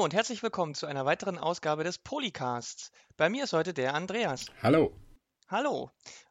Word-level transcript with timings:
Hallo 0.00 0.06
und 0.06 0.14
herzlich 0.14 0.42
willkommen 0.42 0.74
zu 0.74 0.86
einer 0.86 1.04
weiteren 1.04 1.36
Ausgabe 1.36 1.84
des 1.84 1.98
Polycasts. 1.98 2.90
Bei 3.18 3.28
mir 3.28 3.44
ist 3.44 3.52
heute 3.52 3.74
der 3.74 3.92
Andreas. 3.92 4.46
Hallo. 4.62 4.96
Hallo. 5.46 5.90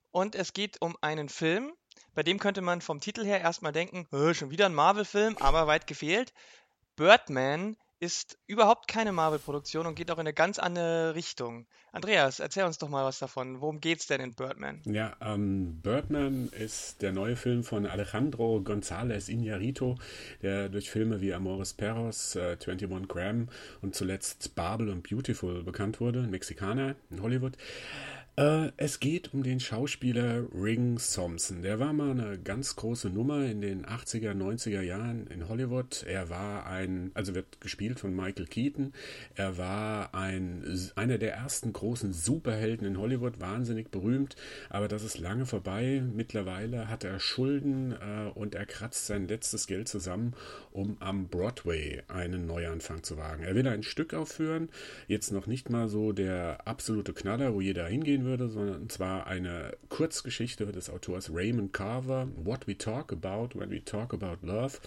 Und 0.10 0.34
es 0.34 0.54
geht 0.54 0.82
um 0.82 0.98
einen 1.02 1.30
Film, 1.30 1.72
bei 2.16 2.24
dem 2.24 2.40
könnte 2.40 2.62
man 2.62 2.82
vom 2.82 3.00
Titel 3.00 3.24
her 3.24 3.42
erstmal 3.42 3.72
denken, 3.72 4.08
"Hä, 4.10 4.34
schon 4.34 4.50
wieder 4.50 4.66
ein 4.66 4.74
Marvel-Film, 4.74 5.38
aber 5.38 5.68
weit 5.68 5.86
gefehlt. 5.86 6.34
Birdman 6.96 7.78
ist 8.00 8.38
überhaupt 8.48 8.88
keine 8.88 9.12
Marvel-Produktion 9.12 9.86
und 9.86 9.96
geht 9.96 10.10
auch 10.10 10.16
in 10.16 10.22
eine 10.22 10.34
ganz 10.34 10.58
andere 10.58 11.16
Richtung. 11.16 11.68
Andreas, 11.92 12.40
erzähl 12.40 12.64
uns 12.64 12.78
doch 12.78 12.88
mal 12.88 13.04
was 13.04 13.20
davon. 13.20 13.62
Worum 13.62 13.82
geht's 13.82 14.08
denn 14.08 14.22
in 14.22 14.34
Birdman? 14.34 14.82
Ja, 14.86 15.16
ähm, 15.22 15.82
Birdman 15.82 16.50
ist 16.50 17.02
der 17.02 17.12
neue 17.12 17.36
Film 17.36 17.64
von 17.64 17.86
Alejandro 17.86 18.58
González 18.64 19.28
Iñárritu, 19.30 19.98
der 20.42 20.70
durch 20.70 20.90
Filme 20.90 21.20
wie 21.20 21.34
Amores 21.34 21.74
Perros, 21.74 22.36
äh, 22.36 22.58
21 22.60 23.08
Gram 23.08 23.50
und 23.82 23.96
zuletzt 23.96 24.56
Babel 24.56 24.90
und 24.90 25.08
Beautiful 25.08 25.64
bekannt 25.64 26.00
wurde, 26.00 26.20
ein 26.20 26.30
Mexikaner 26.30 26.96
in 27.10 27.22
Hollywood. 27.22 27.58
Äh, 28.40 28.72
es 28.78 29.02
geht 29.02 29.34
um 29.34 29.44
den 29.44 29.60
Schauspieler 29.60 30.46
Ring 30.54 30.98
Thompson. 30.98 31.62
Der 31.62 31.78
war 31.78 31.92
mal 31.92 32.12
eine 32.12 32.40
ganz 32.40 32.78
große 32.78 33.10
Nummer 33.10 33.44
in 33.44 33.60
den 33.60 33.86
80er, 33.86 34.32
90er 34.32 34.80
Jahren 34.80 35.28
in 35.28 35.50
Hollywood. 35.50 36.06
Er 36.08 36.30
war 36.30 36.66
ein, 36.66 37.12
also 37.16 37.36
wird 37.36 37.60
gespielt 37.60 38.00
von 38.00 38.16
Michael 38.16 38.46
Keaton. 38.46 38.94
Er 39.36 39.58
war 39.58 40.16
ein, 40.16 40.64
einer 40.96 41.18
der 41.18 41.34
ersten 41.34 41.74
großen 41.74 42.14
Superhelden 42.14 42.88
in 42.88 42.98
Hollywood, 42.98 43.42
wahnsinnig 43.42 43.92
berühmt, 43.92 44.38
aber 44.70 44.88
das 44.88 45.04
ist 45.04 45.20
lange 45.20 45.46
vorbei. 45.46 46.02
Mittlerweile 46.02 46.88
hat 46.88 47.04
er 47.04 47.20
Schulden 47.20 47.92
äh, 47.92 48.30
und 48.34 48.56
er 48.56 48.66
kratzt 48.66 49.08
sein 49.08 49.28
letztes 49.28 49.68
Geld 49.68 49.90
zusammen, 49.90 50.34
um 50.72 50.96
am 51.02 51.28
Broadway 51.28 52.04
einen 52.08 52.48
Neuanfang 52.48 53.04
zu 53.04 53.18
wagen. 53.18 53.44
Er 53.44 53.56
will 53.56 53.68
ein 53.68 53.84
Stück 53.84 54.14
aufführen, 54.14 54.70
jetzt 55.10 55.34
noch 55.34 55.46
nicht 55.46 55.70
mal 55.70 55.90
so 55.90 56.14
der 56.14 56.66
absolute 56.66 57.12
Knaller, 57.12 57.54
wo 57.54 57.60
jeder 57.60 57.86
hingehen 57.86 58.29
würde, 58.30 58.48
sondern 58.48 58.90
zwar 58.90 59.28
eine 59.28 59.76
Kurzgeschichte 59.90 60.66
des 60.68 60.90
Autors 60.90 61.32
Raymond 61.34 61.74
Carver, 61.74 62.28
What 62.38 62.68
We 62.68 62.78
Talk 62.78 63.12
About 63.12 63.60
When 63.60 63.72
We 63.72 63.84
Talk 63.84 64.14
About 64.14 64.46
Love. 64.46 64.78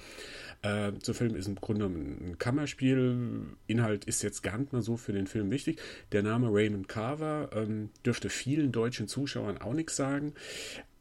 Äh, 0.63 0.93
zu 1.01 1.13
Film 1.13 1.35
ist 1.35 1.49
im 1.49 1.57
Grunde 1.57 1.87
ein 1.87 2.37
Kammerspiel. 2.39 3.57
Inhalt 3.67 4.05
ist 4.05 4.23
jetzt 4.23 4.43
gar 4.43 4.57
nicht 4.57 4.73
mal 4.73 4.83
so 4.83 4.97
für 4.97 5.13
den 5.13 5.27
Film 5.27 5.51
wichtig. 5.51 5.81
Der 6.13 6.23
Name 6.23 6.49
Raymond 6.51 6.89
Carver 6.89 7.51
ähm, 7.53 7.91
dürfte 8.07 8.31
vielen 8.31 8.73
deutschen 8.73 9.09
Zuschauern 9.09 9.59
auch 9.59 9.75
nichts 9.75 9.97
sagen. 9.97 10.35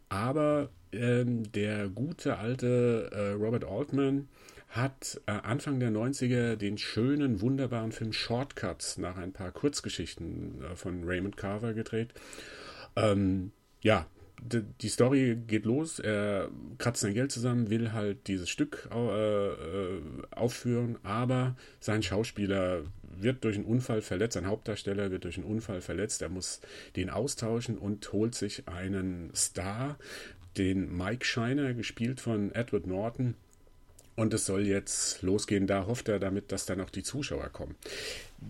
Aber 0.09 0.69
ähm, 0.92 1.50
der 1.53 1.88
gute 1.88 2.38
alte 2.38 3.09
äh, 3.14 3.31
Robert 3.31 3.64
Altman 3.64 4.28
hat 4.72 5.19
äh, 5.25 5.31
Anfang 5.31 5.80
der 5.80 5.91
90er 5.91 6.55
den 6.55 6.77
schönen, 6.77 7.41
wunderbaren 7.41 7.91
Film 7.91 8.14
Shortcuts 8.14 8.97
nach 8.97 9.17
ein 9.17 9.33
paar 9.33 9.52
Kurzgeschichten 9.52 10.63
äh, 10.63 10.75
von 10.75 11.03
Raymond 11.03 11.36
Carver 11.36 11.73
gedreht. 11.73 12.13
Ähm, 12.95 13.52
ja, 13.81 14.08
die 14.44 14.89
Story 14.89 15.38
geht 15.45 15.66
los, 15.66 16.00
er 16.00 16.50
kratzt 16.80 17.02
sein 17.02 17.13
Geld 17.13 17.31
zusammen, 17.31 17.69
will 17.69 17.91
halt 17.91 18.28
dieses 18.28 18.50
Stück 18.50 18.89
äh, 18.91 19.47
äh, 19.50 20.02
aufführen, 20.31 20.97
aber 21.03 21.56
sein 21.80 22.02
Schauspieler 22.02 22.83
wird 23.03 23.44
durch 23.44 23.58
einen 23.58 23.66
Unfall 23.66 24.02
verletzt, 24.02 24.33
sein 24.33 24.47
Hauptdarsteller 24.47 25.11
wird 25.11 25.25
durch 25.25 25.38
einen 25.38 25.45
Unfall 25.45 25.81
verletzt, 25.81 26.23
er 26.23 26.30
muss 26.30 26.61
den 26.95 27.09
austauschen 27.11 27.78
und 27.78 28.11
holt 28.13 28.33
sich 28.33 28.67
einen 28.67 29.31
Star, 29.35 30.00
den 30.58 30.95
Mike 30.95 31.25
Shiner, 31.25 31.73
gespielt 31.75 32.19
von 32.19 32.52
Edward 32.56 32.88
Norton, 32.88 33.35
und 34.15 34.33
es 34.33 34.45
soll 34.45 34.67
jetzt 34.67 35.21
losgehen. 35.21 35.67
Da 35.67 35.85
hofft 35.85 36.09
er 36.09 36.19
damit, 36.19 36.51
dass 36.51 36.66
dann 36.66 36.81
auch 36.81 36.89
die 36.89 37.03
Zuschauer 37.03 37.49
kommen. 37.49 37.75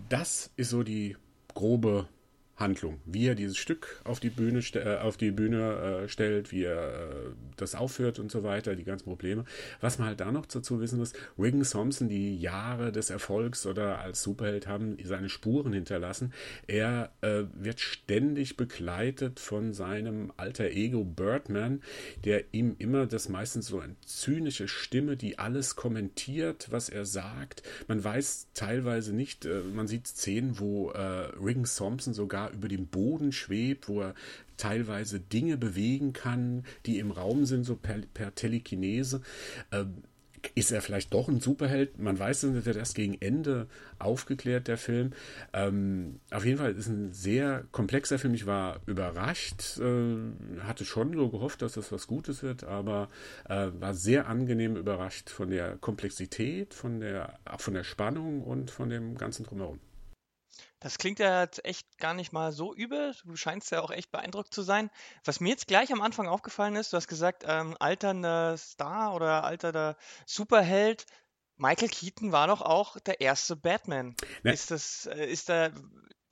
Das 0.09 0.49
ist 0.57 0.69
so 0.69 0.83
die 0.83 1.17
grobe 1.53 2.07
Handlung. 2.55 2.99
Wie 3.05 3.27
er 3.27 3.35
dieses 3.35 3.57
Stück 3.57 4.01
auf 4.03 4.19
die 4.19 4.29
Bühne, 4.29 4.59
äh, 4.75 4.97
auf 4.99 5.17
die 5.17 5.31
Bühne 5.31 6.03
äh, 6.03 6.07
stellt, 6.07 6.51
wie 6.51 6.63
er 6.63 6.93
äh, 6.93 7.13
das 7.57 7.75
aufführt 7.75 8.19
und 8.19 8.31
so 8.31 8.43
weiter, 8.43 8.75
die 8.75 8.83
ganzen 8.83 9.05
Probleme. 9.05 9.45
Was 9.79 9.97
man 9.97 10.09
halt 10.09 10.19
da 10.19 10.31
noch 10.31 10.45
dazu 10.45 10.79
wissen 10.79 10.99
muss, 10.99 11.13
Wigan 11.37 11.63
Thompson, 11.63 12.07
die 12.07 12.39
Jahre 12.39 12.91
des 12.91 13.09
Erfolgs 13.09 13.65
oder 13.65 13.99
als 13.99 14.21
Superheld 14.21 14.67
haben 14.67 14.97
seine 15.03 15.29
Spuren 15.29 15.73
hinterlassen. 15.73 16.33
Er 16.67 17.11
äh, 17.21 17.43
wird 17.53 17.79
ständig 17.79 18.57
begleitet 18.57 19.39
von 19.39 19.73
seinem 19.73 20.31
alter 20.37 20.65
Ego 20.65 21.03
Birdman, 21.03 21.81
der 22.25 22.53
ihm 22.53 22.75
immer 22.77 23.07
das 23.07 23.29
meistens 23.29 23.67
so 23.67 23.79
eine 23.79 23.95
zynische 24.01 24.67
Stimme, 24.67 25.17
die 25.17 25.39
alles 25.39 25.75
kommentiert, 25.75 26.67
was 26.69 26.89
er 26.89 27.05
sagt. 27.05 27.63
Man 27.87 28.03
weiß 28.03 28.49
teilweise 28.53 29.13
nicht, 29.13 29.45
äh, 29.45 29.61
man 29.73 29.87
sieht 29.87 30.07
Szenen, 30.07 30.59
wo 30.59 30.91
äh, 30.91 31.29
Wigan 31.39 31.63
Thompson 31.63 32.13
sogar 32.13 32.40
über 32.49 32.67
dem 32.67 32.87
Boden 32.87 33.31
schwebt, 33.31 33.87
wo 33.87 34.01
er 34.01 34.15
teilweise 34.57 35.19
Dinge 35.19 35.57
bewegen 35.57 36.13
kann, 36.13 36.63
die 36.85 36.99
im 36.99 37.11
Raum 37.11 37.45
sind, 37.45 37.63
so 37.63 37.75
per, 37.75 37.99
per 38.13 38.35
Telekinese. 38.35 39.21
Ähm, 39.71 40.03
ist 40.55 40.71
er 40.71 40.81
vielleicht 40.81 41.13
doch 41.13 41.27
ein 41.27 41.39
Superheld? 41.39 41.99
Man 41.99 42.17
weiß 42.17 42.43
es, 42.43 42.65
wird 42.65 42.75
erst 42.75 42.95
gegen 42.95 43.15
Ende 43.19 43.67
aufgeklärt, 43.99 44.67
der 44.67 44.77
Film. 44.77 45.11
Ähm, 45.53 46.19
auf 46.31 46.45
jeden 46.45 46.57
Fall 46.57 46.73
ist 46.73 46.87
ein 46.87 47.13
sehr 47.13 47.65
komplexer 47.71 48.19
Film. 48.19 48.33
Ich 48.33 48.45
war 48.45 48.81
überrascht, 48.85 49.79
äh, 49.79 50.61
hatte 50.61 50.85
schon 50.85 51.13
so 51.13 51.29
gehofft, 51.29 51.61
dass 51.61 51.73
das 51.73 51.91
was 51.91 52.07
Gutes 52.07 52.43
wird, 52.43 52.63
aber 52.63 53.09
äh, 53.47 53.67
war 53.79 53.93
sehr 53.93 54.27
angenehm 54.27 54.75
überrascht 54.75 55.29
von 55.29 55.49
der 55.49 55.77
Komplexität, 55.77 56.73
von 56.73 56.99
der, 56.99 57.39
von 57.57 57.73
der 57.73 57.83
Spannung 57.83 58.41
und 58.41 58.71
von 58.71 58.89
dem 58.89 59.17
ganzen 59.17 59.45
Drumherum. 59.45 59.79
Das 60.79 60.97
klingt 60.97 61.19
ja 61.19 61.41
jetzt 61.41 61.63
echt 61.63 61.97
gar 61.97 62.13
nicht 62.13 62.33
mal 62.33 62.51
so 62.51 62.73
übel. 62.73 63.15
Du 63.23 63.35
scheinst 63.35 63.71
ja 63.71 63.81
auch 63.81 63.91
echt 63.91 64.11
beeindruckt 64.11 64.53
zu 64.53 64.63
sein. 64.63 64.89
Was 65.23 65.39
mir 65.39 65.49
jetzt 65.49 65.67
gleich 65.67 65.93
am 65.93 66.01
Anfang 66.01 66.27
aufgefallen 66.27 66.75
ist, 66.75 66.91
du 66.91 66.97
hast 66.97 67.07
gesagt, 67.07 67.43
ähm, 67.47 67.77
alternder 67.79 68.57
Star 68.57 69.13
oder 69.13 69.43
alternder 69.43 69.95
Superheld. 70.25 71.05
Michael 71.57 71.89
Keaton 71.89 72.31
war 72.31 72.47
doch 72.47 72.61
auch 72.61 72.99
der 72.99 73.21
erste 73.21 73.55
Batman. 73.55 74.15
Ne. 74.43 74.53
Ist 74.53 74.71
das, 74.71 75.05
äh, 75.05 75.25
ist 75.25 75.49
da, 75.49 75.69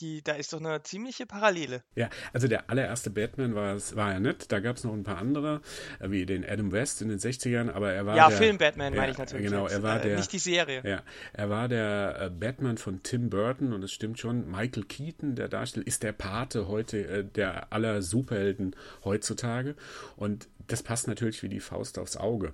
die, 0.02 0.24
da 0.24 0.34
ist 0.34 0.54
doch 0.54 0.60
eine 0.60 0.82
ziemliche 0.84 1.26
Parallele. 1.26 1.84
Ja, 1.96 2.10
also 2.34 2.48
der 2.48 2.70
allererste 2.70 3.10
Batman 3.10 3.56
war, 3.56 3.76
war 3.96 4.14
ja 4.14 4.20
nicht. 4.20 4.52
Da 4.52 4.60
gab 4.60 4.78
es 4.78 4.84
noch 4.84 4.94
ein 4.94 5.04
paar 5.04 5.18
andere, 5.18 5.62
äh, 6.00 6.10
wie 6.10 6.26
den 6.26 6.46
Adam 6.46 6.72
West 6.72 7.02
in 7.02 7.10
den 7.10 7.20
60ern, 7.20 7.72
aber 7.72 7.92
er 7.92 8.06
war. 8.06 8.16
Ja, 8.16 8.30
der, 8.30 8.38
Film 8.38 8.58
Batman 8.58 8.94
ja, 8.94 9.00
meine 9.02 9.12
ich 9.12 9.18
natürlich. 9.18 9.48
Genau, 9.48 9.64
jetzt. 9.64 9.74
er 9.74 9.84
war 9.84 10.00
äh, 10.00 10.08
der. 10.08 10.18
Nicht 10.18 10.34
die 10.34 10.40
Serie. 10.40 10.82
Ja, 10.84 11.04
er 11.34 11.50
war 11.50 11.68
der 11.68 12.18
äh, 12.22 12.30
Batman 12.30 12.78
von 12.78 13.04
Tim 13.04 13.30
Burton 13.30 13.74
und 13.74 13.84
es 13.84 13.92
stimmt 13.92 14.20
schon, 14.20 14.50
Michael 14.50 14.84
Keaton, 14.84 15.36
der 15.36 15.48
Darsteller, 15.48 15.86
ist 15.86 16.04
der 16.04 16.14
Pate 16.14 16.68
heute, 16.68 17.08
äh, 17.08 17.24
der 17.24 17.72
aller 17.74 18.02
Superhelden 18.02 18.76
heutzutage. 19.04 19.76
Und 20.16 20.48
das 20.70 20.84
passt 20.84 21.08
natürlich 21.08 21.42
wie 21.44 21.50
die 21.50 21.60
Faust 21.60 21.98
aufs 21.98 22.16
Auge. 22.16 22.54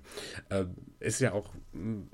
Äh, 0.50 0.66
ist 1.00 1.20
ja 1.20 1.34
auch 1.34 1.54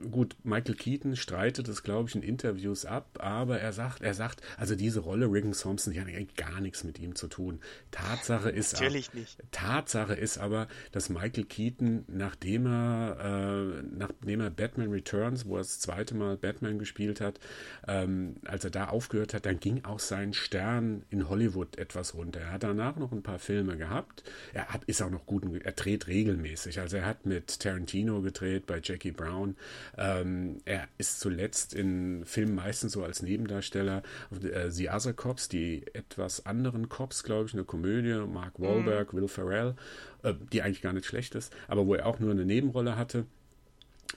gut, 0.09 0.35
Michael 0.43 0.75
Keaton 0.75 1.15
streitet 1.15 1.67
es, 1.67 1.83
glaube 1.83 2.09
ich, 2.09 2.15
in 2.15 2.23
Interviews 2.23 2.85
ab, 2.85 3.19
aber 3.21 3.59
er 3.59 3.73
sagt, 3.73 4.01
er 4.01 4.13
sagt, 4.13 4.41
also 4.57 4.75
diese 4.75 5.01
Rolle 5.01 5.20
Riggin 5.27 5.53
Thompson, 5.53 5.93
die 5.93 5.99
hat 5.99 6.07
eigentlich 6.07 6.35
gar 6.35 6.61
nichts 6.61 6.83
mit 6.83 6.99
ihm 6.99 7.15
zu 7.15 7.27
tun. 7.27 7.59
Tatsache 7.91 8.49
ist 8.49 8.73
Natürlich 8.73 9.09
aber, 9.09 9.19
nicht. 9.19 9.43
Tatsache 9.51 10.13
ist 10.13 10.37
aber, 10.37 10.67
dass 10.91 11.09
Michael 11.09 11.45
Keaton, 11.45 12.05
nachdem 12.07 12.65
er, 12.65 13.17
äh, 13.19 13.83
nachdem 13.97 14.41
er 14.41 14.49
Batman 14.49 14.91
Returns, 14.91 15.45
wo 15.45 15.55
er 15.55 15.59
das 15.59 15.79
zweite 15.79 16.15
Mal 16.15 16.37
Batman 16.37 16.79
gespielt 16.79 17.21
hat, 17.21 17.39
ähm, 17.87 18.35
als 18.45 18.63
er 18.63 18.71
da 18.71 18.87
aufgehört 18.89 19.33
hat, 19.33 19.45
dann 19.45 19.59
ging 19.59 19.83
auch 19.83 19.99
sein 19.99 20.33
Stern 20.33 21.03
in 21.09 21.29
Hollywood 21.29 21.77
etwas 21.77 22.13
runter. 22.13 22.41
Er 22.41 22.51
hat 22.51 22.63
danach 22.63 22.95
noch 22.97 23.11
ein 23.11 23.23
paar 23.23 23.39
Filme 23.39 23.77
gehabt. 23.77 24.23
Er 24.53 24.67
hat, 24.67 24.83
ist 24.85 25.01
auch 25.01 25.09
noch 25.09 25.25
gut, 25.25 25.43
er 25.63 25.71
dreht 25.71 26.07
regelmäßig. 26.07 26.79
Also 26.79 26.97
er 26.97 27.05
hat 27.05 27.25
mit 27.25 27.59
Tarantino 27.59 28.21
gedreht 28.21 28.65
bei 28.65 28.79
Jackie 28.83 29.11
Brown. 29.11 29.55
Ähm, 29.97 30.57
er 30.65 30.87
ist 30.97 31.19
zuletzt 31.19 31.73
in 31.73 32.25
Filmen 32.25 32.55
meistens 32.55 32.93
so 32.93 33.03
als 33.03 33.21
Nebendarsteller 33.21 34.03
äh, 34.43 34.69
The 34.69 34.89
Other 34.89 35.10
Cops, 35.13 35.49
die 35.49 35.85
etwas 35.93 36.45
anderen 36.45 36.89
Cops, 36.89 37.23
glaube 37.23 37.45
ich, 37.45 37.53
eine 37.53 37.63
Komödie, 37.63 38.25
Mark 38.27 38.59
Wahlberg, 38.59 39.13
mhm. 39.13 39.17
Will 39.17 39.27
Ferrell, 39.27 39.75
äh, 40.23 40.33
die 40.51 40.61
eigentlich 40.61 40.81
gar 40.81 40.93
nicht 40.93 41.05
schlecht 41.05 41.35
ist, 41.35 41.53
aber 41.67 41.85
wo 41.87 41.95
er 41.95 42.05
auch 42.05 42.19
nur 42.19 42.31
eine 42.31 42.45
Nebenrolle 42.45 42.95
hatte. 42.95 43.25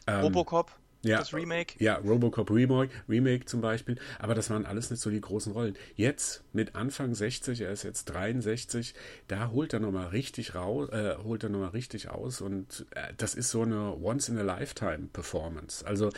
Ähm, 0.06 0.20
Robocop 0.22 0.72
ja, 1.04 1.18
das 1.18 1.34
Remake. 1.34 1.74
Ja, 1.78 1.96
Robocop 1.96 2.50
Remake, 2.50 2.90
Remake 3.08 3.44
zum 3.44 3.60
Beispiel. 3.60 3.96
Aber 4.18 4.34
das 4.34 4.50
waren 4.50 4.66
alles 4.66 4.90
nicht 4.90 5.00
so 5.00 5.10
die 5.10 5.20
großen 5.20 5.52
Rollen. 5.52 5.76
Jetzt 5.96 6.42
mit 6.52 6.74
Anfang 6.74 7.14
60, 7.14 7.60
er 7.60 7.70
ist 7.70 7.82
jetzt 7.82 8.06
63, 8.06 8.94
da 9.28 9.50
holt 9.50 9.72
er 9.72 9.80
nochmal 9.80 10.08
richtig 10.08 10.54
raus, 10.54 10.88
äh, 10.90 11.16
holt 11.22 11.42
er 11.42 11.50
nochmal 11.50 11.70
richtig 11.70 12.08
aus 12.08 12.40
und 12.40 12.86
äh, 12.92 13.12
das 13.16 13.34
ist 13.34 13.50
so 13.50 13.62
eine 13.62 13.96
Once 13.96 14.28
in 14.28 14.38
a 14.38 14.42
Lifetime 14.42 15.08
Performance. 15.12 15.86
Also 15.86 16.10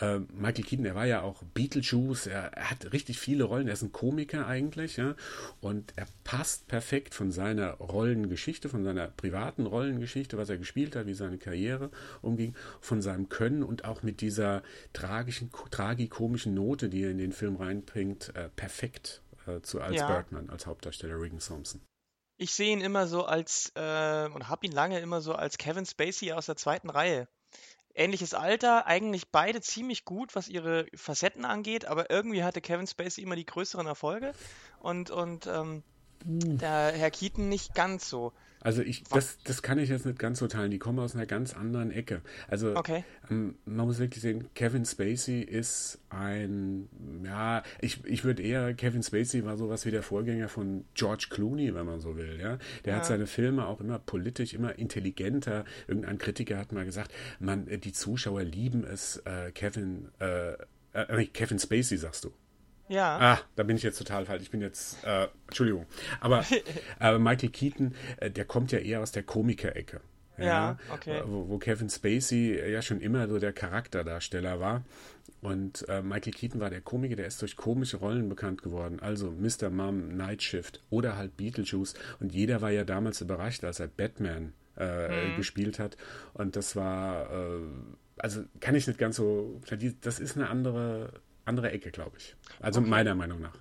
äh, 0.00 0.18
Michael 0.34 0.64
Keaton, 0.64 0.86
er 0.86 0.94
war 0.94 1.06
ja 1.06 1.22
auch 1.22 1.42
Beetlejuice, 1.54 2.26
er, 2.26 2.52
er, 2.54 2.70
hat 2.70 2.92
richtig 2.92 3.18
viele 3.18 3.44
Rollen, 3.44 3.68
er 3.68 3.74
ist 3.74 3.82
ein 3.82 3.92
Komiker 3.92 4.46
eigentlich, 4.46 4.96
ja, 4.96 5.14
und 5.60 5.92
er 5.96 6.06
passt 6.24 6.68
perfekt 6.68 7.14
von 7.14 7.30
seiner 7.30 7.72
Rollengeschichte, 7.74 8.68
von 8.68 8.84
seiner 8.84 9.08
privaten 9.08 9.66
Rollengeschichte, 9.66 10.36
was 10.36 10.50
er 10.50 10.58
gespielt 10.58 10.96
hat, 10.96 11.06
wie 11.06 11.14
seine 11.14 11.38
Karriere 11.38 11.90
umging, 12.22 12.54
von 12.80 13.02
seinem 13.02 13.28
Können 13.28 13.62
und 13.62 13.84
auch 13.84 14.02
mit 14.02 14.20
diesem 14.20 14.31
dieser 14.32 14.62
tragischen, 14.92 15.50
tragikomischen 15.70 16.54
Note, 16.54 16.88
die 16.88 17.02
er 17.02 17.10
in 17.10 17.18
den 17.18 17.32
Film 17.32 17.56
reinbringt, 17.56 18.34
äh, 18.34 18.48
perfekt 18.48 19.22
äh, 19.46 19.60
zu 19.60 19.80
als 19.80 19.96
ja. 19.96 20.06
Birdman, 20.06 20.50
als 20.50 20.66
Hauptdarsteller 20.66 21.20
Regan 21.20 21.38
Thompson. 21.38 21.80
Ich 22.38 22.54
sehe 22.54 22.72
ihn 22.72 22.80
immer 22.80 23.06
so 23.06 23.24
als, 23.24 23.72
äh, 23.76 24.28
und 24.34 24.48
habe 24.48 24.66
ihn 24.66 24.72
lange 24.72 24.98
immer 25.00 25.20
so 25.20 25.34
als 25.34 25.58
Kevin 25.58 25.86
Spacey 25.86 26.32
aus 26.32 26.46
der 26.46 26.56
zweiten 26.56 26.90
Reihe. 26.90 27.28
Ähnliches 27.94 28.32
Alter, 28.32 28.86
eigentlich 28.86 29.30
beide 29.30 29.60
ziemlich 29.60 30.06
gut, 30.06 30.34
was 30.34 30.48
ihre 30.48 30.86
Facetten 30.94 31.44
angeht, 31.44 31.84
aber 31.84 32.10
irgendwie 32.10 32.42
hatte 32.42 32.62
Kevin 32.62 32.86
Spacey 32.86 33.22
immer 33.22 33.36
die 33.36 33.44
größeren 33.44 33.86
Erfolge 33.86 34.32
und, 34.80 35.10
und 35.10 35.46
ähm, 35.46 35.82
hm. 36.24 36.56
der 36.58 36.92
Herr 36.92 37.10
Keaton 37.10 37.50
nicht 37.50 37.74
ganz 37.74 38.08
so. 38.08 38.32
Also 38.62 38.82
ich, 38.82 39.04
das, 39.04 39.38
das 39.44 39.62
kann 39.62 39.78
ich 39.78 39.88
jetzt 39.88 40.06
nicht 40.06 40.18
ganz 40.18 40.38
so 40.38 40.46
teilen. 40.46 40.70
Die 40.70 40.78
kommen 40.78 40.98
aus 40.98 41.14
einer 41.14 41.26
ganz 41.26 41.54
anderen 41.54 41.90
Ecke. 41.90 42.22
Also 42.48 42.76
okay. 42.76 43.04
ähm, 43.30 43.56
man 43.64 43.86
muss 43.86 43.98
wirklich 43.98 44.22
sehen, 44.22 44.48
Kevin 44.54 44.84
Spacey 44.84 45.40
ist 45.42 45.98
ein, 46.10 46.88
ja, 47.24 47.62
ich, 47.80 48.04
ich 48.04 48.24
würde 48.24 48.42
eher, 48.42 48.74
Kevin 48.74 49.02
Spacey 49.02 49.44
war 49.44 49.56
sowas 49.56 49.84
wie 49.84 49.90
der 49.90 50.02
Vorgänger 50.02 50.48
von 50.48 50.84
George 50.94 51.26
Clooney, 51.30 51.74
wenn 51.74 51.86
man 51.86 52.00
so 52.00 52.16
will. 52.16 52.38
Ja? 52.40 52.58
Der 52.84 52.92
ja. 52.92 52.98
hat 52.98 53.06
seine 53.06 53.26
Filme 53.26 53.66
auch 53.66 53.80
immer 53.80 53.98
politisch, 53.98 54.54
immer 54.54 54.78
intelligenter. 54.78 55.64
Irgendein 55.88 56.18
Kritiker 56.18 56.58
hat 56.58 56.72
mal 56.72 56.84
gesagt, 56.84 57.12
man, 57.40 57.66
die 57.66 57.92
Zuschauer 57.92 58.44
lieben 58.44 58.84
es, 58.84 59.18
äh, 59.24 59.50
Kevin, 59.52 60.08
äh, 60.20 60.52
äh, 60.92 61.26
Kevin 61.26 61.58
Spacey, 61.58 61.96
sagst 61.96 62.24
du. 62.24 62.32
Ja. 62.92 63.18
Ah, 63.18 63.40
da 63.56 63.62
bin 63.62 63.76
ich 63.76 63.82
jetzt 63.82 63.96
total 63.96 64.26
falsch. 64.26 64.42
Ich 64.42 64.50
bin 64.50 64.60
jetzt, 64.60 65.02
äh, 65.04 65.28
Entschuldigung. 65.46 65.86
Aber 66.20 66.44
äh, 67.00 67.18
Michael 67.18 67.48
Keaton, 67.48 67.94
äh, 68.18 68.30
der 68.30 68.44
kommt 68.44 68.70
ja 68.70 68.78
eher 68.78 69.00
aus 69.00 69.12
der 69.12 69.22
Komiker-Ecke. 69.22 70.00
Ja, 70.36 70.44
ja, 70.44 70.78
okay. 70.92 71.22
Wo, 71.24 71.48
wo, 71.48 71.58
Kevin 71.58 71.88
Spacey 71.88 72.58
ja 72.70 72.82
schon 72.82 73.00
immer 73.00 73.28
so 73.28 73.38
der 73.38 73.52
Charakterdarsteller 73.52 74.60
war. 74.60 74.84
Und 75.40 75.88
äh, 75.88 76.02
Michael 76.02 76.32
Keaton 76.32 76.60
war 76.60 76.70
der 76.70 76.82
Komiker, 76.82 77.16
der 77.16 77.26
ist 77.26 77.40
durch 77.40 77.56
komische 77.56 77.96
Rollen 77.96 78.28
bekannt 78.28 78.62
geworden. 78.62 79.00
Also 79.00 79.30
Mr. 79.30 79.70
Mom, 79.70 80.14
Night 80.16 80.42
Shift 80.42 80.82
oder 80.90 81.16
halt 81.16 81.36
Beetlejuice. 81.36 81.94
Und 82.20 82.34
jeder 82.34 82.60
war 82.60 82.70
ja 82.70 82.84
damals 82.84 83.22
überrascht, 83.22 83.64
als 83.64 83.80
er 83.80 83.88
Batman 83.88 84.52
äh, 84.76 85.30
mhm. 85.30 85.36
gespielt 85.36 85.78
hat. 85.78 85.96
Und 86.34 86.56
das 86.56 86.76
war, 86.76 87.30
äh, 87.30 87.60
also 88.18 88.42
kann 88.60 88.74
ich 88.74 88.86
nicht 88.86 88.98
ganz 88.98 89.16
so, 89.16 89.60
das 90.02 90.20
ist 90.20 90.36
eine 90.36 90.48
andere 90.48 91.12
andere 91.44 91.70
Ecke, 91.70 91.90
glaube 91.90 92.16
ich. 92.18 92.36
Also 92.60 92.80
okay. 92.80 92.90
meiner 92.90 93.14
Meinung 93.14 93.40
nach. 93.40 93.56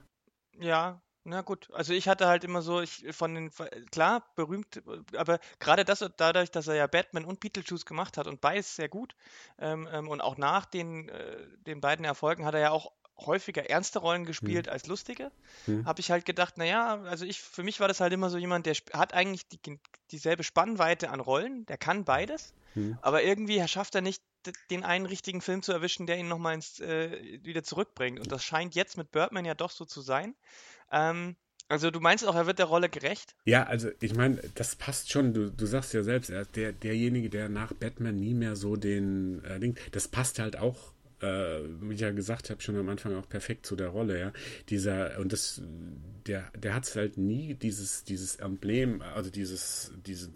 Ja, 0.60 1.02
na 1.24 1.42
gut. 1.42 1.70
Also 1.74 1.94
ich 1.94 2.08
hatte 2.08 2.28
halt 2.28 2.44
immer 2.44 2.62
so, 2.62 2.82
ich 2.82 3.06
von 3.12 3.36
den, 3.36 3.52
klar, 3.92 4.26
berühmt, 4.36 4.82
aber 5.16 5.40
gerade 5.60 5.86
das, 5.86 6.04
dadurch, 6.18 6.50
dass 6.52 6.68
er 6.68 6.76
ja 6.76 6.88
Batman 6.88 7.26
und 7.26 7.40
Beetlejuice 7.40 7.86
gemacht 7.86 8.18
hat 8.18 8.28
und 8.28 8.42
beides 8.42 8.76
sehr 8.76 8.90
gut 8.90 9.16
ähm, 9.60 9.88
ähm, 9.92 10.08
und 10.08 10.22
auch 10.22 10.38
nach 10.38 10.66
den, 10.66 11.10
äh, 11.10 11.38
den 11.58 11.80
beiden 11.80 12.06
Erfolgen 12.06 12.46
hat 12.46 12.56
er 12.56 12.62
ja 12.62 12.72
auch 12.72 12.92
häufiger 13.26 13.70
ernste 13.70 14.00
Rollen 14.00 14.26
gespielt 14.26 14.66
hm. 14.66 14.74
als 14.74 14.88
lustige, 14.88 15.32
hm. 15.66 15.86
habe 15.86 16.00
ich 16.00 16.10
halt 16.10 16.26
gedacht, 16.26 16.58
naja, 16.58 17.02
also 17.04 17.26
ich, 17.26 17.40
für 17.40 17.62
mich 17.62 17.80
war 17.80 17.88
das 17.88 18.00
halt 18.00 18.14
immer 18.14 18.32
so 18.32 18.40
jemand, 18.40 18.66
der 18.66 18.76
hat 18.94 19.14
eigentlich 19.14 19.48
die, 19.48 19.80
dieselbe 20.10 20.44
Spannweite 20.44 21.12
an 21.12 21.20
Rollen, 21.20 21.66
der 21.68 21.78
kann 21.78 22.04
beides, 22.04 22.56
hm. 22.74 22.98
aber 23.04 23.22
irgendwie 23.22 23.66
schafft 23.68 23.94
er 23.94 24.02
nicht 24.02 24.24
den 24.70 24.84
einen 24.84 25.06
richtigen 25.06 25.42
Film 25.42 25.62
zu 25.62 25.72
erwischen, 25.72 26.08
der 26.08 26.18
ihn 26.18 26.28
nochmal 26.28 26.60
äh, 26.80 27.44
wieder 27.44 27.64
zurückbringt. 27.64 28.20
Und 28.20 28.32
das 28.32 28.44
scheint 28.44 28.76
jetzt 28.76 28.98
mit 28.98 29.12
Birdman 29.12 29.46
ja 29.46 29.54
doch 29.54 29.72
so 29.72 29.86
zu 29.86 30.02
sein. 30.02 30.36
Ähm, 30.92 31.36
also 31.72 31.90
du 31.90 32.02
meinst 32.02 32.28
auch, 32.28 32.36
er 32.36 32.48
wird 32.48 32.60
der 32.60 32.66
Rolle 32.66 32.90
gerecht? 32.90 33.34
Ja, 33.46 33.64
also 33.64 33.90
ich 34.02 34.14
meine, 34.14 34.42
das 34.56 34.76
passt 34.76 35.10
schon. 35.10 35.34
Du, 35.34 35.50
du 35.50 35.66
sagst 35.66 35.94
ja 35.94 36.04
selbst, 36.04 36.30
er 36.30 36.42
ist 36.42 36.56
der, 36.58 36.74
derjenige, 36.74 37.30
der 37.30 37.48
nach 37.48 37.72
Batman 37.74 38.20
nie 38.20 38.34
mehr 38.34 38.58
so 38.58 38.76
den 38.76 39.44
äh, 39.46 39.58
Ding. 39.60 39.78
Das 39.94 40.10
passt 40.10 40.40
halt 40.40 40.58
auch 40.58 40.92
äh, 41.22 41.60
wie 41.82 41.94
ich 41.94 42.02
ja 42.02 42.12
gesagt 42.12 42.50
habe, 42.50 42.62
schon 42.62 42.76
am 42.78 42.90
Anfang 42.90 43.16
auch 43.16 43.30
perfekt 43.30 43.66
zu 43.66 43.76
der 43.76 43.90
Rolle, 43.90 44.20
ja. 44.20 44.34
Dieser, 44.70 45.20
und 45.20 45.34
das, 45.34 45.62
der, 46.28 46.52
der 46.58 46.74
hat 46.76 46.94
halt 46.96 47.18
nie 47.18 47.54
dieses, 47.54 48.04
dieses 48.04 48.38
Emblem, 48.38 49.02
also 49.02 49.30
dieses, 49.30 49.94
diese, 50.06 50.30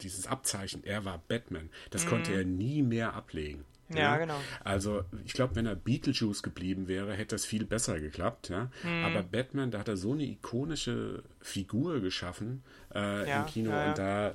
dieses 0.00 0.26
Abzeichen, 0.26 0.84
er 0.84 1.04
war 1.04 1.22
Batman. 1.28 1.70
Das 1.90 2.04
mhm. 2.04 2.08
konnte 2.08 2.32
er 2.32 2.44
nie 2.44 2.82
mehr 2.82 3.14
ablegen. 3.14 3.64
Ja, 3.94 3.98
ja, 3.98 4.16
genau. 4.16 4.40
Also 4.64 5.04
ich 5.24 5.34
glaube, 5.34 5.56
wenn 5.56 5.66
er 5.66 5.74
Beetlejuice 5.74 6.42
geblieben 6.42 6.88
wäre, 6.88 7.12
hätte 7.12 7.34
das 7.34 7.44
viel 7.44 7.64
besser 7.64 8.00
geklappt. 8.00 8.48
Ja? 8.48 8.70
Mhm. 8.82 9.04
Aber 9.04 9.22
Batman, 9.22 9.70
da 9.70 9.80
hat 9.80 9.88
er 9.88 9.96
so 9.96 10.12
eine 10.12 10.24
ikonische 10.24 11.22
Figur 11.40 12.00
geschaffen 12.00 12.62
äh, 12.94 13.28
ja, 13.28 13.40
im 13.40 13.46
Kino 13.46 13.70
ja, 13.70 13.90
und 13.90 13.98
da 13.98 14.34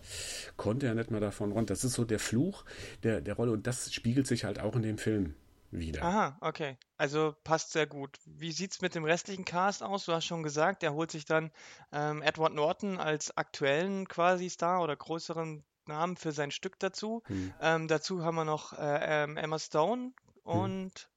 konnte 0.58 0.86
er 0.86 0.96
nicht 0.96 1.12
mal 1.12 1.22
davon 1.22 1.52
runter. 1.52 1.74
Das 1.74 1.84
ist 1.84 1.94
so 1.94 2.06
der 2.06 2.20
Fluch 2.20 2.66
der, 3.04 3.22
der 3.22 3.34
Rolle 3.36 3.52
und 3.52 3.66
das 3.66 3.94
spiegelt 3.94 4.28
sich 4.28 4.44
halt 4.44 4.60
auch 4.60 4.76
in 4.76 4.84
dem 4.84 4.98
Film 4.98 5.34
wieder. 5.80 6.04
Aha, 6.04 6.38
okay. 6.42 6.78
Also 6.98 7.36
passt 7.44 7.72
sehr 7.72 7.88
gut. 7.88 8.18
Wie 8.26 8.52
sieht 8.52 8.74
es 8.74 8.82
mit 8.82 8.96
dem 8.96 9.04
restlichen 9.06 9.46
Cast 9.46 9.84
aus? 9.84 10.06
Du 10.06 10.14
hast 10.14 10.26
schon 10.26 10.44
gesagt, 10.44 10.84
er 10.84 10.94
holt 10.94 11.12
sich 11.12 11.26
dann 11.26 11.52
ähm, 11.92 12.22
Edward 12.22 12.54
Norton 12.54 13.00
als 13.00 13.36
aktuellen 13.38 14.08
quasi 14.08 14.50
Star 14.50 14.82
oder 14.82 14.96
größeren 14.96 15.64
Namen 15.86 16.18
für 16.18 16.32
sein 16.32 16.52
Stück 16.52 16.80
dazu. 16.80 17.24
Hm. 17.28 17.54
Ähm, 17.62 17.88
dazu 17.88 18.24
haben 18.24 18.36
wir 18.36 18.46
noch 18.46 18.74
äh, 18.74 19.24
ähm, 19.24 19.38
Emma 19.38 19.60
Stone 19.60 20.12
hm. 20.44 20.44
und 20.44 21.10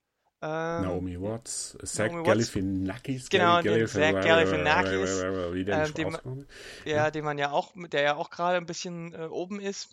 ähm, 0.43 0.83
Naomi 0.83 1.21
Watts, 1.21 1.77
Zach 1.85 2.11
Galifianakis. 2.25 3.29
Genau, 3.29 3.57
Zach 3.57 3.65
Galifianakis. 3.65 5.23
Ähm, 5.23 6.47
ja, 6.87 7.11
den 7.11 7.25
man 7.25 7.37
ja 7.37 7.51
auch, 7.51 7.73
der 7.75 8.03
ja 8.03 8.17
auch 8.17 8.31
gerade 8.31 8.57
ein 8.57 8.65
bisschen 8.65 9.13
äh, 9.13 9.27
oben 9.27 9.61
ist. 9.61 9.91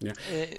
Ja. 0.00 0.12
Äh, 0.32 0.58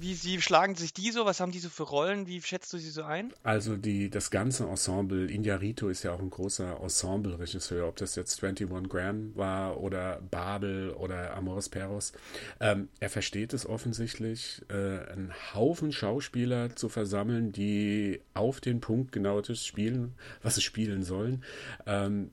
wie, 0.00 0.22
wie 0.22 0.40
schlagen 0.40 0.74
sich 0.74 0.92
die 0.92 1.10
so? 1.10 1.26
Was 1.26 1.40
haben 1.40 1.52
die 1.52 1.58
so 1.58 1.68
für 1.68 1.84
Rollen? 1.84 2.26
Wie 2.26 2.40
schätzt 2.42 2.72
du 2.72 2.78
sie 2.78 2.90
so 2.90 3.02
ein? 3.02 3.32
Also 3.42 3.76
die, 3.76 4.10
das 4.10 4.30
ganze 4.30 4.64
Ensemble, 4.64 5.30
Injarito 5.30 5.88
ist 5.88 6.02
ja 6.02 6.12
auch 6.12 6.20
ein 6.20 6.30
großer 6.30 6.80
Ensemble-Regisseur, 6.80 7.86
ob 7.86 7.96
das 7.96 8.16
jetzt 8.16 8.42
21 8.42 8.88
Graham 8.88 9.34
war 9.34 9.80
oder 9.80 10.20
Babel 10.30 10.90
oder 10.92 11.34
Amores 11.34 11.68
Perros. 11.68 12.12
Ähm, 12.60 12.88
er 13.00 13.10
versteht 13.10 13.52
es 13.52 13.66
offensichtlich, 13.66 14.62
äh, 14.68 14.74
einen 14.74 15.32
Haufen 15.54 15.92
Schauspieler 15.92 16.74
zu 16.74 16.88
versammeln, 16.88 17.52
die 17.52 18.20
auf 18.34 18.60
den 18.60 18.80
Punkt 18.80 19.12
genau 19.12 19.40
das 19.40 19.64
spielen, 19.64 20.14
was 20.42 20.56
sie 20.56 20.62
spielen 20.62 21.02
sollen. 21.02 21.44
Ähm, 21.86 22.30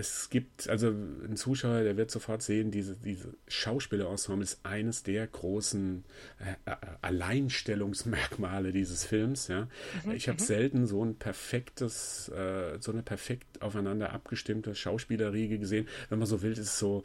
es 0.00 0.30
gibt, 0.30 0.68
also 0.68 0.88
ein 0.88 1.36
Zuschauer, 1.36 1.82
der 1.82 1.96
wird 1.96 2.10
sofort 2.10 2.42
sehen, 2.42 2.70
diese, 2.70 2.96
diese 2.96 3.34
Schauspielerensemble 3.48 4.42
ist 4.42 4.60
eines 4.62 5.02
der 5.02 5.26
großen 5.26 6.04
äh, 6.38 6.70
äh 6.70 6.76
Alleinstellungsmerkmale 7.02 8.72
dieses 8.72 9.04
Films. 9.04 9.48
Ja. 9.48 9.68
Mhm, 10.04 10.12
ich 10.12 10.28
habe 10.28 10.40
mhm. 10.40 10.46
selten 10.46 10.86
so 10.86 11.04
ein 11.04 11.16
perfektes, 11.16 12.30
äh, 12.30 12.78
so 12.80 12.92
eine 12.92 13.02
perfekt 13.02 13.60
aufeinander 13.60 14.12
abgestimmte 14.12 14.74
Schauspielerriege 14.74 15.58
gesehen. 15.58 15.86
Wenn 16.08 16.18
man 16.18 16.26
so 16.26 16.40
will, 16.42 16.52
ist 16.52 16.58
es 16.58 16.78
so, 16.78 17.02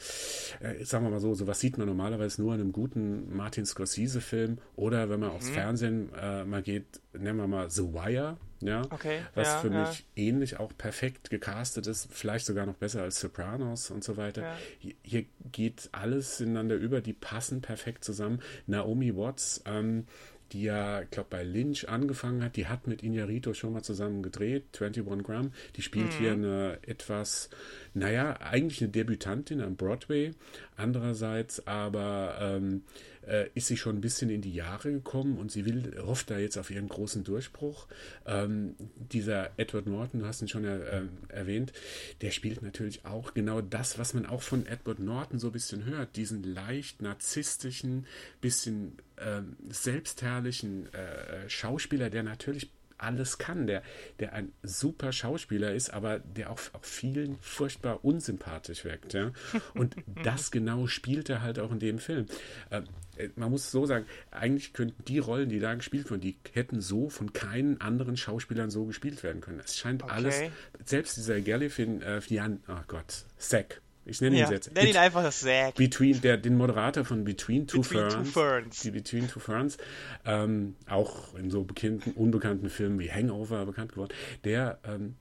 äh, 0.61 0.83
sagen 0.85 1.05
wir 1.05 1.11
mal 1.11 1.19
so, 1.19 1.33
sowas 1.33 1.59
sieht 1.59 1.77
man 1.77 1.87
normalerweise 1.87 2.41
nur 2.41 2.55
in 2.55 2.61
einem 2.61 2.71
guten 2.71 3.35
Martin 3.35 3.65
Scorsese-Film 3.65 4.57
oder 4.75 5.09
wenn 5.09 5.19
man 5.19 5.29
mhm. 5.29 5.35
aufs 5.35 5.49
Fernsehen 5.49 6.09
äh, 6.13 6.45
mal 6.45 6.63
geht, 6.63 7.01
nennen 7.13 7.37
wir 7.37 7.47
mal 7.47 7.69
The 7.69 7.83
Wire 7.83 8.37
ja, 8.65 8.81
okay, 8.89 9.21
was 9.33 9.47
ja, 9.47 9.59
für 9.59 9.71
ja. 9.71 9.87
mich 9.87 10.05
ähnlich 10.15 10.59
auch 10.59 10.71
perfekt 10.77 11.29
gecastet 11.29 11.87
ist, 11.87 12.07
vielleicht 12.11 12.45
sogar 12.45 12.65
noch 12.65 12.75
besser 12.75 13.03
als 13.03 13.19
Sopranos 13.19 13.91
und 13.91 14.03
so 14.03 14.17
weiter. 14.17 14.41
Ja. 14.41 14.57
Hier, 14.79 14.93
hier, 15.03 15.25
geht 15.51 15.89
alles 15.91 16.41
ineinander 16.41 16.75
über, 16.75 17.01
die 17.01 17.13
passen 17.13 17.61
perfekt 17.61 18.03
zusammen. 18.03 18.41
Naomi 18.67 19.15
Watts, 19.15 19.61
ähm, 19.65 20.05
die 20.51 20.63
ja, 20.63 21.01
ich 21.01 21.09
glaube, 21.09 21.29
bei 21.31 21.43
Lynch 21.43 21.89
angefangen 21.89 22.43
hat, 22.43 22.55
die 22.55 22.67
hat 22.67 22.87
mit 22.87 23.01
Iñárritu 23.01 23.53
schon 23.53 23.73
mal 23.73 23.83
zusammen 23.83 24.21
gedreht, 24.21 24.79
21 24.79 25.23
Gramm. 25.25 25.51
Die 25.75 25.81
spielt 25.81 26.13
mhm. 26.13 26.17
hier 26.17 26.31
eine 26.33 26.79
etwas, 26.83 27.49
naja, 27.93 28.39
eigentlich 28.39 28.81
eine 28.81 28.91
Debütantin 28.91 29.61
am 29.61 29.75
Broadway. 29.75 30.31
Andererseits 30.77 31.65
aber 31.65 32.37
ähm, 32.39 32.83
äh, 33.27 33.49
ist 33.53 33.67
sie 33.67 33.77
schon 33.77 33.97
ein 33.97 34.01
bisschen 34.01 34.29
in 34.29 34.41
die 34.41 34.53
Jahre 34.53 34.91
gekommen 34.91 35.37
und 35.37 35.51
sie 35.51 35.65
will, 35.65 35.95
hofft 36.05 36.29
da 36.29 36.37
jetzt 36.37 36.57
auf 36.57 36.71
ihren 36.71 36.87
großen 36.87 37.23
Durchbruch. 37.23 37.87
Ähm, 38.25 38.75
dieser 38.95 39.51
Edward 39.57 39.87
Norton, 39.87 40.21
du 40.21 40.25
hast 40.25 40.41
ihn 40.41 40.47
schon 40.47 40.65
er, 40.65 40.93
äh, 40.93 41.01
erwähnt, 41.29 41.73
der 42.21 42.31
spielt 42.31 42.61
natürlich 42.61 43.05
auch 43.05 43.33
genau 43.33 43.61
das, 43.61 43.97
was 43.97 44.13
man 44.13 44.25
auch 44.25 44.41
von 44.41 44.65
Edward 44.65 44.99
Norton 44.99 45.39
so 45.39 45.47
ein 45.47 45.53
bisschen 45.53 45.85
hört, 45.85 46.15
diesen 46.15 46.43
leicht 46.43 47.01
narzisstischen, 47.01 48.05
bisschen 48.41 48.97
äh, 49.17 49.41
selbstherrlichen 49.69 50.93
äh, 50.93 51.49
Schauspieler, 51.49 52.09
der 52.09 52.23
natürlich 52.23 52.71
alles 52.97 53.37
kann, 53.37 53.67
der, 53.67 53.83
der 54.19 54.33
ein 54.33 54.51
super 54.63 55.11
Schauspieler 55.11 55.73
ist, 55.73 55.89
aber 55.89 56.19
der 56.19 56.49
auch, 56.49 56.59
auch 56.73 56.83
vielen 56.83 57.37
furchtbar 57.39 58.03
unsympathisch 58.03 58.85
wirkt. 58.85 59.13
Ja? 59.13 59.31
Und 59.73 59.95
das 60.23 60.51
genau 60.51 60.87
spielt 60.87 61.29
er 61.29 61.41
halt 61.41 61.59
auch 61.59 61.71
in 61.71 61.79
dem 61.79 61.99
Film. 61.99 62.25
Ähm, 62.71 62.83
äh, 62.83 62.87
man 63.35 63.51
muss 63.51 63.71
so 63.71 63.85
sagen, 63.85 64.05
eigentlich 64.31 64.73
könnten 64.73 65.03
die 65.05 65.19
Rollen, 65.19 65.49
die 65.49 65.59
da 65.59 65.73
gespielt 65.75 66.09
wurden, 66.09 66.21
die 66.21 66.37
hätten 66.53 66.81
so 66.81 67.09
von 67.09 67.33
keinen 67.33 67.81
anderen 67.81 68.17
Schauspielern 68.17 68.69
so 68.69 68.85
gespielt 68.85 69.23
werden 69.23 69.41
können. 69.41 69.61
Es 69.63 69.77
scheint 69.77 70.03
okay. 70.03 70.13
alles, 70.13 70.41
selbst 70.85 71.17
dieser 71.17 71.41
Gallifin, 71.41 72.01
äh, 72.01 72.21
Fian, 72.21 72.61
oh 72.67 72.81
Gott, 72.87 73.25
Zack, 73.37 73.81
Ich 74.05 74.21
nenne 74.21 74.37
Ja, 74.37 74.47
ihn 74.47 74.51
jetzt. 74.51 74.73
nenn 74.73 74.87
ihn 74.87 74.97
einfach 74.97 75.29
Zack. 75.31 75.75
Between, 75.75 76.21
der, 76.21 76.37
den 76.37 76.55
Moderator 76.57 77.05
von 77.05 77.23
Between 77.23 77.67
Two 77.67 77.81
Between 77.81 78.01
Two 78.03 78.09
Ferns. 78.09 78.31
Ferns. 78.31 78.79
Die 78.81 78.91
Between 78.91 79.27
Two 79.27 79.39
Ferns. 79.39 79.77
Ähm, 80.25 80.75
auch 80.87 81.33
in 81.35 81.49
so 81.49 81.63
bekannten, 81.63 82.11
unbekannten 82.11 82.69
Filmen 82.69 82.99
wie 82.99 83.11
Hangover 83.11 83.65
bekannt 83.65 83.93
geworden. 83.93 84.13
Der, 84.43 84.79
ähm, 84.83 85.15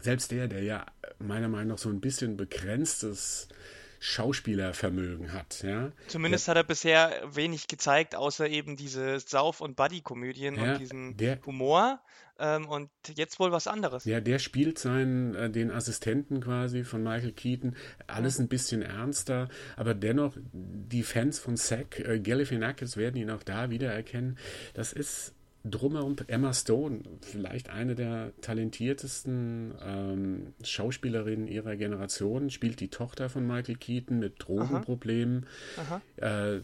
selbst 0.00 0.30
der, 0.30 0.46
der 0.46 0.62
ja 0.62 0.86
meiner 1.18 1.48
Meinung 1.48 1.68
nach 1.68 1.78
so 1.78 1.88
ein 1.88 2.00
bisschen 2.00 2.36
begrenztes 2.36 3.48
Schauspielervermögen 3.98 5.32
hat, 5.32 5.62
ja. 5.62 5.92
Zumindest 6.06 6.48
hat 6.48 6.56
er 6.56 6.64
bisher 6.64 7.12
wenig 7.32 7.66
gezeigt, 7.68 8.14
außer 8.14 8.48
eben 8.48 8.76
diese 8.76 9.20
Sauf- 9.20 9.60
und 9.60 9.76
Buddy-Komödien 9.76 10.56
Ja, 10.56 10.72
und 10.72 10.78
diesen 10.80 11.16
der- 11.16 11.40
Humor. 11.44 12.00
Ähm, 12.40 12.68
und 12.68 12.88
jetzt 13.16 13.40
wohl 13.40 13.50
was 13.50 13.66
anderes. 13.66 14.04
Ja, 14.04 14.20
der 14.20 14.38
spielt 14.38 14.78
seinen, 14.78 15.34
äh, 15.34 15.50
den 15.50 15.72
Assistenten 15.72 16.40
quasi 16.40 16.84
von 16.84 17.02
Michael 17.02 17.32
Keaton. 17.32 17.74
Alles 18.06 18.38
ein 18.38 18.46
bisschen 18.46 18.80
ernster, 18.82 19.48
aber 19.76 19.92
dennoch, 19.92 20.36
die 20.52 21.02
Fans 21.02 21.40
von 21.40 21.56
Zack 21.56 21.98
äh, 21.98 22.20
Galifianakis 22.20 22.96
werden 22.96 23.16
ihn 23.16 23.30
auch 23.30 23.42
da 23.42 23.70
wiedererkennen. 23.70 24.38
Das 24.74 24.92
ist 24.92 25.34
drumherum 25.64 26.16
Emma 26.28 26.52
Stone, 26.54 27.00
vielleicht 27.20 27.68
eine 27.70 27.94
der 27.94 28.32
talentiertesten 28.40 29.74
ähm, 29.84 30.54
Schauspielerinnen 30.62 31.46
ihrer 31.48 31.76
Generation, 31.76 32.50
spielt 32.50 32.80
die 32.80 32.88
Tochter 32.88 33.28
von 33.28 33.46
Michael 33.46 33.76
Keaton 33.76 34.18
mit 34.18 34.34
Drogenproblemen. 34.38 35.46
Äh, 36.16 36.60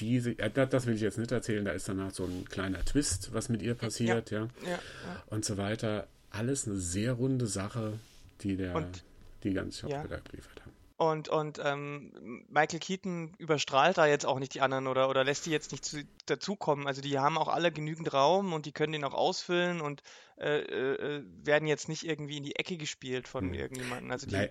diese, 0.00 0.38
äh, 0.38 0.50
das- 0.50 0.86
will 0.86 0.94
ich 0.94 1.00
jetzt 1.00 1.18
nicht 1.18 1.32
erzählen, 1.32 1.64
da 1.64 1.72
ist 1.72 1.88
danach 1.88 2.10
so 2.12 2.24
ein 2.24 2.44
kleiner 2.48 2.84
Twist, 2.84 3.32
was 3.32 3.48
mit 3.48 3.62
ihr 3.62 3.74
passiert, 3.74 4.30
ja 4.30 4.40
Ja, 4.64 4.70
ja. 4.70 4.78
und 5.26 5.44
so 5.44 5.56
weiter. 5.56 6.06
Alles 6.30 6.66
eine 6.66 6.76
sehr 6.76 7.12
runde 7.12 7.46
Sache, 7.46 7.94
die 8.42 8.56
der, 8.56 8.74
Und- 8.74 9.04
die 9.44 9.52
ganz 9.54 9.80
Ja. 9.82 9.88
Schauspieler 9.90 10.20
geliefert 10.30 10.60
haben. 10.62 10.73
Und, 10.96 11.28
und 11.28 11.60
ähm, 11.62 12.44
Michael 12.48 12.78
Keaton 12.78 13.34
überstrahlt 13.38 13.98
da 13.98 14.06
jetzt 14.06 14.24
auch 14.24 14.38
nicht 14.38 14.54
die 14.54 14.60
anderen 14.60 14.86
oder, 14.86 15.08
oder 15.08 15.24
lässt 15.24 15.44
die 15.44 15.50
jetzt 15.50 15.72
nicht 15.72 15.84
zu, 15.84 16.04
dazukommen. 16.26 16.86
Also 16.86 17.00
die 17.00 17.18
haben 17.18 17.36
auch 17.36 17.48
alle 17.48 17.72
genügend 17.72 18.12
Raum 18.12 18.52
und 18.52 18.64
die 18.64 18.72
können 18.72 18.92
den 18.92 19.02
auch 19.02 19.14
ausfüllen 19.14 19.80
und 19.80 20.02
äh, 20.36 20.60
äh, 20.60 21.16
äh, 21.16 21.24
werden 21.42 21.66
jetzt 21.66 21.88
nicht 21.88 22.04
irgendwie 22.04 22.36
in 22.36 22.44
die 22.44 22.54
Ecke 22.54 22.76
gespielt 22.76 23.26
von 23.26 23.52
irgendjemandem. 23.54 24.10
Also 24.12 24.28
die, 24.28 24.48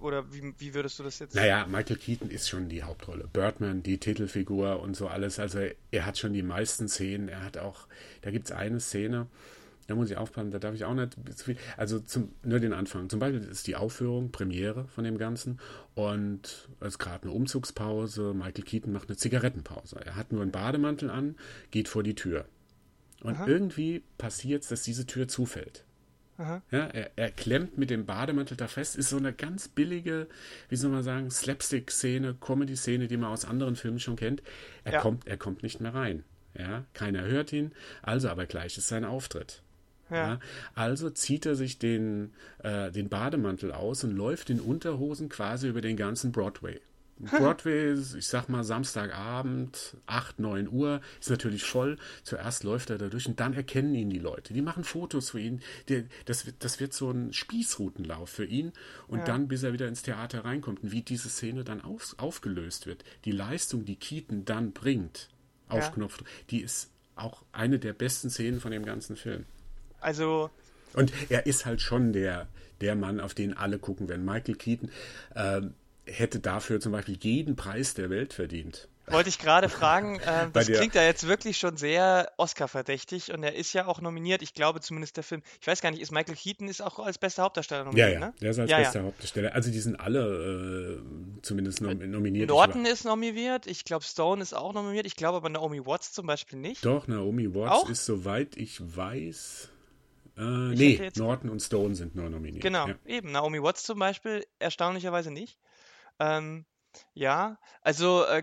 oder 0.00 0.32
wie, 0.32 0.54
wie 0.58 0.72
würdest 0.72 0.98
du 0.98 1.02
das 1.02 1.18
jetzt? 1.18 1.34
Naja, 1.34 1.66
Michael 1.66 1.96
Keaton 1.96 2.30
ist 2.30 2.48
schon 2.48 2.70
die 2.70 2.82
Hauptrolle. 2.82 3.28
Birdman, 3.30 3.82
die 3.82 3.98
Titelfigur 3.98 4.80
und 4.80 4.96
so 4.96 5.08
alles. 5.08 5.38
Also 5.38 5.60
er 5.90 6.06
hat 6.06 6.16
schon 6.16 6.32
die 6.32 6.42
meisten 6.42 6.88
Szenen. 6.88 7.28
Er 7.28 7.44
hat 7.44 7.58
auch, 7.58 7.86
da 8.22 8.30
gibt 8.30 8.46
es 8.46 8.52
eine 8.52 8.80
Szene, 8.80 9.26
da 9.86 9.94
muss 9.94 10.10
ich 10.10 10.16
aufpassen, 10.16 10.50
da 10.50 10.58
darf 10.58 10.74
ich 10.74 10.84
auch 10.84 10.94
nicht 10.94 11.16
zu 11.36 11.44
viel. 11.44 11.56
Also 11.76 12.00
zum, 12.00 12.32
nur 12.42 12.58
den 12.60 12.72
Anfang. 12.72 13.08
Zum 13.08 13.20
Beispiel 13.20 13.42
ist 13.42 13.66
die 13.66 13.76
Aufführung, 13.76 14.32
Premiere 14.32 14.88
von 14.88 15.04
dem 15.04 15.18
Ganzen. 15.18 15.58
Und 15.94 16.68
es 16.80 16.88
ist 16.88 16.98
gerade 16.98 17.22
eine 17.24 17.32
Umzugspause. 17.32 18.34
Michael 18.34 18.64
Keaton 18.64 18.92
macht 18.92 19.08
eine 19.08 19.16
Zigarettenpause. 19.16 20.00
Er 20.04 20.16
hat 20.16 20.32
nur 20.32 20.42
einen 20.42 20.50
Bademantel 20.52 21.10
an, 21.10 21.36
geht 21.70 21.88
vor 21.88 22.02
die 22.02 22.14
Tür. 22.14 22.46
Und 23.22 23.38
irgendwie 23.46 24.02
passiert 24.18 24.62
es, 24.62 24.68
dass 24.68 24.82
diese 24.82 25.06
Tür 25.06 25.26
zufällt. 25.28 25.84
Aha. 26.38 26.60
Ja, 26.70 26.86
er, 26.88 27.12
er 27.16 27.30
klemmt 27.30 27.78
mit 27.78 27.88
dem 27.88 28.04
Bademantel 28.04 28.56
da 28.58 28.68
fest. 28.68 28.96
Ist 28.96 29.08
so 29.08 29.16
eine 29.16 29.32
ganz 29.32 29.68
billige, 29.68 30.26
wie 30.68 30.76
soll 30.76 30.90
man 30.90 31.02
sagen, 31.02 31.30
Slapstick-Szene, 31.30 32.34
Comedy-Szene, 32.40 33.08
die 33.08 33.16
man 33.16 33.30
aus 33.32 33.46
anderen 33.46 33.74
Filmen 33.74 34.00
schon 34.00 34.16
kennt. 34.16 34.42
Er, 34.84 34.94
Ja. 34.94 35.00
kommt, 35.00 35.26
er 35.26 35.38
kommt 35.38 35.62
nicht 35.62 35.80
mehr 35.80 35.94
rein. 35.94 36.24
Ja, 36.58 36.84
keiner 36.92 37.22
hört 37.22 37.52
ihn. 37.52 37.72
Also 38.02 38.28
aber 38.28 38.46
gleich 38.46 38.76
ist 38.78 38.88
sein 38.88 39.04
Auftritt. 39.04 39.62
Ja. 40.10 40.16
Ja, 40.16 40.40
also 40.74 41.10
zieht 41.10 41.46
er 41.46 41.56
sich 41.56 41.78
den, 41.78 42.32
äh, 42.62 42.90
den 42.92 43.08
Bademantel 43.08 43.72
aus 43.72 44.04
und 44.04 44.12
läuft 44.16 44.50
in 44.50 44.60
Unterhosen 44.60 45.28
quasi 45.28 45.68
über 45.68 45.80
den 45.80 45.96
ganzen 45.96 46.32
Broadway. 46.32 46.80
Broadway, 47.18 47.94
ist, 47.94 48.14
ich 48.14 48.26
sag 48.26 48.50
mal, 48.50 48.62
Samstagabend, 48.62 49.96
8, 50.04 50.38
9 50.38 50.68
Uhr, 50.68 51.00
ist 51.18 51.30
natürlich 51.30 51.62
voll. 51.64 51.96
Zuerst 52.24 52.62
läuft 52.62 52.90
er 52.90 52.98
da 52.98 53.08
durch 53.08 53.26
und 53.26 53.40
dann 53.40 53.54
erkennen 53.54 53.94
ihn 53.94 54.10
die 54.10 54.18
Leute. 54.18 54.52
Die 54.52 54.60
machen 54.60 54.84
Fotos 54.84 55.30
für 55.30 55.40
ihn. 55.40 55.60
Das, 56.26 56.44
wird- 56.46 56.56
das 56.58 56.78
wird 56.78 56.92
so 56.92 57.10
ein 57.10 57.32
Spießrutenlauf 57.32 58.28
für 58.28 58.44
ihn. 58.44 58.72
Und 59.08 59.26
dann, 59.28 59.48
bis 59.48 59.62
er 59.62 59.72
wieder 59.72 59.88
ins 59.88 60.02
Theater 60.02 60.44
reinkommt 60.44 60.82
und 60.82 60.92
wie 60.92 61.02
diese 61.02 61.28
Szene 61.30 61.64
dann 61.64 61.80
auf, 61.80 62.14
aufgelöst 62.18 62.86
wird. 62.86 63.02
Die 63.24 63.32
Leistung, 63.32 63.84
die 63.86 63.96
Keaton 63.96 64.44
dann 64.44 64.72
bringt, 64.72 65.30
auf 65.68 65.84
Ja. 65.84 65.90
Knopfdruck, 65.90 66.28
die 66.50 66.60
ist 66.60 66.90
auch 67.14 67.44
eine 67.50 67.78
der 67.78 67.94
besten 67.94 68.28
Szenen 68.28 68.60
von 68.60 68.72
dem 68.72 68.84
ganzen 68.84 69.16
Film. 69.16 69.46
Also 70.06 70.50
Und 70.94 71.12
er 71.30 71.46
ist 71.46 71.66
halt 71.66 71.80
schon 71.80 72.12
der, 72.12 72.46
der 72.80 72.94
Mann, 72.94 73.18
auf 73.18 73.34
den 73.34 73.56
alle 73.56 73.80
gucken 73.80 74.08
werden. 74.08 74.24
Michael 74.24 74.54
Keaton 74.54 74.88
ähm, 75.34 75.74
hätte 76.04 76.38
dafür 76.38 76.78
zum 76.78 76.92
Beispiel 76.92 77.18
jeden 77.20 77.56
Preis 77.56 77.94
der 77.94 78.08
Welt 78.08 78.32
verdient. 78.32 78.86
wollte 79.08 79.28
ich 79.28 79.40
gerade 79.40 79.68
fragen, 79.68 80.20
äh, 80.20 80.48
das 80.52 80.66
klingt 80.66 80.94
ja 80.94 81.02
jetzt 81.02 81.26
wirklich 81.26 81.58
schon 81.58 81.76
sehr 81.76 82.30
Oscar-verdächtig 82.36 83.32
und 83.32 83.42
er 83.42 83.56
ist 83.56 83.72
ja 83.72 83.86
auch 83.86 84.00
nominiert. 84.00 84.42
Ich 84.42 84.54
glaube 84.54 84.80
zumindest 84.80 85.16
der 85.16 85.24
Film. 85.24 85.42
Ich 85.60 85.66
weiß 85.66 85.80
gar 85.80 85.90
nicht, 85.90 86.00
ist 86.00 86.12
Michael 86.12 86.36
Keaton 86.36 86.68
ist 86.68 86.80
auch 86.80 87.00
als 87.00 87.18
bester 87.18 87.42
Hauptdarsteller 87.42 87.80
Ja, 87.80 87.86
nominiert, 87.86 88.12
ja, 88.12 88.20
ne? 88.20 88.34
der 88.40 88.50
ist 88.52 88.58
als 88.60 88.70
ja, 88.70 88.78
bester 88.78 89.00
ja. 89.00 89.06
Hauptdarsteller. 89.06 89.54
Also 89.56 89.72
die 89.72 89.80
sind 89.80 89.98
alle 89.98 91.00
äh, 91.00 91.42
zumindest 91.42 91.80
nom 91.80 91.98
nominiert. 91.98 92.44
Ich 92.44 92.48
Norton 92.48 92.86
ist 92.86 93.04
nominiert, 93.04 93.66
ich 93.66 93.84
glaube 93.84 94.04
Stone 94.04 94.40
ist 94.40 94.54
auch 94.54 94.72
nominiert, 94.72 95.06
ich 95.06 95.16
glaube 95.16 95.38
aber 95.38 95.48
Naomi 95.48 95.84
Watts 95.84 96.12
zum 96.12 96.28
Beispiel 96.28 96.60
nicht. 96.60 96.84
Doch, 96.84 97.08
Naomi 97.08 97.52
Watts 97.54 97.72
Auch? 97.72 97.90
ist, 97.90 98.06
soweit 98.06 98.56
ich 98.56 98.80
weiß. 98.96 99.70
Äh, 100.36 100.72
Ich 100.72 100.78
nee, 100.78 101.10
Norton 101.16 101.50
und 101.50 101.60
Stone 101.60 101.94
sind 101.94 102.14
nur 102.14 102.28
nominiert. 102.28 102.62
Genau, 102.62 102.88
Ja. 102.88 102.96
eben. 103.06 103.32
Naomi 103.32 103.62
Watts 103.62 103.84
zum 103.84 103.98
Beispiel, 103.98 104.46
erstaunlicherweise 104.58 105.30
nicht. 105.30 105.58
Ähm, 106.18 106.66
ja, 107.14 107.58
also 107.82 108.24
äh, 108.24 108.42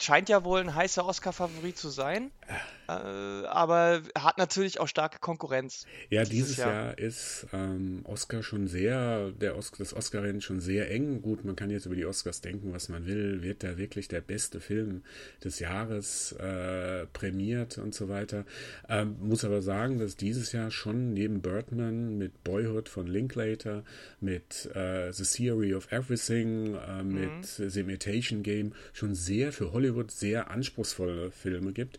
scheint 0.00 0.28
ja 0.28 0.44
wohl 0.44 0.60
ein 0.60 0.74
heißer 0.74 1.06
Oscar-Favorit 1.06 1.78
zu 1.78 1.88
sein, 1.88 2.30
äh, 2.46 2.54
aber 2.86 4.02
hat 4.16 4.38
natürlich 4.38 4.80
auch 4.80 4.88
starke 4.88 5.18
Konkurrenz. 5.18 5.86
Ja, 6.10 6.24
dieses 6.24 6.46
dieses 6.46 6.56
Jahr. 6.58 6.72
Jahr, 6.72 6.98
ist 6.98 7.46
ähm, 7.52 8.00
Oscar 8.04 8.42
schon 8.42 8.68
sehr, 8.68 9.30
der 9.32 9.56
Os 9.56 9.72
das 9.72 9.94
Oscar-Rennen 9.94 10.40
schon 10.40 10.60
sehr 10.60 10.90
eng. 10.90 11.22
Gut, 11.22 11.44
man 11.44 11.56
kann 11.56 11.70
jetzt 11.70 11.86
über 11.86 11.94
die 11.94 12.06
Oscars 12.06 12.40
denken, 12.40 12.72
was 12.72 12.88
man 12.88 13.06
will. 13.06 13.42
Wird 13.42 13.62
da 13.62 13.76
wirklich 13.76 14.08
der 14.08 14.20
beste 14.20 14.60
Film 14.60 15.02
des 15.42 15.58
Jahres 15.58 16.32
äh, 16.32 17.06
prämiert 17.06 17.78
und 17.78 17.94
so 17.94 18.08
weiter. 18.08 18.44
Ähm, 18.88 19.16
muss 19.20 19.44
aber 19.44 19.62
sagen, 19.62 19.98
dass 19.98 20.16
dieses 20.16 20.52
Jahr 20.52 20.70
schon 20.70 21.12
neben 21.12 21.40
Birdman 21.40 22.18
mit 22.18 22.44
Boyhood 22.44 22.88
von 22.88 23.06
Linklater, 23.06 23.84
mit 24.20 24.70
äh, 24.74 25.12
The 25.12 25.24
Theory 25.24 25.74
of 25.74 25.90
Everything, 25.90 26.74
äh, 26.74 27.02
mit 27.02 27.46
The 27.46 27.80
Imitation 27.80 28.42
Game 28.42 28.72
schon 28.92 29.14
sehr 29.14 29.52
für 29.52 29.72
Hollywood 29.72 30.10
sehr 30.10 30.50
anspruchsvolle 30.50 31.30
Filme 31.30 31.72
gibt, 31.72 31.98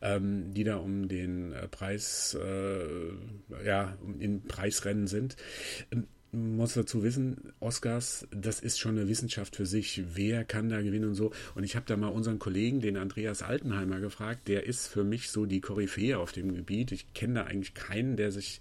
ähm, 0.00 0.27
die 0.54 0.64
da 0.64 0.76
um 0.76 1.08
den 1.08 1.52
äh, 1.52 1.68
Preis, 1.68 2.36
äh, 2.40 3.64
ja, 3.64 3.96
in 4.18 4.42
Preisrennen 4.42 5.06
sind. 5.06 5.36
Ähm, 5.90 6.06
muss 6.30 6.74
dazu 6.74 7.02
wissen, 7.02 7.54
Oscars, 7.58 8.28
das 8.30 8.60
ist 8.60 8.78
schon 8.78 8.98
eine 8.98 9.08
Wissenschaft 9.08 9.56
für 9.56 9.64
sich. 9.64 10.02
Wer 10.14 10.44
kann 10.44 10.68
da 10.68 10.82
gewinnen 10.82 11.08
und 11.08 11.14
so. 11.14 11.32
Und 11.54 11.64
ich 11.64 11.74
habe 11.74 11.86
da 11.86 11.96
mal 11.96 12.08
unseren 12.08 12.38
Kollegen, 12.38 12.80
den 12.80 12.98
Andreas 12.98 13.42
Altenheimer, 13.42 14.00
gefragt. 14.00 14.46
Der 14.48 14.66
ist 14.66 14.88
für 14.88 15.04
mich 15.04 15.30
so 15.30 15.46
die 15.46 15.62
Koryphäe 15.62 16.18
auf 16.18 16.32
dem 16.32 16.54
Gebiet. 16.54 16.92
Ich 16.92 17.14
kenne 17.14 17.34
da 17.34 17.44
eigentlich 17.44 17.72
keinen, 17.72 18.16
der 18.16 18.30
sich 18.30 18.60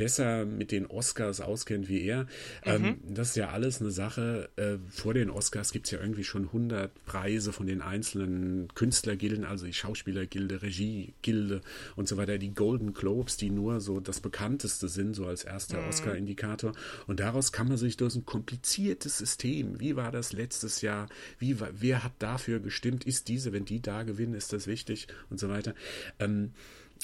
besser 0.00 0.46
mit 0.46 0.72
den 0.72 0.86
Oscars 0.86 1.42
auskennt 1.42 1.90
wie 1.90 2.02
er. 2.02 2.26
Ähm, 2.64 3.00
das 3.06 3.30
ist 3.30 3.36
ja 3.36 3.50
alles 3.50 3.82
eine 3.82 3.90
Sache. 3.90 4.48
Äh, 4.56 4.78
vor 4.88 5.12
den 5.12 5.28
Oscars 5.28 5.72
gibt 5.72 5.84
es 5.84 5.92
ja 5.92 6.00
irgendwie 6.00 6.24
schon 6.24 6.46
100 6.46 7.04
Preise 7.04 7.52
von 7.52 7.66
den 7.66 7.82
einzelnen 7.82 8.68
Künstlergilden, 8.74 9.44
also 9.44 9.66
die 9.66 9.74
Schauspielergilde, 9.74 10.62
Regiegilde 10.62 11.60
und 11.96 12.08
so 12.08 12.16
weiter, 12.16 12.38
die 12.38 12.54
Golden 12.54 12.94
Globes, 12.94 13.36
die 13.36 13.50
nur 13.50 13.82
so 13.82 14.00
das 14.00 14.20
bekannteste 14.20 14.88
sind, 14.88 15.12
so 15.12 15.26
als 15.26 15.44
erster 15.44 15.86
Oscar-Indikator. 15.86 16.72
Und 17.06 17.20
daraus 17.20 17.52
kann 17.52 17.68
man 17.68 17.76
sich 17.76 17.98
durch 17.98 18.14
ein 18.14 18.24
kompliziertes 18.24 19.18
System, 19.18 19.80
wie 19.80 19.96
war 19.96 20.10
das 20.10 20.32
letztes 20.32 20.80
Jahr, 20.80 21.10
wie 21.38 21.58
wer 21.60 22.02
hat 22.02 22.14
dafür 22.20 22.60
gestimmt, 22.60 23.04
ist 23.04 23.28
diese, 23.28 23.52
wenn 23.52 23.66
die 23.66 23.82
da 23.82 24.04
gewinnen, 24.04 24.32
ist 24.32 24.54
das 24.54 24.66
wichtig 24.66 25.08
und 25.28 25.38
so 25.38 25.50
weiter. 25.50 25.74
Ähm, 26.18 26.52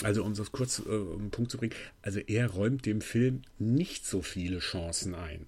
also 0.03 0.25
um 0.25 0.35
das 0.35 0.53
kurz 0.53 0.81
äh, 0.81 0.91
um 0.91 1.23
den 1.23 1.31
Punkt 1.31 1.51
zu 1.51 1.59
bringen, 1.59 1.75
also 2.03 2.21
er 2.21 2.49
räumt 2.49 2.87
dem 2.87 3.01
Film 3.01 3.43
nicht 3.59 4.07
so 4.07 4.23
viele 4.23 4.59
Chancen 4.59 5.15
ein. 5.15 5.47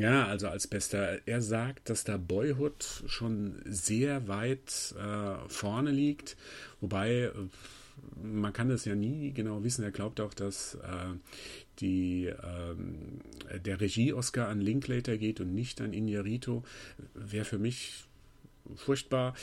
Ja, 0.00 0.26
also 0.26 0.48
als 0.48 0.66
bester. 0.66 1.20
Er 1.26 1.42
sagt, 1.42 1.90
dass 1.90 2.04
da 2.04 2.16
Boyhood 2.16 3.04
schon 3.06 3.60
sehr 3.66 4.26
weit 4.26 4.94
äh, 4.98 5.48
vorne 5.48 5.90
liegt, 5.90 6.36
wobei 6.80 7.24
äh, 7.24 7.32
man 8.22 8.52
kann 8.52 8.68
das 8.68 8.84
ja 8.86 8.94
nie 8.94 9.32
genau 9.32 9.62
wissen. 9.62 9.84
Er 9.84 9.90
glaubt 9.90 10.20
auch, 10.20 10.34
dass 10.34 10.76
äh, 10.76 10.78
die, 11.80 12.26
ähm, 12.26 13.20
der 13.64 13.80
Regie-Oscar 13.80 14.48
an 14.48 14.60
Linklater 14.60 15.18
geht 15.18 15.40
und 15.40 15.54
nicht 15.54 15.80
an 15.80 15.92
Iñárritu. 15.92 16.62
Wäre 17.14 17.44
für 17.44 17.58
mich 17.58 18.03
furchtbar. 18.74 19.34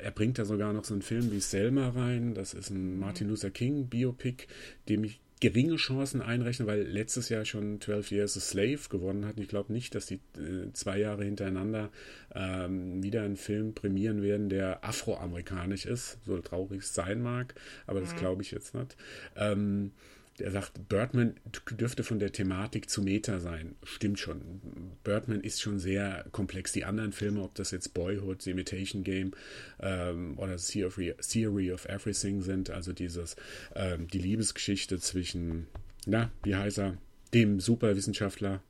Er 0.00 0.10
bringt 0.10 0.38
da 0.38 0.44
sogar 0.44 0.72
noch 0.72 0.84
so 0.84 0.94
einen 0.94 1.02
Film 1.02 1.32
wie 1.32 1.40
Selma 1.40 1.90
rein. 1.90 2.34
Das 2.34 2.54
ist 2.54 2.70
ein 2.70 2.98
Martin 2.98 3.28
Luther 3.28 3.50
King 3.50 3.88
Biopic, 3.88 4.46
dem 4.88 5.04
ich 5.04 5.20
geringe 5.42 5.74
Chancen 5.74 6.22
einrechnen, 6.22 6.68
weil 6.68 6.82
letztes 6.82 7.28
Jahr 7.28 7.44
schon 7.44 7.80
12 7.80 8.12
Years 8.12 8.36
a 8.36 8.40
Slave 8.40 8.78
gewonnen 8.88 9.26
hat. 9.26 9.40
Ich 9.40 9.48
glaube 9.48 9.72
nicht, 9.72 9.92
dass 9.96 10.06
die 10.06 10.20
äh, 10.38 10.72
zwei 10.72 11.00
Jahre 11.00 11.24
hintereinander 11.24 11.90
ähm, 12.32 13.02
wieder 13.02 13.22
einen 13.22 13.36
Film 13.36 13.74
prämieren 13.74 14.22
werden, 14.22 14.48
der 14.48 14.84
afroamerikanisch 14.84 15.84
ist, 15.84 16.18
so 16.24 16.38
traurig 16.38 16.82
es 16.82 16.94
sein 16.94 17.22
mag, 17.22 17.56
aber 17.88 18.00
das 18.00 18.14
mhm. 18.14 18.18
glaube 18.18 18.42
ich 18.42 18.52
jetzt 18.52 18.72
nicht. 18.76 18.96
Ähm, 19.34 19.90
er 20.42 20.50
sagt, 20.50 20.88
Birdman 20.88 21.34
dürfte 21.70 22.04
von 22.04 22.18
der 22.18 22.32
Thematik 22.32 22.90
zu 22.90 23.02
Meta 23.02 23.40
sein. 23.40 23.76
Stimmt 23.84 24.18
schon. 24.18 24.60
Birdman 25.04 25.40
ist 25.40 25.62
schon 25.62 25.78
sehr 25.78 26.26
komplex. 26.32 26.72
Die 26.72 26.84
anderen 26.84 27.12
Filme, 27.12 27.42
ob 27.42 27.54
das 27.54 27.70
jetzt 27.70 27.94
Boyhood, 27.94 28.42
The 28.42 28.50
Imitation 28.50 29.04
Game 29.04 29.32
ähm, 29.80 30.38
oder 30.38 30.56
Theory, 30.56 31.14
Theory 31.20 31.72
of 31.72 31.86
Everything 31.86 32.42
sind, 32.42 32.70
also 32.70 32.92
dieses, 32.92 33.36
ähm, 33.74 34.08
die 34.08 34.18
Liebesgeschichte 34.18 34.98
zwischen, 34.98 35.66
na, 36.06 36.30
wie 36.42 36.56
heißt 36.56 36.78
er, 36.78 36.98
dem 37.32 37.60
Superwissenschaftler, 37.60 38.62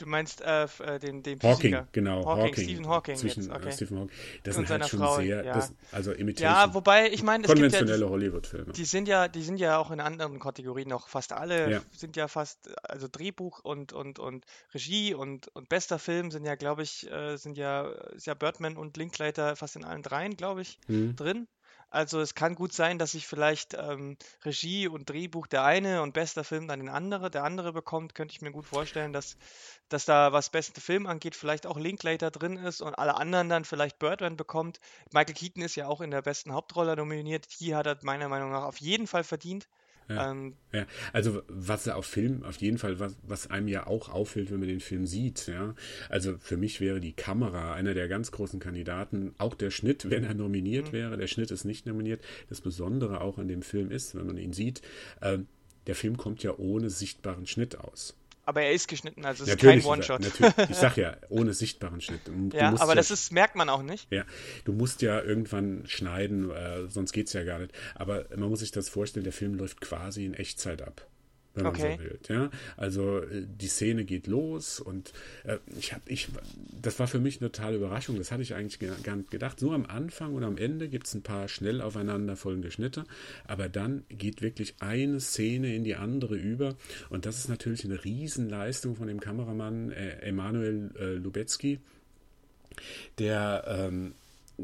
Du 0.00 0.06
meinst 0.06 0.40
äh, 0.40 0.64
äh, 0.64 0.98
den, 0.98 1.22
den 1.22 1.38
Hawking, 1.40 1.56
Physiker. 1.56 1.88
genau. 1.92 2.24
Hawking, 2.24 2.42
Hawking, 2.42 2.64
Stephen 2.64 2.88
Hawking. 2.88 3.16
Zwischen, 3.16 3.42
jetzt, 3.42 3.52
okay. 3.52 3.72
Stephen 3.72 3.98
Hawking. 3.98 4.16
Das 4.44 4.56
Und 4.56 4.66
sind 4.66 4.80
halt 4.80 4.90
schon 4.90 4.98
Frau, 5.00 5.16
sehr, 5.16 5.44
ja. 5.44 5.52
das, 5.52 5.74
also 5.92 6.12
Imitation. 6.12 6.50
Ja, 6.50 6.72
wobei, 6.72 7.10
ich 7.10 7.22
meine, 7.22 7.44
es 7.44 7.48
konventionelle 7.48 7.98
gibt 7.98 8.00
ja, 8.00 8.10
Hollywood-Filme. 8.10 8.72
Die 8.72 8.84
sind 8.86 9.08
ja, 9.08 9.28
die 9.28 9.42
sind 9.42 9.58
ja 9.60 9.76
auch 9.76 9.90
in 9.90 10.00
anderen 10.00 10.38
Kategorien 10.38 10.88
noch 10.88 11.08
fast 11.08 11.32
alle, 11.32 11.70
ja. 11.70 11.80
sind 11.94 12.16
ja 12.16 12.28
fast, 12.28 12.70
also 12.82 13.08
Drehbuch 13.12 13.60
und, 13.60 13.92
und, 13.92 14.18
und 14.18 14.46
Regie 14.72 15.12
und, 15.12 15.48
und 15.48 15.68
bester 15.68 15.98
Film 15.98 16.30
sind 16.30 16.46
ja, 16.46 16.54
glaube 16.54 16.82
ich, 16.82 17.10
äh, 17.10 17.36
sind 17.36 17.58
ja, 17.58 17.88
ist 18.14 18.26
ja 18.26 18.32
Birdman 18.32 18.78
und 18.78 18.96
Linkleiter 18.96 19.54
fast 19.54 19.76
in 19.76 19.84
allen 19.84 20.02
dreien, 20.02 20.34
glaube 20.34 20.62
ich, 20.62 20.78
hm. 20.86 21.14
drin. 21.16 21.46
Also 21.90 22.20
es 22.20 22.36
kann 22.36 22.54
gut 22.54 22.72
sein, 22.72 22.98
dass 22.98 23.12
sich 23.12 23.26
vielleicht 23.26 23.74
ähm, 23.74 24.16
Regie 24.44 24.86
und 24.86 25.10
Drehbuch 25.10 25.48
der 25.48 25.64
eine 25.64 26.02
und 26.02 26.14
bester 26.14 26.44
Film 26.44 26.68
dann 26.68 26.78
den 26.78 26.88
andere, 26.88 27.30
der 27.30 27.42
andere 27.42 27.72
bekommt. 27.72 28.14
Könnte 28.14 28.32
ich 28.32 28.42
mir 28.42 28.52
gut 28.52 28.66
vorstellen, 28.66 29.12
dass, 29.12 29.36
dass 29.88 30.04
da 30.04 30.32
was 30.32 30.50
beste 30.50 30.80
Film 30.80 31.06
angeht, 31.06 31.34
vielleicht 31.34 31.66
auch 31.66 31.76
Linklater 31.78 32.30
drin 32.30 32.56
ist 32.56 32.80
und 32.80 32.94
alle 32.94 33.16
anderen 33.16 33.48
dann 33.48 33.64
vielleicht 33.64 33.98
Birdman 33.98 34.36
bekommt. 34.36 34.78
Michael 35.12 35.34
Keaton 35.34 35.62
ist 35.64 35.74
ja 35.74 35.88
auch 35.88 36.00
in 36.00 36.12
der 36.12 36.22
besten 36.22 36.52
Hauptrolle 36.52 36.94
nominiert. 36.94 37.46
Hier 37.50 37.76
hat 37.76 37.86
er 37.86 37.98
meiner 38.02 38.28
Meinung 38.28 38.52
nach 38.52 38.64
auf 38.64 38.78
jeden 38.78 39.08
Fall 39.08 39.24
verdient. 39.24 39.68
Ja, 40.10 40.32
ähm, 40.32 40.54
ja, 40.72 40.86
also 41.12 41.42
was 41.48 41.86
auf 41.88 42.04
Film, 42.04 42.42
auf 42.42 42.56
jeden 42.56 42.78
Fall, 42.78 42.98
was, 42.98 43.16
was 43.22 43.48
einem 43.48 43.68
ja 43.68 43.86
auch 43.86 44.08
auffällt, 44.08 44.50
wenn 44.50 44.58
man 44.58 44.68
den 44.68 44.80
Film 44.80 45.06
sieht, 45.06 45.46
ja. 45.46 45.74
Also 46.08 46.36
für 46.38 46.56
mich 46.56 46.80
wäre 46.80 47.00
die 47.00 47.12
Kamera 47.12 47.74
einer 47.74 47.94
der 47.94 48.08
ganz 48.08 48.32
großen 48.32 48.58
Kandidaten, 48.58 49.34
auch 49.38 49.54
der 49.54 49.70
Schnitt, 49.70 50.10
wenn 50.10 50.24
er 50.24 50.34
nominiert 50.34 50.88
mhm. 50.88 50.92
wäre. 50.92 51.16
Der 51.16 51.28
Schnitt 51.28 51.50
ist 51.50 51.64
nicht 51.64 51.86
nominiert. 51.86 52.22
Das 52.48 52.60
Besondere 52.60 53.20
auch 53.20 53.38
an 53.38 53.48
dem 53.48 53.62
Film 53.62 53.90
ist, 53.90 54.14
wenn 54.16 54.26
man 54.26 54.36
ihn 54.36 54.52
sieht, 54.52 54.82
äh, 55.20 55.38
der 55.86 55.94
Film 55.94 56.16
kommt 56.16 56.42
ja 56.42 56.56
ohne 56.58 56.90
sichtbaren 56.90 57.46
Schnitt 57.46 57.78
aus. 57.78 58.16
Aber 58.44 58.62
er 58.62 58.72
ist 58.72 58.88
geschnitten, 58.88 59.24
also 59.24 59.44
es 59.44 59.50
natürlich 59.50 59.78
ist 59.78 59.84
kein 59.84 59.92
One-Shot. 59.92 60.20
Ich 60.70 60.76
sag 60.76 60.96
ja, 60.96 61.16
ohne 61.28 61.52
sichtbaren 61.52 62.00
Schnitt. 62.00 62.22
Du 62.26 62.56
ja, 62.56 62.70
aber 62.70 62.88
ja, 62.88 62.94
das 62.94 63.10
ist, 63.10 63.32
merkt 63.32 63.54
man 63.54 63.68
auch 63.68 63.82
nicht. 63.82 64.10
Ja, 64.10 64.24
du 64.64 64.72
musst 64.72 65.02
ja 65.02 65.20
irgendwann 65.20 65.84
schneiden, 65.86 66.50
äh, 66.50 66.88
sonst 66.88 67.16
es 67.16 67.32
ja 67.32 67.44
gar 67.44 67.58
nicht. 67.58 67.72
Aber 67.94 68.26
man 68.34 68.48
muss 68.48 68.60
sich 68.60 68.72
das 68.72 68.88
vorstellen, 68.88 69.24
der 69.24 69.32
Film 69.32 69.54
läuft 69.54 69.80
quasi 69.80 70.24
in 70.24 70.34
Echtzeit 70.34 70.82
ab 70.82 71.06
wenn 71.54 71.64
man 71.64 71.72
okay. 71.72 71.96
so 71.96 72.04
will. 72.04 72.18
Ja? 72.28 72.50
Also 72.76 73.18
äh, 73.18 73.44
die 73.46 73.68
Szene 73.68 74.04
geht 74.04 74.26
los 74.26 74.80
und 74.80 75.12
äh, 75.44 75.58
ich 75.78 75.92
habe, 75.92 76.02
ich, 76.06 76.28
das 76.80 76.98
war 76.98 77.06
für 77.06 77.18
mich 77.18 77.40
eine 77.40 77.50
totale 77.50 77.76
Überraschung. 77.76 78.16
Das 78.16 78.30
hatte 78.30 78.42
ich 78.42 78.54
eigentlich 78.54 78.78
gar 79.02 79.16
nicht 79.16 79.30
gedacht. 79.30 79.62
Nur 79.62 79.74
am 79.74 79.86
Anfang 79.86 80.34
und 80.34 80.44
am 80.44 80.56
Ende 80.56 80.88
gibt 80.88 81.06
es 81.06 81.14
ein 81.14 81.22
paar 81.22 81.48
schnell 81.48 81.80
aufeinander 81.80 82.36
folgende 82.36 82.70
Schnitte, 82.70 83.04
aber 83.46 83.68
dann 83.68 84.04
geht 84.08 84.42
wirklich 84.42 84.74
eine 84.80 85.20
Szene 85.20 85.74
in 85.74 85.84
die 85.84 85.96
andere 85.96 86.36
über 86.36 86.76
und 87.08 87.26
das 87.26 87.38
ist 87.38 87.48
natürlich 87.48 87.84
eine 87.84 88.04
Riesenleistung 88.04 88.96
von 88.96 89.08
dem 89.08 89.20
Kameramann 89.20 89.90
äh, 89.90 90.20
Emanuel 90.20 90.90
äh, 90.98 91.14
Lubetzky, 91.14 91.80
der 93.18 93.64
ähm, 93.66 94.14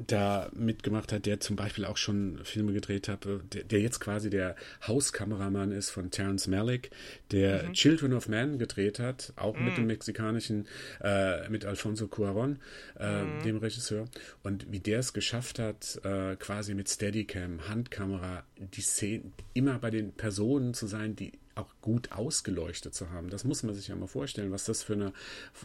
da 0.06 0.50
mitgemacht 0.54 1.12
hat, 1.12 1.26
der 1.26 1.40
zum 1.40 1.56
Beispiel 1.56 1.84
auch 1.84 1.96
schon 1.96 2.40
Filme 2.44 2.72
gedreht 2.72 3.08
hat, 3.08 3.24
der, 3.24 3.64
der 3.64 3.80
jetzt 3.80 4.00
quasi 4.00 4.30
der 4.30 4.56
Hauskameramann 4.86 5.72
ist 5.72 5.90
von 5.90 6.10
Terence 6.10 6.46
Malick, 6.46 6.90
der 7.30 7.64
mhm. 7.64 7.72
Children 7.72 8.12
of 8.12 8.28
Man 8.28 8.58
gedreht 8.58 8.98
hat, 8.98 9.32
auch 9.36 9.56
mhm. 9.56 9.64
mit 9.64 9.76
dem 9.76 9.86
mexikanischen, 9.86 10.66
äh, 11.02 11.48
mit 11.48 11.64
Alfonso 11.64 12.08
Cuaron, 12.08 12.58
äh, 12.98 13.22
mhm. 13.22 13.42
dem 13.42 13.56
Regisseur. 13.58 14.08
Und 14.42 14.70
wie 14.70 14.80
der 14.80 15.00
es 15.00 15.12
geschafft 15.12 15.58
hat, 15.58 16.00
äh, 16.04 16.36
quasi 16.36 16.74
mit 16.74 16.88
Steadicam, 16.88 17.68
Handkamera, 17.68 18.44
die 18.58 18.82
Szenen 18.82 19.32
immer 19.54 19.78
bei 19.78 19.90
den 19.90 20.12
Personen 20.12 20.74
zu 20.74 20.86
sein, 20.86 21.16
die 21.16 21.32
auch 21.56 21.74
gut 21.80 22.12
ausgeleuchtet 22.12 22.94
zu 22.94 23.10
haben. 23.10 23.30
Das 23.30 23.44
muss 23.44 23.62
man 23.62 23.74
sich 23.74 23.88
ja 23.88 23.96
mal 23.96 24.06
vorstellen, 24.06 24.52
was 24.52 24.64
das 24.64 24.82
für 24.82 24.92
eine, 24.92 25.12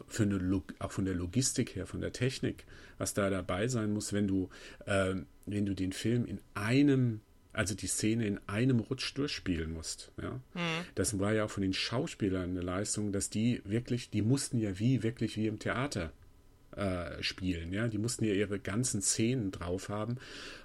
für 0.07 0.23
eine 0.23 0.61
auch 0.79 0.91
von 0.91 1.05
der 1.05 1.13
Logistik 1.13 1.75
her, 1.75 1.85
von 1.85 2.01
der 2.01 2.13
Technik, 2.13 2.65
was 2.97 3.13
da 3.13 3.29
dabei 3.29 3.67
sein 3.67 3.93
muss, 3.93 4.13
wenn 4.13 4.27
du, 4.27 4.49
äh, 4.85 5.15
wenn 5.45 5.65
du 5.65 5.75
den 5.75 5.91
Film 5.91 6.25
in 6.25 6.39
einem, 6.53 7.21
also 7.53 7.75
die 7.75 7.87
Szene 7.87 8.25
in 8.25 8.39
einem 8.47 8.79
Rutsch 8.79 9.13
durchspielen 9.15 9.73
musst. 9.73 10.11
Ja? 10.21 10.31
Mhm. 10.53 10.85
Das 10.95 11.19
war 11.19 11.33
ja 11.33 11.45
auch 11.45 11.51
von 11.51 11.63
den 11.63 11.73
Schauspielern 11.73 12.51
eine 12.51 12.61
Leistung, 12.61 13.11
dass 13.11 13.29
die 13.29 13.61
wirklich, 13.65 14.09
die 14.09 14.21
mussten 14.21 14.59
ja 14.59 14.79
wie, 14.79 15.03
wirklich 15.03 15.35
wie 15.35 15.47
im 15.47 15.59
Theater 15.59 16.13
äh, 16.75 17.21
spielen. 17.21 17.73
Ja, 17.73 17.89
die 17.89 17.97
mussten 17.97 18.23
ja 18.23 18.33
ihre 18.33 18.57
ganzen 18.57 19.01
Szenen 19.01 19.51
drauf 19.51 19.89
haben, 19.89 20.17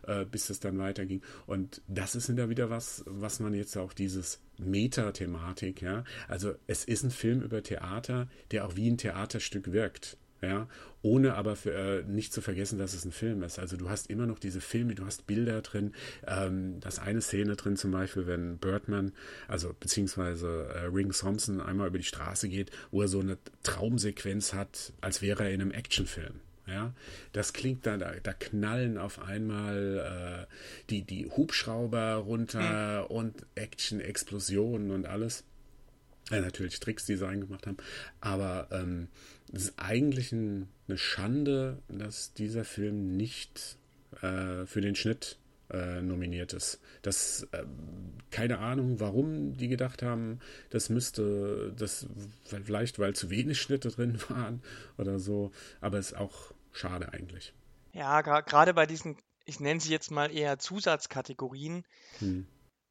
äh, 0.06 0.24
bis 0.24 0.50
es 0.50 0.60
dann 0.60 0.78
weiterging. 0.78 1.20
Und 1.46 1.82
das 1.88 2.14
ist 2.14 2.28
ja 2.28 2.48
wieder 2.48 2.70
was, 2.70 3.02
was 3.06 3.40
man 3.40 3.54
jetzt 3.54 3.76
auch 3.76 3.92
dieses 3.92 4.40
Meta-Thematik, 4.58 5.82
ja. 5.82 6.04
Also 6.28 6.54
es 6.66 6.84
ist 6.84 7.04
ein 7.04 7.10
Film 7.10 7.42
über 7.42 7.62
Theater, 7.62 8.28
der 8.50 8.66
auch 8.66 8.76
wie 8.76 8.90
ein 8.90 8.98
Theaterstück 8.98 9.72
wirkt 9.72 10.16
ja, 10.42 10.68
ohne 11.02 11.34
aber 11.34 11.56
für, 11.56 11.72
äh, 11.72 12.02
nicht 12.04 12.32
zu 12.32 12.40
vergessen, 12.40 12.78
dass 12.78 12.94
es 12.94 13.04
ein 13.04 13.12
Film 13.12 13.42
ist. 13.42 13.58
Also 13.58 13.76
du 13.76 13.88
hast 13.88 14.10
immer 14.10 14.26
noch 14.26 14.38
diese 14.38 14.60
Filme, 14.60 14.94
du 14.94 15.04
hast 15.06 15.26
Bilder 15.26 15.62
drin, 15.62 15.92
ähm, 16.26 16.78
das 16.80 16.98
eine 16.98 17.20
Szene 17.20 17.56
drin 17.56 17.76
zum 17.76 17.90
Beispiel, 17.90 18.26
wenn 18.26 18.58
Birdman, 18.58 19.12
also 19.48 19.74
beziehungsweise 19.78 20.68
äh, 20.74 20.84
Ring 20.86 21.10
Thompson 21.10 21.60
einmal 21.60 21.88
über 21.88 21.98
die 21.98 22.04
Straße 22.04 22.48
geht, 22.48 22.70
wo 22.90 23.02
er 23.02 23.08
so 23.08 23.20
eine 23.20 23.38
Traumsequenz 23.62 24.52
hat, 24.52 24.92
als 25.00 25.22
wäre 25.22 25.44
er 25.44 25.50
in 25.50 25.62
einem 25.62 25.70
Actionfilm. 25.70 26.40
Ja, 26.66 26.92
das 27.32 27.52
klingt 27.52 27.86
da, 27.86 27.96
da, 27.96 28.12
da 28.20 28.32
knallen 28.32 28.98
auf 28.98 29.22
einmal 29.22 30.46
äh, 30.48 30.52
die, 30.90 31.02
die 31.02 31.26
Hubschrauber 31.26 32.14
runter 32.14 33.06
mhm. 33.08 33.16
und 33.16 33.46
Action, 33.54 34.00
Explosionen 34.00 34.90
und 34.90 35.06
alles. 35.06 35.44
Ja, 36.30 36.40
natürlich 36.40 36.80
Tricks, 36.80 37.06
die 37.06 37.14
sie 37.14 37.24
reingemacht 37.24 37.68
haben. 37.68 37.76
Aber 38.20 38.68
ähm, 38.72 39.08
es 39.52 39.64
ist 39.64 39.74
eigentlich 39.76 40.32
ein, 40.32 40.68
eine 40.88 40.98
Schande, 40.98 41.78
dass 41.88 42.32
dieser 42.34 42.64
Film 42.64 43.16
nicht 43.16 43.76
äh, 44.22 44.66
für 44.66 44.80
den 44.80 44.96
Schnitt 44.96 45.38
äh, 45.70 46.02
nominiert 46.02 46.52
ist. 46.52 46.80
Das, 47.02 47.46
äh, 47.52 47.64
keine 48.30 48.58
Ahnung, 48.58 48.98
warum 48.98 49.56
die 49.56 49.68
gedacht 49.68 50.02
haben, 50.02 50.40
das 50.70 50.90
müsste, 50.90 51.72
das 51.76 52.06
vielleicht, 52.44 52.98
weil 52.98 53.14
zu 53.14 53.30
wenig 53.30 53.60
Schnitte 53.60 53.90
drin 53.90 54.18
waren 54.28 54.62
oder 54.98 55.20
so. 55.20 55.52
Aber 55.80 55.98
es 55.98 56.08
ist 56.08 56.16
auch 56.16 56.52
schade 56.76 57.12
eigentlich. 57.12 57.52
Ja, 57.92 58.20
gerade 58.20 58.74
bei 58.74 58.86
diesen, 58.86 59.16
ich 59.44 59.60
nenne 59.60 59.80
sie 59.80 59.90
jetzt 59.90 60.10
mal 60.10 60.30
eher 60.30 60.58
Zusatzkategorien, 60.58 61.84
hm 62.18 62.46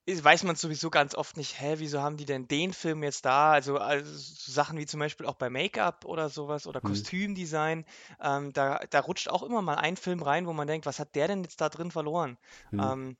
weiß 0.07 0.43
man 0.43 0.55
sowieso 0.55 0.89
ganz 0.89 1.15
oft 1.15 1.35
nicht, 1.35 1.59
hä, 1.59 1.75
wieso 1.77 2.01
haben 2.01 2.17
die 2.17 2.25
denn 2.25 2.47
den 2.47 2.73
Film 2.73 3.01
jetzt 3.01 3.25
da? 3.25 3.51
Also, 3.51 3.77
also 3.77 4.11
so 4.13 4.51
Sachen 4.51 4.77
wie 4.77 4.85
zum 4.85 4.99
Beispiel 4.99 5.25
auch 5.25 5.35
bei 5.35 5.49
Make-up 5.49 6.05
oder 6.05 6.29
sowas 6.29 6.67
oder 6.67 6.79
mhm. 6.79 6.87
Kostümdesign, 6.87 7.85
ähm, 8.21 8.53
da, 8.53 8.81
da 8.89 8.99
rutscht 8.99 9.29
auch 9.29 9.41
immer 9.41 9.61
mal 9.61 9.75
ein 9.75 9.97
Film 9.97 10.21
rein, 10.21 10.45
wo 10.45 10.53
man 10.53 10.67
denkt, 10.67 10.85
was 10.85 10.99
hat 10.99 11.15
der 11.15 11.27
denn 11.27 11.43
jetzt 11.43 11.59
da 11.59 11.69
drin 11.69 11.89
verloren? 11.89 12.37
Mhm. 12.71 12.79
Ähm, 12.79 13.17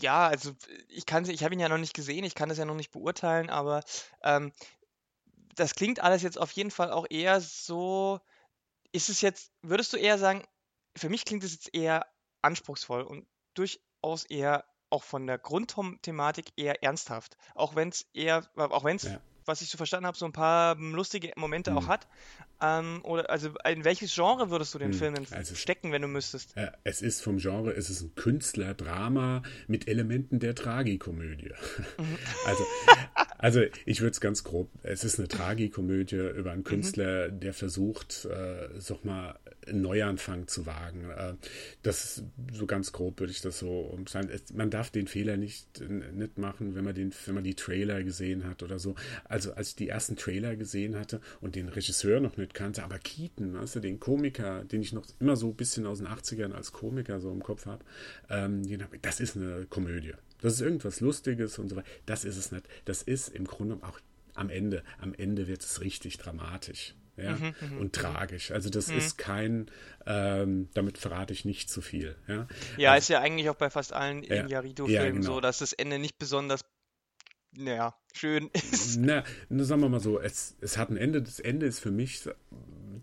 ja, 0.00 0.28
also 0.28 0.52
ich 0.88 1.06
kann 1.06 1.28
ich 1.28 1.42
habe 1.42 1.54
ihn 1.54 1.60
ja 1.60 1.68
noch 1.68 1.78
nicht 1.78 1.94
gesehen, 1.94 2.24
ich 2.24 2.34
kann 2.34 2.48
das 2.50 2.58
ja 2.58 2.64
noch 2.64 2.76
nicht 2.76 2.92
beurteilen, 2.92 3.48
aber 3.48 3.82
ähm, 4.22 4.52
das 5.54 5.74
klingt 5.74 6.00
alles 6.00 6.22
jetzt 6.22 6.38
auf 6.38 6.52
jeden 6.52 6.70
Fall 6.70 6.90
auch 6.90 7.06
eher 7.08 7.40
so. 7.40 8.20
Ist 8.92 9.08
es 9.08 9.20
jetzt, 9.20 9.52
würdest 9.62 9.92
du 9.92 9.96
eher 9.96 10.18
sagen, 10.18 10.44
für 10.96 11.08
mich 11.08 11.24
klingt 11.24 11.44
es 11.44 11.52
jetzt 11.52 11.74
eher 11.74 12.06
anspruchsvoll 12.42 13.02
und 13.02 13.26
durchaus 13.54 14.24
eher 14.24 14.64
auch 14.90 15.02
von 15.02 15.26
der 15.26 15.38
Grundthematik 15.38 16.52
eher 16.56 16.82
ernsthaft. 16.82 17.36
Auch 17.54 17.74
wenn 17.74 17.88
es 17.88 18.06
eher, 18.12 18.46
auch 18.56 18.84
wenn 18.84 18.96
es, 18.96 19.04
ja. 19.04 19.20
was 19.46 19.62
ich 19.62 19.70
so 19.70 19.78
verstanden 19.78 20.06
habe, 20.06 20.18
so 20.18 20.26
ein 20.26 20.32
paar 20.32 20.76
lustige 20.76 21.32
Momente 21.36 21.70
mhm. 21.70 21.78
auch 21.78 21.86
hat. 21.86 22.06
Ähm, 22.62 23.00
oder 23.02 23.28
also 23.28 23.50
in 23.68 23.84
welches 23.84 24.14
Genre 24.14 24.50
würdest 24.50 24.72
du 24.74 24.78
den 24.78 24.90
mhm. 24.90 24.94
Film 24.94 25.14
also 25.32 25.54
stecken, 25.56 25.90
wenn 25.90 26.02
du 26.02 26.08
müsstest? 26.08 26.54
Ja, 26.56 26.72
es 26.84 27.02
ist 27.02 27.20
vom 27.20 27.38
Genre, 27.38 27.74
es 27.74 27.90
ist 27.90 28.02
ein 28.02 28.14
Künstlerdrama 28.14 29.42
mit 29.66 29.88
Elementen 29.88 30.38
der 30.38 30.54
Tragikomödie. 30.54 31.50
Mhm. 31.98 32.18
also, 32.46 32.64
also 33.38 33.62
ich 33.84 34.00
würde 34.00 34.12
es 34.12 34.20
ganz 34.20 34.44
grob, 34.44 34.70
es 34.84 35.02
ist 35.02 35.18
eine 35.18 35.26
Tragikomödie 35.26 36.16
über 36.16 36.52
einen 36.52 36.60
mhm. 36.60 36.64
Künstler, 36.64 37.30
der 37.30 37.52
versucht, 37.52 38.26
äh, 38.26 38.68
sag 38.78 39.04
mal, 39.04 39.38
einen 39.66 39.82
Neuanfang 39.82 40.46
zu 40.46 40.64
wagen. 40.66 41.10
Äh, 41.10 41.34
das 41.82 42.04
ist 42.04 42.24
so 42.52 42.66
ganz 42.66 42.92
grob, 42.92 43.18
würde 43.18 43.32
ich 43.32 43.40
das 43.40 43.58
so 43.58 43.80
umschreiben. 43.80 44.30
Man 44.54 44.70
darf 44.70 44.90
den 44.90 45.08
Fehler 45.08 45.36
nicht, 45.36 45.80
nicht 45.80 46.38
machen, 46.38 46.74
wenn 46.76 46.84
man, 46.84 46.94
den, 46.94 47.12
wenn 47.26 47.34
man 47.34 47.44
die 47.44 47.54
Trailer 47.54 48.04
gesehen 48.04 48.44
hat 48.44 48.62
oder 48.62 48.78
so. 48.78 48.94
Also 49.24 49.52
als 49.54 49.70
ich 49.70 49.76
die 49.76 49.88
ersten 49.88 50.16
Trailer 50.16 50.54
gesehen 50.56 50.96
hatte 50.96 51.20
und 51.40 51.56
den 51.56 51.68
Regisseur 51.68 52.20
noch 52.20 52.36
nicht 52.36 52.51
kannte, 52.52 52.84
aber 52.84 52.98
Keaton, 52.98 53.54
weißt 53.54 53.76
du, 53.76 53.80
den 53.80 54.00
Komiker, 54.00 54.64
den 54.64 54.82
ich 54.82 54.92
noch 54.92 55.04
immer 55.20 55.36
so 55.36 55.48
ein 55.48 55.56
bisschen 55.56 55.86
aus 55.86 55.98
den 55.98 56.08
80ern 56.08 56.52
als 56.52 56.72
Komiker 56.72 57.20
so 57.20 57.30
im 57.30 57.42
Kopf 57.42 57.66
habe, 57.66 57.84
ähm, 58.28 58.62
das 59.02 59.20
ist 59.20 59.36
eine 59.36 59.66
Komödie. 59.66 60.14
Das 60.40 60.54
ist 60.54 60.60
irgendwas 60.60 61.00
Lustiges 61.00 61.58
und 61.58 61.68
so 61.68 61.76
weiter. 61.76 61.88
Das 62.06 62.24
ist 62.24 62.36
es 62.36 62.52
nicht. 62.52 62.68
Das 62.84 63.02
ist 63.02 63.28
im 63.28 63.46
Grunde 63.46 63.78
auch 63.82 64.00
am 64.34 64.50
Ende. 64.50 64.82
Am 64.98 65.14
Ende 65.14 65.46
wird 65.46 65.62
es 65.62 65.80
richtig 65.80 66.18
dramatisch 66.18 66.94
ja, 67.16 67.32
mhm, 67.32 67.54
mhm 67.60 67.78
und 67.78 67.84
mhm. 67.84 67.92
tragisch. 67.92 68.50
Also 68.50 68.70
das 68.70 68.88
mhm. 68.88 68.98
ist 68.98 69.18
kein, 69.18 69.70
ähm, 70.06 70.68
damit 70.74 70.98
verrate 70.98 71.32
ich 71.32 71.44
nicht 71.44 71.70
zu 71.70 71.80
viel. 71.80 72.16
Ja, 72.26 72.46
ja 72.76 72.92
also, 72.92 73.04
ist 73.04 73.08
ja 73.08 73.20
eigentlich 73.20 73.50
auch 73.50 73.56
bei 73.56 73.70
fast 73.70 73.92
allen 73.92 74.22
ja, 74.22 74.42
Inarito-Filmen 74.42 75.04
ja, 75.04 75.10
genau. 75.10 75.34
so, 75.34 75.40
dass 75.40 75.58
das 75.58 75.72
Ende 75.72 75.98
nicht 75.98 76.18
besonders 76.18 76.62
naja, 77.56 77.94
schön 78.12 78.50
ist. 78.52 78.98
Na, 78.98 79.24
sagen 79.48 79.80
wir 79.80 79.88
mal 79.88 80.00
so, 80.00 80.20
es, 80.20 80.56
es 80.60 80.78
hat 80.78 80.90
ein 80.90 80.96
Ende. 80.96 81.22
Das 81.22 81.40
Ende 81.40 81.66
ist 81.66 81.80
für 81.80 81.90
mich 81.90 82.24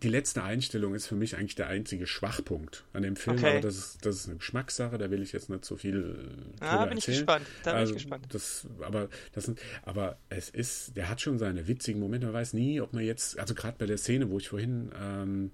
die 0.04 0.10
letzte 0.10 0.44
Einstellung 0.44 0.96
ist 0.96 1.08
für 1.08 1.16
mich 1.16 1.36
eigentlich 1.36 1.56
der 1.56 1.68
einzige 1.68 2.08
Schwachpunkt 2.08 2.86
an 2.94 3.04
dem 3.04 3.16
Film, 3.16 3.38
okay. 3.38 3.52
aber 3.52 3.62
das 3.62 3.78
ist, 3.78 4.06
das 4.06 4.16
ist 4.16 4.28
eine 4.28 4.38
Geschmackssache, 4.38 4.98
da 4.98 5.12
will 5.12 5.22
ich 5.22 5.32
jetzt 5.32 5.50
nicht 5.50 5.66
so 5.66 5.76
viel 5.76 6.16
äh, 6.62 6.64
ah, 6.64 6.86
bin 6.86 6.98
erzählen. 6.98 6.98
ich 6.98 7.06
gespannt. 7.06 7.46
Da 7.64 7.74
also, 7.74 7.94
bin 7.94 7.98
ich 7.98 8.04
gespannt. 8.04 8.26
Das, 8.30 8.68
aber, 8.82 9.10
das 9.34 9.46
sind, 9.46 9.60
aber 9.84 10.18
es 10.30 10.50
ist, 10.50 10.96
der 10.96 11.10
hat 11.10 11.22
schon 11.22 11.38
seine 11.38 11.68
witzigen 11.68 12.00
Momente, 12.00 12.28
man 12.28 12.36
weiß 12.36 12.54
nie, 12.54 12.80
ob 12.82 12.94
man 12.94 13.04
jetzt, 13.04 13.38
also 13.40 13.54
gerade 13.54 13.78
bei 13.78 13.86
der 13.86 13.98
Szene, 13.98 14.30
wo 14.30 14.38
ich 14.38 14.50
vorhin 14.50 14.92
ähm, 15.00 15.52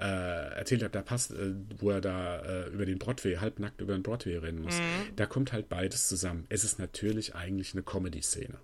äh, 0.00 0.56
erzählt 0.56 0.82
habe, 0.82 0.92
da 0.92 1.02
passt, 1.02 1.32
äh, 1.32 1.54
wo 1.78 1.90
er 1.90 2.00
da 2.00 2.40
äh, 2.40 2.68
über 2.68 2.86
den 2.86 2.98
Broadway, 2.98 3.36
halbnackt 3.36 3.80
über 3.80 3.92
den 3.92 4.02
Broadway 4.02 4.36
rennen 4.36 4.62
muss, 4.62 4.78
mhm. 4.78 5.16
da 5.16 5.26
kommt 5.26 5.52
halt 5.52 5.68
beides 5.68 6.08
zusammen. 6.08 6.46
Es 6.48 6.64
ist 6.64 6.78
natürlich 6.78 7.34
eigentlich 7.34 7.74
eine 7.74 7.82
Comedy-Szene. 7.82 8.58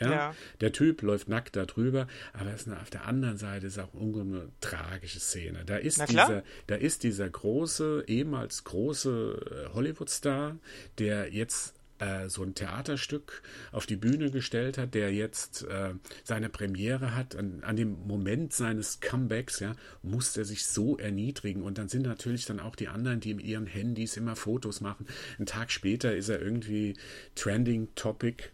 Ja? 0.00 0.10
ja? 0.10 0.34
Der 0.60 0.72
Typ 0.72 1.02
läuft 1.02 1.28
nackt 1.28 1.56
da 1.56 1.66
drüber, 1.66 2.06
aber 2.32 2.52
es 2.52 2.66
ist 2.66 2.72
auf 2.72 2.90
der 2.90 3.06
anderen 3.06 3.36
Seite 3.36 3.66
ist 3.66 3.78
auch 3.78 3.94
eine 3.94 4.48
tragische 4.60 5.20
Szene. 5.20 5.64
Da 5.66 5.76
ist, 5.76 6.08
dieser, 6.08 6.42
da 6.66 6.74
ist 6.76 7.02
dieser 7.02 7.28
große, 7.28 8.04
ehemals 8.06 8.64
große 8.64 9.68
äh, 9.70 9.74
Hollywood-Star, 9.74 10.56
der 10.98 11.32
jetzt 11.32 11.74
äh, 11.98 12.28
so 12.28 12.42
ein 12.42 12.54
Theaterstück 12.54 13.42
auf 13.72 13.86
die 13.86 13.96
Bühne 13.96 14.30
gestellt 14.30 14.78
hat, 14.78 14.94
der 14.94 15.12
jetzt 15.12 15.64
äh, 15.64 15.94
seine 16.24 16.48
Premiere 16.48 17.14
hat. 17.14 17.36
An, 17.36 17.62
an, 17.62 17.76
dem 17.76 18.06
Moment 18.06 18.52
seines 18.52 19.00
Comebacks, 19.00 19.60
ja, 19.60 19.74
muss 20.02 20.36
er 20.36 20.44
sich 20.44 20.66
so 20.66 20.96
erniedrigen. 20.96 21.62
Und 21.62 21.78
dann 21.78 21.88
sind 21.88 22.02
natürlich 22.02 22.44
dann 22.44 22.60
auch 22.60 22.76
die 22.76 22.88
anderen, 22.88 23.20
die 23.20 23.30
in 23.30 23.40
ihren 23.40 23.66
Handys 23.66 24.16
immer 24.16 24.36
Fotos 24.36 24.80
machen. 24.80 25.06
Einen 25.38 25.46
Tag 25.46 25.70
später 25.70 26.14
ist 26.14 26.28
er 26.28 26.40
irgendwie 26.40 26.96
Trending 27.34 27.88
Topic, 27.94 28.44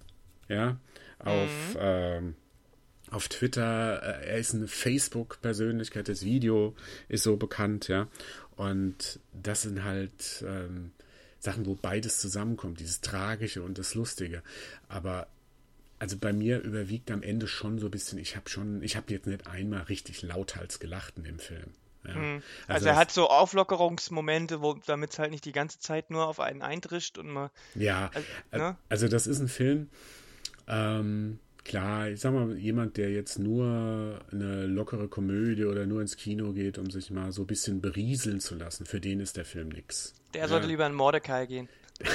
ja 0.48 0.78
auf, 1.24 1.74
mhm. 1.74 1.80
ähm, 1.80 2.34
auf 3.10 3.28
Twitter. 3.28 4.02
Äh, 4.02 4.30
er 4.30 4.38
ist 4.38 4.54
eine 4.54 4.68
Facebook-Persönlichkeit. 4.68 6.08
Das 6.08 6.24
Video 6.24 6.74
ist 7.08 7.24
so 7.24 7.36
bekannt, 7.36 7.88
ja. 7.88 8.08
Und 8.56 9.20
das 9.32 9.62
sind 9.62 9.82
halt 9.82 10.44
ähm, 10.46 10.92
Sachen, 11.44 11.66
wo 11.66 11.74
beides 11.74 12.18
zusammenkommt, 12.18 12.80
dieses 12.80 13.00
Tragische 13.00 13.62
und 13.62 13.78
das 13.78 13.94
Lustige. 13.94 14.42
Aber 14.88 15.28
also 15.98 16.16
bei 16.18 16.32
mir 16.32 16.60
überwiegt 16.60 17.10
am 17.10 17.22
Ende 17.22 17.46
schon 17.46 17.78
so 17.78 17.86
ein 17.86 17.90
bisschen, 17.90 18.18
ich 18.18 18.36
habe 18.36 18.48
schon, 18.48 18.82
ich 18.82 18.96
habe 18.96 19.12
jetzt 19.12 19.26
nicht 19.26 19.46
einmal 19.46 19.82
richtig 19.82 20.22
lauthals 20.22 20.80
gelacht 20.80 21.14
in 21.16 21.24
dem 21.24 21.38
Film. 21.38 21.72
Ja. 22.06 22.14
Mhm. 22.14 22.42
Also, 22.66 22.74
also, 22.74 22.88
er 22.88 22.96
hat 22.96 23.10
so 23.10 23.28
Auflockerungsmomente, 23.28 24.60
damit 24.86 25.12
es 25.12 25.18
halt 25.18 25.30
nicht 25.30 25.44
die 25.44 25.52
ganze 25.52 25.78
Zeit 25.78 26.10
nur 26.10 26.26
auf 26.26 26.40
einen 26.40 26.62
eintrischt 26.62 27.16
und 27.16 27.28
man. 27.28 27.50
Ja, 27.74 28.10
also, 28.50 28.64
ne? 28.66 28.76
also 28.88 29.08
das 29.08 29.26
ist 29.26 29.40
ein 29.40 29.48
Film, 29.48 29.88
ähm, 30.66 31.38
klar, 31.64 32.10
ich 32.10 32.20
sag 32.20 32.34
mal, 32.34 32.56
jemand, 32.58 32.96
der 32.96 33.10
jetzt 33.10 33.38
nur 33.38 34.20
eine 34.30 34.66
lockere 34.66 35.08
Komödie 35.08 35.64
oder 35.64 35.86
nur 35.86 36.02
ins 36.02 36.16
Kino 36.16 36.52
geht, 36.52 36.78
um 36.78 36.90
sich 36.90 37.10
mal 37.10 37.32
so 37.32 37.42
ein 37.42 37.46
bisschen 37.46 37.80
berieseln 37.80 38.40
zu 38.40 38.54
lassen, 38.54 38.84
für 38.84 39.00
den 39.00 39.20
ist 39.20 39.36
der 39.36 39.44
Film 39.44 39.70
nix. 39.70 40.14
Der 40.34 40.42
ja. 40.42 40.48
sollte 40.48 40.66
lieber 40.66 40.86
in 40.86 40.94
Mordecai 40.94 41.46
gehen. 41.46 41.68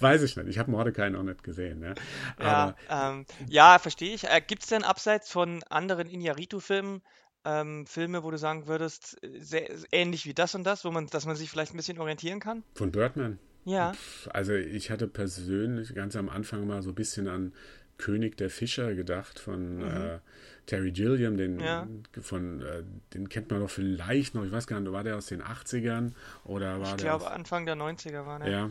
Weiß 0.00 0.22
ich 0.22 0.36
nicht. 0.36 0.48
Ich 0.48 0.58
habe 0.58 0.70
Mordecai 0.70 1.08
noch 1.08 1.22
nicht 1.22 1.42
gesehen. 1.44 1.82
Ja, 1.82 1.94
ja, 2.40 3.10
ähm, 3.10 3.26
ja 3.48 3.78
verstehe 3.78 4.14
ich. 4.14 4.24
Äh, 4.24 4.42
Gibt 4.46 4.62
es 4.62 4.68
denn 4.68 4.82
abseits 4.82 5.30
von 5.30 5.62
anderen 5.70 6.08
Inyaritu-Filmen 6.08 7.02
ähm, 7.44 7.86
Filme, 7.86 8.22
wo 8.22 8.30
du 8.30 8.38
sagen 8.38 8.66
würdest, 8.66 9.16
sehr, 9.38 9.68
ähnlich 9.90 10.26
wie 10.26 10.34
das 10.34 10.54
und 10.54 10.64
das, 10.64 10.84
wo 10.84 10.90
man, 10.90 11.06
dass 11.08 11.26
man 11.26 11.36
sich 11.36 11.50
vielleicht 11.50 11.74
ein 11.74 11.76
bisschen 11.76 11.98
orientieren 11.98 12.40
kann? 12.40 12.62
Von 12.74 12.92
Birdman? 12.92 13.38
Ja. 13.64 13.92
Also 14.30 14.54
ich 14.54 14.90
hatte 14.90 15.06
persönlich 15.08 15.94
ganz 15.94 16.16
am 16.16 16.28
Anfang 16.28 16.66
mal 16.66 16.82
so 16.82 16.90
ein 16.90 16.94
bisschen 16.94 17.28
an 17.28 17.52
König 17.98 18.36
der 18.36 18.50
Fischer 18.50 18.94
gedacht 18.94 19.38
von 19.38 19.76
mhm. 19.76 19.84
äh, 19.84 20.18
Terry 20.66 20.92
Gilliam, 20.92 21.36
den, 21.36 21.60
ja. 21.60 21.86
von, 22.20 22.60
äh, 22.62 22.82
den 23.14 23.28
kennt 23.28 23.50
man 23.50 23.60
doch 23.60 23.70
vielleicht 23.70 24.34
noch, 24.34 24.44
ich 24.44 24.52
weiß 24.52 24.66
gar 24.66 24.80
nicht, 24.80 24.92
war 24.92 25.04
der 25.04 25.16
aus 25.16 25.26
den 25.26 25.42
80ern 25.42 26.12
oder 26.44 26.80
war 26.80 26.82
ich 26.82 26.88
der. 26.88 26.94
Ich 26.96 27.02
glaube, 27.02 27.30
Anfang 27.30 27.66
der 27.66 27.76
90er 27.76 28.26
war 28.26 28.38
der. 28.38 28.50
Ja, 28.50 28.70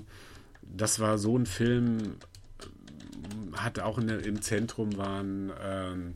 das 0.61 0.99
war 0.99 1.17
so 1.17 1.37
ein 1.37 1.45
Film, 1.45 2.15
hat 3.53 3.79
auch 3.79 4.01
der, 4.01 4.25
im 4.25 4.41
Zentrum 4.41 4.97
waren 4.97 5.51
ähm, 5.61 6.13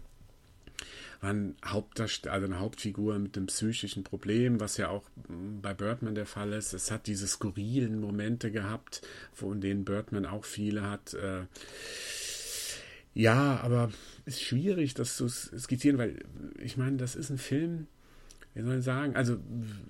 waren 1.26 1.56
Hauptdarsteller, 1.66 2.34
also 2.34 2.46
eine 2.46 2.60
Hauptfigur 2.60 3.18
mit 3.20 3.36
einem 3.36 3.48
psychischen 3.48 4.04
Problem, 4.04 4.60
was 4.60 4.78
ja 4.78 4.90
auch 4.90 5.04
mm, 5.28 5.62
bei 5.62 5.74
Birdman 5.74 6.16
der 6.16 6.26
Fall 6.26 6.54
ist. 6.54 6.74
Es 6.74 6.92
hat 6.92 7.08
diese 7.08 7.28
skurrilen 7.28 8.00
Momente 8.00 8.52
gehabt, 8.52 9.02
von 9.34 9.60
denen 9.62 9.86
Birdman 9.86 10.26
auch 10.26 10.46
viele 10.46 10.84
hat. 10.84 11.14
Äh, 11.14 11.46
ja, 13.14 13.60
aber 13.62 13.90
ist 14.26 14.42
schwierig, 14.42 14.94
das 14.94 15.16
zu 15.16 15.28
skizzieren, 15.30 15.98
weil 15.98 16.20
ich 16.60 16.78
meine, 16.78 16.98
das 16.98 17.16
ist 17.16 17.30
ein 17.30 17.38
Film, 17.38 17.88
wie 18.56 18.62
soll 18.62 18.78
ich 18.78 18.86
sagen, 18.86 19.18
also 19.18 19.38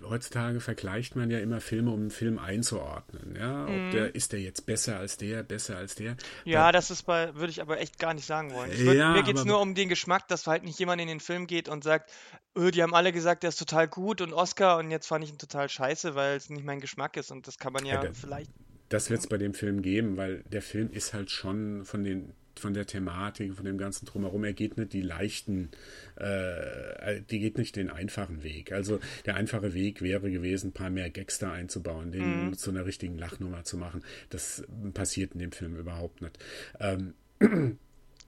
heutzutage 0.02 0.60
vergleicht 0.60 1.16
man 1.16 1.30
ja 1.30 1.38
immer 1.38 1.62
Filme, 1.62 1.92
um 1.92 2.02
einen 2.02 2.10
Film 2.10 2.40
einzuordnen. 2.40 3.36
Ja, 3.40 3.66
ob 3.66 3.70
mhm. 3.70 3.92
der 3.92 4.16
ist 4.16 4.34
der 4.34 4.42
jetzt 4.42 4.66
besser 4.66 4.98
als 4.98 5.18
der, 5.18 5.44
besser 5.44 5.78
als 5.78 5.94
der. 5.94 6.18
Ja, 6.46 6.66
da, 6.66 6.72
das 6.72 6.90
ist 6.90 7.04
bei, 7.04 7.36
würde 7.36 7.52
ich 7.52 7.62
aber 7.62 7.80
echt 7.80 8.00
gar 8.00 8.16
nicht 8.16 8.26
sagen 8.26 8.54
wollen. 8.54 8.72
Würd, 8.76 8.98
ja, 8.98 9.14
mir 9.14 9.22
geht 9.22 9.38
es 9.38 9.46
nur 9.46 9.62
um 9.62 9.76
den 9.76 9.88
Geschmack, 9.88 10.28
dass 10.30 10.48
halt 10.48 10.64
nicht 10.64 10.80
jemand 10.80 11.00
in 11.00 11.08
den 11.08 11.20
Film 11.20 11.46
geht 11.46 11.70
und 11.70 11.84
sagt, 11.84 12.12
öh, 12.58 12.72
die 12.72 12.82
haben 12.82 12.96
alle 12.96 13.12
gesagt, 13.12 13.44
der 13.44 13.50
ist 13.50 13.60
total 13.60 13.88
gut 13.88 14.20
und 14.22 14.34
Oscar 14.34 14.80
und 14.80 14.90
jetzt 14.90 15.06
fand 15.06 15.24
ich 15.24 15.30
ihn 15.30 15.38
total 15.38 15.70
scheiße, 15.70 16.16
weil 16.16 16.36
es 16.36 16.50
nicht 16.50 16.66
mein 16.66 16.80
Geschmack 16.80 17.18
ist 17.18 17.32
und 17.32 17.46
das 17.46 17.60
kann 17.60 17.72
man 17.72 17.86
ja, 17.86 18.04
ja 18.04 18.14
vielleicht. 18.14 18.50
Das 18.90 19.12
wird 19.12 19.20
es 19.20 19.28
bei 19.28 19.38
dem 19.38 19.54
Film 19.54 19.84
geben, 19.84 20.18
weil 20.18 20.44
der 20.52 20.64
Film 20.64 20.90
ist 20.92 21.14
halt 21.14 21.30
schon 21.30 21.86
von 21.86 22.04
den 22.04 22.34
von 22.60 22.74
der 22.74 22.86
Thematik, 22.86 23.54
von 23.56 23.66
dem 23.66 23.78
ganzen 23.78 24.06
drumherum. 24.06 24.44
Er 24.44 24.54
geht 24.54 24.78
nicht 24.78 24.94
die 24.94 25.02
leichten, 25.02 25.72
äh, 26.16 27.22
die 27.30 27.40
geht 27.40 27.58
nicht 27.58 27.76
den 27.76 27.90
einfachen 27.90 28.44
Weg. 28.44 28.72
Also 28.72 29.00
der 29.26 29.36
einfache 29.36 29.74
Weg 29.74 30.02
wäre 30.02 30.32
gewesen, 30.32 30.70
ein 30.70 30.74
paar 30.74 30.90
mehr 30.90 31.10
Gags 31.10 31.40
da 31.40 31.52
einzubauen, 31.52 32.12
den 32.12 32.48
mhm. 32.48 32.58
zu 32.58 32.72
einer 32.72 32.86
richtigen 32.86 33.18
Lachnummer 33.18 33.64
zu 33.64 33.78
machen. 33.78 34.04
Das 34.30 34.64
passiert 34.94 35.34
in 35.34 35.40
dem 35.40 35.52
Film 35.52 35.76
überhaupt 35.76 36.22
nicht. 36.22 36.38
Ähm, 36.80 37.14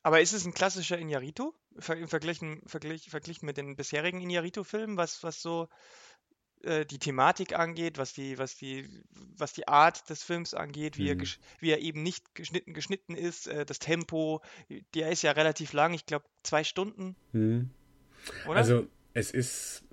aber 0.03 0.21
ist 0.21 0.33
es 0.33 0.45
ein 0.45 0.53
klassischer 0.53 0.97
Inyarito? 0.97 1.53
Verglichen, 1.79 2.61
verglichen, 2.65 3.09
verglichen 3.09 3.45
mit 3.45 3.57
den 3.57 3.75
bisherigen 3.75 4.19
Inyarito-Filmen, 4.19 4.97
was, 4.97 5.21
was 5.21 5.41
so 5.41 5.69
äh, 6.63 6.85
die 6.85 6.99
Thematik 6.99 7.57
angeht, 7.57 7.97
was 7.97 8.13
die, 8.13 8.37
was 8.37 8.55
die, 8.55 8.87
was 9.37 9.53
die 9.53 9.67
Art 9.67 10.09
des 10.09 10.23
Films 10.23 10.53
angeht, 10.53 10.97
wie, 10.97 11.13
mhm. 11.13 11.19
er, 11.19 11.27
wie 11.59 11.71
er 11.71 11.79
eben 11.79 12.03
nicht 12.03 12.35
geschnitten, 12.35 12.73
geschnitten 12.73 13.15
ist, 13.15 13.47
äh, 13.47 13.65
das 13.65 13.79
Tempo, 13.79 14.41
der 14.93 15.11
ist 15.11 15.21
ja 15.21 15.31
relativ 15.31 15.73
lang, 15.73 15.93
ich 15.93 16.05
glaube 16.05 16.25
zwei 16.43 16.63
Stunden. 16.63 17.15
Mhm. 17.31 17.69
Also 18.47 18.87
es 19.13 19.31
ist, 19.31 19.83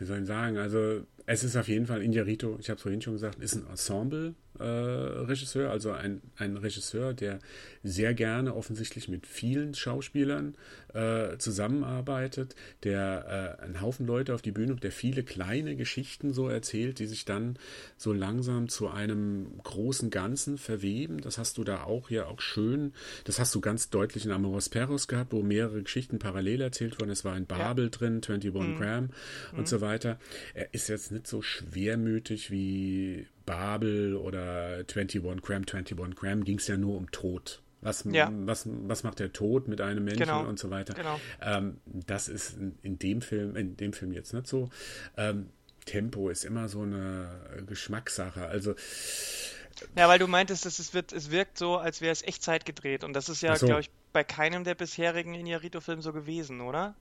wie 0.00 0.06
soll 0.06 0.20
ich 0.20 0.26
sagen, 0.26 0.56
also 0.56 1.02
es 1.26 1.44
ist 1.44 1.54
auf 1.56 1.68
jeden 1.68 1.86
Fall 1.86 2.02
Injarito, 2.02 2.56
ich 2.58 2.68
habe 2.70 2.76
es 2.78 2.82
vorhin 2.82 3.00
schon 3.02 3.12
gesagt, 3.12 3.40
ist 3.40 3.54
ein 3.54 3.64
Ensemble-Regisseur, 3.70 5.68
äh, 5.68 5.70
also 5.70 5.92
ein, 5.92 6.22
ein 6.36 6.56
Regisseur, 6.56 7.14
der 7.14 7.38
sehr 7.84 8.14
gerne 8.14 8.56
offensichtlich 8.56 9.08
mit 9.08 9.28
vielen 9.28 9.74
Schauspielern 9.74 10.56
äh, 10.92 11.38
zusammenarbeitet, 11.38 12.56
der 12.82 13.58
äh, 13.60 13.62
einen 13.62 13.80
Haufen 13.80 14.06
Leute 14.06 14.34
auf 14.34 14.42
die 14.42 14.50
Bühne, 14.50 14.74
der 14.74 14.90
viele 14.90 15.22
kleine 15.22 15.76
Geschichten 15.76 16.32
so 16.32 16.48
erzählt, 16.48 16.98
die 16.98 17.06
sich 17.06 17.24
dann 17.24 17.58
so 17.96 18.12
langsam 18.12 18.68
zu 18.68 18.88
einem 18.88 19.60
großen 19.62 20.10
Ganzen 20.10 20.58
verweben. 20.58 21.20
Das 21.20 21.38
hast 21.38 21.58
du 21.58 21.64
da 21.64 21.84
auch 21.84 22.10
ja 22.10 22.26
auch 22.26 22.40
schön, 22.40 22.92
das 23.22 23.38
hast 23.38 23.54
du 23.54 23.60
ganz 23.60 23.88
deutlich 23.90 24.24
in 24.24 24.32
Amoros 24.32 24.68
Perros 24.68 25.06
gehabt, 25.06 25.32
wo 25.32 25.42
mehrere 25.42 25.82
Geschichten 25.82 26.18
parallel 26.18 26.60
erzählt 26.60 26.98
wurden. 26.98 27.10
Es 27.10 27.24
war 27.24 27.36
in 27.36 27.46
Babel 27.46 27.84
ja. 27.84 27.90
drin, 27.90 28.14
21 28.16 28.52
mhm. 28.52 28.76
Gram 28.76 29.10
und 29.52 29.60
mhm. 29.60 29.66
so 29.66 29.80
weiter. 29.80 29.89
Er 30.54 30.72
ist 30.72 30.88
jetzt 30.88 31.12
nicht 31.12 31.26
so 31.26 31.42
schwermütig 31.42 32.50
wie 32.50 33.26
Babel 33.46 34.16
oder 34.16 34.84
21 34.86 35.22
Gram. 35.22 35.62
21 35.64 35.96
Gram 36.16 36.44
ging 36.44 36.58
es 36.58 36.66
ja 36.66 36.76
nur 36.76 36.96
um 36.96 37.10
Tod. 37.10 37.62
Was, 37.82 38.04
ja. 38.10 38.30
was, 38.30 38.68
was 38.68 39.04
macht 39.04 39.20
der 39.20 39.32
Tod 39.32 39.66
mit 39.66 39.80
einem 39.80 40.04
Menschen 40.04 40.20
genau. 40.20 40.46
und 40.46 40.58
so 40.58 40.70
weiter. 40.70 40.92
Genau. 40.92 41.18
Ähm, 41.40 41.78
das 41.84 42.28
ist 42.28 42.58
in, 42.58 42.78
in, 42.82 42.98
dem 42.98 43.22
Film, 43.22 43.56
in 43.56 43.76
dem 43.76 43.94
Film 43.94 44.12
jetzt 44.12 44.34
nicht 44.34 44.46
so. 44.46 44.68
Ähm, 45.16 45.48
Tempo 45.86 46.28
ist 46.28 46.44
immer 46.44 46.68
so 46.68 46.82
eine 46.82 47.64
Geschmackssache. 47.66 48.46
Also 48.46 48.74
ja, 49.96 50.08
weil 50.08 50.18
du 50.18 50.26
meintest, 50.26 50.66
dass 50.66 50.78
es, 50.78 50.94
wird, 50.94 51.12
es 51.12 51.30
wirkt 51.30 51.56
so, 51.58 51.76
als 51.76 52.00
wäre 52.00 52.12
es 52.12 52.22
Echtzeit 52.22 52.66
gedreht. 52.66 53.04
Und 53.04 53.14
das 53.14 53.28
ist 53.28 53.40
ja, 53.42 53.56
so. 53.56 53.66
glaube 53.66 53.80
ich, 53.82 53.90
bei 54.12 54.24
keinem 54.24 54.64
der 54.64 54.74
bisherigen 54.74 55.34
Inarito-Filme 55.34 56.02
so 56.02 56.12
gewesen, 56.12 56.60
oder? 56.60 56.94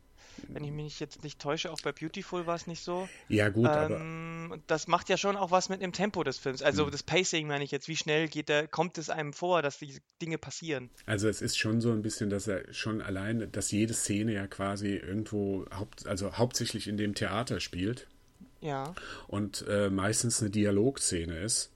Wenn 0.48 0.64
ich 0.64 0.72
mich 0.72 1.00
jetzt 1.00 1.24
nicht 1.24 1.40
täusche, 1.40 1.72
auch 1.72 1.82
bei 1.82 1.92
Beautiful 1.92 2.46
war 2.48 2.56
es 2.56 2.68
nicht 2.68 2.84
so. 2.84 3.08
Ja, 3.28 3.50
gut, 3.50 3.70
ähm, 3.72 4.50
aber. 4.52 4.60
Das 4.68 4.88
macht 4.88 5.10
ja 5.10 5.18
schon 5.18 5.36
auch 5.36 5.52
was 5.52 5.70
mit 5.70 5.82
dem 5.82 5.92
Tempo 5.92 6.24
des 6.24 6.38
Films. 6.38 6.62
Also 6.62 6.86
hm. 6.86 6.92
das 6.92 7.04
Pacing 7.04 7.48
meine 7.48 7.64
ich 7.64 7.72
jetzt. 7.72 7.88
Wie 7.88 7.96
schnell 7.96 8.28
geht 8.28 8.50
der, 8.50 8.68
kommt 8.68 8.98
es 8.98 9.10
einem 9.10 9.34
vor, 9.34 9.62
dass 9.62 9.80
diese 9.80 10.00
Dinge 10.22 10.38
passieren? 10.38 10.90
Also 11.06 11.28
es 11.28 11.42
ist 11.42 11.58
schon 11.58 11.82
so 11.82 11.92
ein 11.92 12.02
bisschen, 12.02 12.30
dass 12.30 12.48
er 12.48 12.74
schon 12.74 13.02
allein, 13.02 13.52
dass 13.52 13.72
jede 13.72 13.94
Szene 13.94 14.34
ja 14.34 14.48
quasi 14.48 14.96
irgendwo, 14.96 15.66
haupt, 15.74 16.08
also 16.08 16.34
hauptsächlich 16.38 16.88
in 16.88 16.98
dem 16.98 17.16
Theater 17.16 17.60
spielt. 17.60 18.08
Ja. 18.62 18.94
Und 19.28 19.66
äh, 19.68 19.90
meistens 19.90 20.42
eine 20.42 20.50
Dialogszene 20.50 21.40
ist 21.40 21.72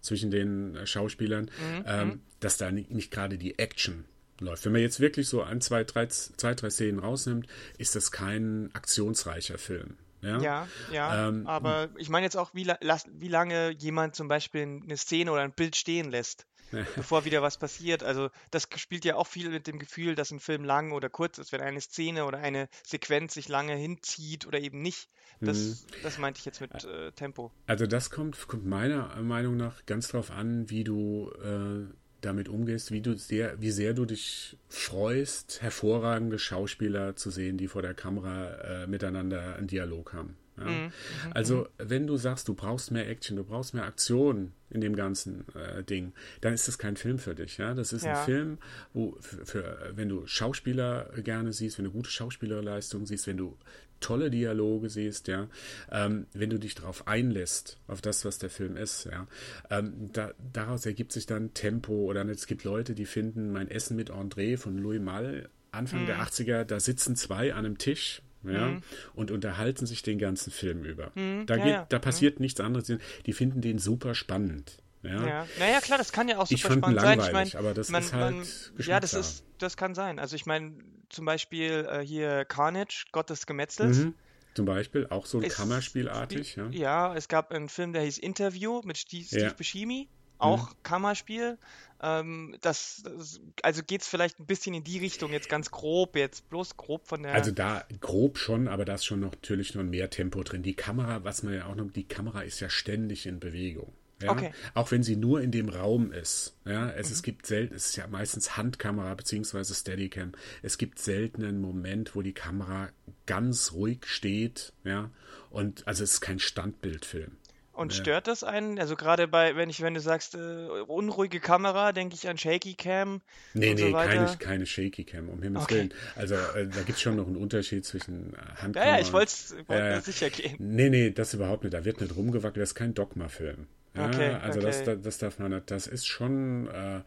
zwischen 0.00 0.30
den 0.30 0.76
äh, 0.76 0.86
Schauspielern, 0.86 1.44
mhm. 1.44 1.84
ähm, 1.86 2.08
mhm. 2.08 2.20
dass 2.40 2.56
da 2.56 2.70
nicht, 2.70 2.90
nicht 2.90 3.10
gerade 3.10 3.38
die 3.38 3.58
Action 3.58 4.04
läuft. 4.40 4.64
Wenn 4.64 4.72
man 4.72 4.80
jetzt 4.80 5.00
wirklich 5.00 5.28
so 5.28 5.42
ein, 5.42 5.60
zwei, 5.60 5.84
drei, 5.84 6.06
zwei, 6.06 6.54
drei 6.54 6.70
Szenen 6.70 6.98
rausnimmt, 6.98 7.46
ist 7.78 7.94
das 7.94 8.10
kein 8.10 8.70
aktionsreicher 8.74 9.58
Film. 9.58 9.96
Ja, 10.22 10.40
ja, 10.40 10.68
ja 10.90 11.28
ähm, 11.28 11.46
aber 11.46 11.90
ich 11.96 12.08
meine 12.08 12.24
jetzt 12.24 12.36
auch, 12.36 12.54
wie, 12.54 12.66
wie 12.66 13.28
lange 13.28 13.70
jemand 13.70 14.14
zum 14.14 14.28
Beispiel 14.28 14.62
eine 14.62 14.96
Szene 14.96 15.30
oder 15.30 15.42
ein 15.42 15.52
Bild 15.52 15.76
stehen 15.76 16.10
lässt 16.10 16.46
bevor 16.96 17.24
wieder 17.24 17.42
was 17.42 17.58
passiert. 17.58 18.02
Also 18.02 18.30
das 18.50 18.68
spielt 18.76 19.04
ja 19.04 19.16
auch 19.16 19.26
viel 19.26 19.50
mit 19.50 19.66
dem 19.66 19.78
Gefühl, 19.78 20.14
dass 20.14 20.30
ein 20.30 20.40
Film 20.40 20.64
lang 20.64 20.92
oder 20.92 21.08
kurz 21.08 21.38
ist, 21.38 21.52
wenn 21.52 21.60
eine 21.60 21.80
Szene 21.80 22.24
oder 22.24 22.38
eine 22.38 22.68
Sequenz 22.84 23.34
sich 23.34 23.48
lange 23.48 23.74
hinzieht 23.74 24.46
oder 24.46 24.60
eben 24.60 24.82
nicht. 24.82 25.08
Das, 25.40 25.58
mhm. 25.58 25.76
das 26.02 26.18
meinte 26.18 26.38
ich 26.38 26.44
jetzt 26.44 26.60
mit 26.60 26.84
äh, 26.84 27.12
Tempo. 27.12 27.52
Also 27.66 27.86
das 27.86 28.10
kommt, 28.10 28.46
kommt 28.48 28.66
meiner 28.66 29.14
Meinung 29.22 29.56
nach 29.56 29.84
ganz 29.86 30.08
drauf 30.08 30.30
an, 30.30 30.70
wie 30.70 30.84
du 30.84 31.30
äh, 31.42 31.92
damit 32.24 32.48
umgehst, 32.48 32.90
wie 32.90 33.00
du 33.00 33.16
sehr, 33.16 33.60
wie 33.60 33.70
sehr 33.70 33.94
du 33.94 34.04
dich 34.04 34.56
freust, 34.68 35.62
hervorragende 35.62 36.38
Schauspieler 36.38 37.16
zu 37.16 37.30
sehen, 37.30 37.58
die 37.58 37.68
vor 37.68 37.82
der 37.82 37.94
Kamera 37.94 38.84
äh, 38.84 38.86
miteinander 38.86 39.56
einen 39.56 39.66
Dialog 39.66 40.12
haben. 40.12 40.36
Ja? 40.56 40.64
Mhm, 40.64 40.82
mhm, 40.84 40.92
also, 41.32 41.56
mhm. 41.56 41.66
wenn 41.78 42.06
du 42.06 42.16
sagst, 42.16 42.48
du 42.48 42.54
brauchst 42.54 42.90
mehr 42.90 43.08
Action, 43.08 43.36
du 43.36 43.44
brauchst 43.44 43.74
mehr 43.74 43.84
Aktion 43.84 44.52
in 44.70 44.80
dem 44.80 44.96
ganzen 44.96 45.44
äh, 45.54 45.82
Ding, 45.84 46.12
dann 46.40 46.52
ist 46.52 46.66
das 46.68 46.78
kein 46.78 46.96
Film 46.96 47.18
für 47.18 47.34
dich. 47.34 47.58
Ja? 47.58 47.74
Das 47.74 47.92
ist 47.92 48.04
ja. 48.04 48.18
ein 48.18 48.24
Film, 48.24 48.58
wo, 48.92 49.16
für, 49.20 49.44
für, 49.46 49.92
wenn 49.94 50.08
du 50.08 50.26
Schauspieler 50.26 51.10
gerne 51.22 51.52
siehst, 51.52 51.78
wenn 51.78 51.84
du 51.84 51.90
gute 51.90 52.10
Schauspielerleistungen 52.10 53.06
siehst, 53.06 53.26
wenn 53.26 53.36
du 53.36 53.56
tolle 54.04 54.30
Dialoge 54.30 54.90
siehst, 54.90 55.28
ja, 55.28 55.48
ähm, 55.90 56.26
wenn 56.32 56.50
du 56.50 56.58
dich 56.58 56.74
darauf 56.74 57.08
einlässt, 57.08 57.78
auf 57.86 58.00
das, 58.00 58.24
was 58.24 58.38
der 58.38 58.50
Film 58.50 58.76
ist, 58.76 59.06
ja, 59.06 59.26
ähm, 59.70 60.10
da, 60.12 60.32
daraus 60.52 60.84
ergibt 60.86 61.12
sich 61.12 61.26
dann 61.26 61.54
Tempo 61.54 61.92
oder 61.92 62.24
es 62.28 62.46
gibt 62.46 62.64
Leute, 62.64 62.94
die 62.94 63.06
finden 63.06 63.52
mein 63.52 63.68
Essen 63.68 63.96
mit 63.96 64.10
André 64.10 64.58
von 64.58 64.78
Louis 64.78 65.00
Malle 65.00 65.48
Anfang 65.74 66.02
mhm. 66.02 66.06
der 66.06 66.22
80er, 66.22 66.64
da 66.64 66.80
sitzen 66.80 67.16
zwei 67.16 67.52
an 67.52 67.64
einem 67.64 67.78
Tisch 67.78 68.22
ja, 68.44 68.68
mhm. 68.68 68.82
und 69.14 69.30
unterhalten 69.30 69.86
sich 69.86 70.02
den 70.02 70.18
ganzen 70.18 70.50
Film 70.50 70.84
über. 70.84 71.10
Mhm, 71.14 71.46
da, 71.46 71.56
geht, 71.56 71.66
ja. 71.66 71.86
da 71.88 71.98
passiert 71.98 72.38
mhm. 72.38 72.44
nichts 72.44 72.60
anderes. 72.60 72.92
Die 73.26 73.32
finden 73.32 73.60
den 73.60 73.78
super 73.78 74.14
spannend. 74.14 74.78
Ja. 75.02 75.26
ja. 75.26 75.48
Naja, 75.58 75.80
klar, 75.80 75.98
das 75.98 76.12
kann 76.12 76.28
ja 76.28 76.38
auch 76.38 76.46
super 76.46 76.72
spannend 76.72 77.00
sein. 77.00 77.20
Ich 77.20 77.32
meine, 77.32 77.50
aber 77.56 77.74
das 77.74 77.88
man, 77.90 78.02
ist 78.02 78.12
halt 78.12 78.36
man, 78.36 78.46
Ja, 78.78 79.00
das 79.00 79.14
ist, 79.14 79.44
das 79.58 79.76
kann 79.76 79.94
sein. 79.94 80.18
Also 80.18 80.36
ich 80.36 80.46
meine, 80.46 80.72
zum 81.14 81.24
Beispiel 81.24 81.88
äh, 81.90 82.00
hier 82.00 82.44
Carnage, 82.44 83.06
Gott 83.12 83.30
des 83.30 83.46
Gemetzels. 83.46 83.98
Mhm. 83.98 84.14
Zum 84.54 84.66
Beispiel, 84.66 85.06
auch 85.08 85.26
so 85.26 85.40
ein 85.40 85.48
Kammerspielartig, 85.48 86.56
ja. 86.56 86.68
Ja, 86.70 87.14
es 87.14 87.28
gab 87.28 87.50
einen 87.50 87.68
Film, 87.68 87.92
der 87.92 88.02
hieß 88.02 88.18
Interview 88.18 88.82
mit 88.84 88.98
Steve, 88.98 89.26
Steve 89.26 89.54
Buscemi, 89.56 90.08
auch 90.38 90.70
mhm. 90.70 90.74
Kammerspiel. 90.84 91.58
Ähm, 92.00 92.56
das, 92.60 93.02
das, 93.04 93.40
also 93.62 93.82
geht 93.82 94.02
es 94.02 94.08
vielleicht 94.08 94.38
ein 94.38 94.46
bisschen 94.46 94.74
in 94.74 94.84
die 94.84 94.98
Richtung, 94.98 95.32
jetzt 95.32 95.48
ganz 95.48 95.70
grob, 95.70 96.16
jetzt 96.16 96.48
bloß 96.50 96.76
grob 96.76 97.08
von 97.08 97.24
der. 97.24 97.32
Also 97.32 97.50
da 97.50 97.84
grob 98.00 98.38
schon, 98.38 98.68
aber 98.68 98.84
da 98.84 98.94
ist 98.94 99.04
schon 99.04 99.20
noch, 99.20 99.32
natürlich 99.32 99.74
noch 99.74 99.82
mehr 99.82 100.10
Tempo 100.10 100.42
drin. 100.42 100.62
Die 100.62 100.74
Kamera, 100.74 101.24
was 101.24 101.42
man 101.42 101.54
ja 101.54 101.66
auch 101.66 101.74
noch, 101.74 101.90
die 101.90 102.06
Kamera 102.06 102.42
ist 102.42 102.60
ja 102.60 102.68
ständig 102.68 103.26
in 103.26 103.40
Bewegung. 103.40 103.92
Ja? 104.22 104.32
Okay. 104.32 104.52
Auch 104.74 104.90
wenn 104.90 105.02
sie 105.02 105.16
nur 105.16 105.40
in 105.40 105.50
dem 105.50 105.68
Raum 105.68 106.12
ist. 106.12 106.56
Ja, 106.64 106.90
es, 106.90 107.08
mhm. 107.08 107.12
es 107.14 107.22
gibt 107.22 107.46
selten, 107.46 107.74
es 107.74 107.86
ist 107.86 107.96
ja 107.96 108.06
meistens 108.06 108.56
Handkamera 108.56 109.14
bzw. 109.14 109.64
Steadicam. 109.74 110.32
Es 110.62 110.78
gibt 110.78 110.98
selten 110.98 111.44
einen 111.44 111.60
Moment, 111.60 112.14
wo 112.14 112.22
die 112.22 112.32
Kamera 112.32 112.90
ganz 113.26 113.72
ruhig 113.72 114.06
steht. 114.06 114.72
Ja, 114.84 115.10
und 115.50 115.86
also 115.86 116.04
es 116.04 116.14
ist 116.14 116.20
kein 116.20 116.38
Standbildfilm. 116.38 117.32
Und 117.74 117.92
ja. 117.92 118.00
stört 118.00 118.28
das 118.28 118.44
einen? 118.44 118.78
Also 118.78 118.94
gerade 118.94 119.26
bei, 119.26 119.56
wenn 119.56 119.68
ich, 119.68 119.82
wenn 119.82 119.94
du 119.94 120.00
sagst, 120.00 120.36
äh, 120.36 120.38
unruhige 120.86 121.40
Kamera, 121.40 121.92
denke 121.92 122.14
ich 122.14 122.28
an 122.28 122.38
Shaky 122.38 122.74
Cam. 122.74 123.20
Nee, 123.52 123.74
nee, 123.74 123.90
so 123.90 123.92
keine, 123.92 124.36
keine 124.38 124.66
Shaky 124.66 125.04
Cam, 125.04 125.28
um 125.28 125.42
Himmels 125.42 125.64
okay. 125.64 125.74
Willen. 125.74 125.94
Also 126.14 126.36
äh, 126.36 126.68
da 126.68 126.82
gibt 126.82 126.90
es 126.90 127.00
schon 127.00 127.16
noch 127.16 127.26
einen 127.26 127.36
Unterschied 127.36 127.84
zwischen 127.84 128.32
Handkamera. 128.56 128.92
Ja, 128.92 128.96
ja, 128.96 129.02
ich 129.02 129.12
wollte 129.12 129.32
wollt 129.66 129.80
äh, 129.80 130.00
sicher 130.00 130.30
gehen. 130.30 130.54
Nee, 130.58 130.88
nee, 130.88 131.10
das 131.10 131.34
überhaupt 131.34 131.64
nicht. 131.64 131.74
Da 131.74 131.84
wird 131.84 132.00
nicht 132.00 132.14
rumgewackelt, 132.14 132.62
das 132.62 132.70
ist 132.70 132.74
kein 132.76 132.94
Dogma-Film. 132.94 133.66
Ja, 133.94 134.06
okay, 134.06 134.34
also 134.34 134.58
okay. 134.58 134.84
Das, 134.84 135.02
das 135.02 135.18
darf 135.18 135.38
man 135.38 135.52
nicht. 135.52 135.70
Das 135.70 135.86
ist 135.86 136.06
schon 136.06 136.66
äh, 136.68 137.02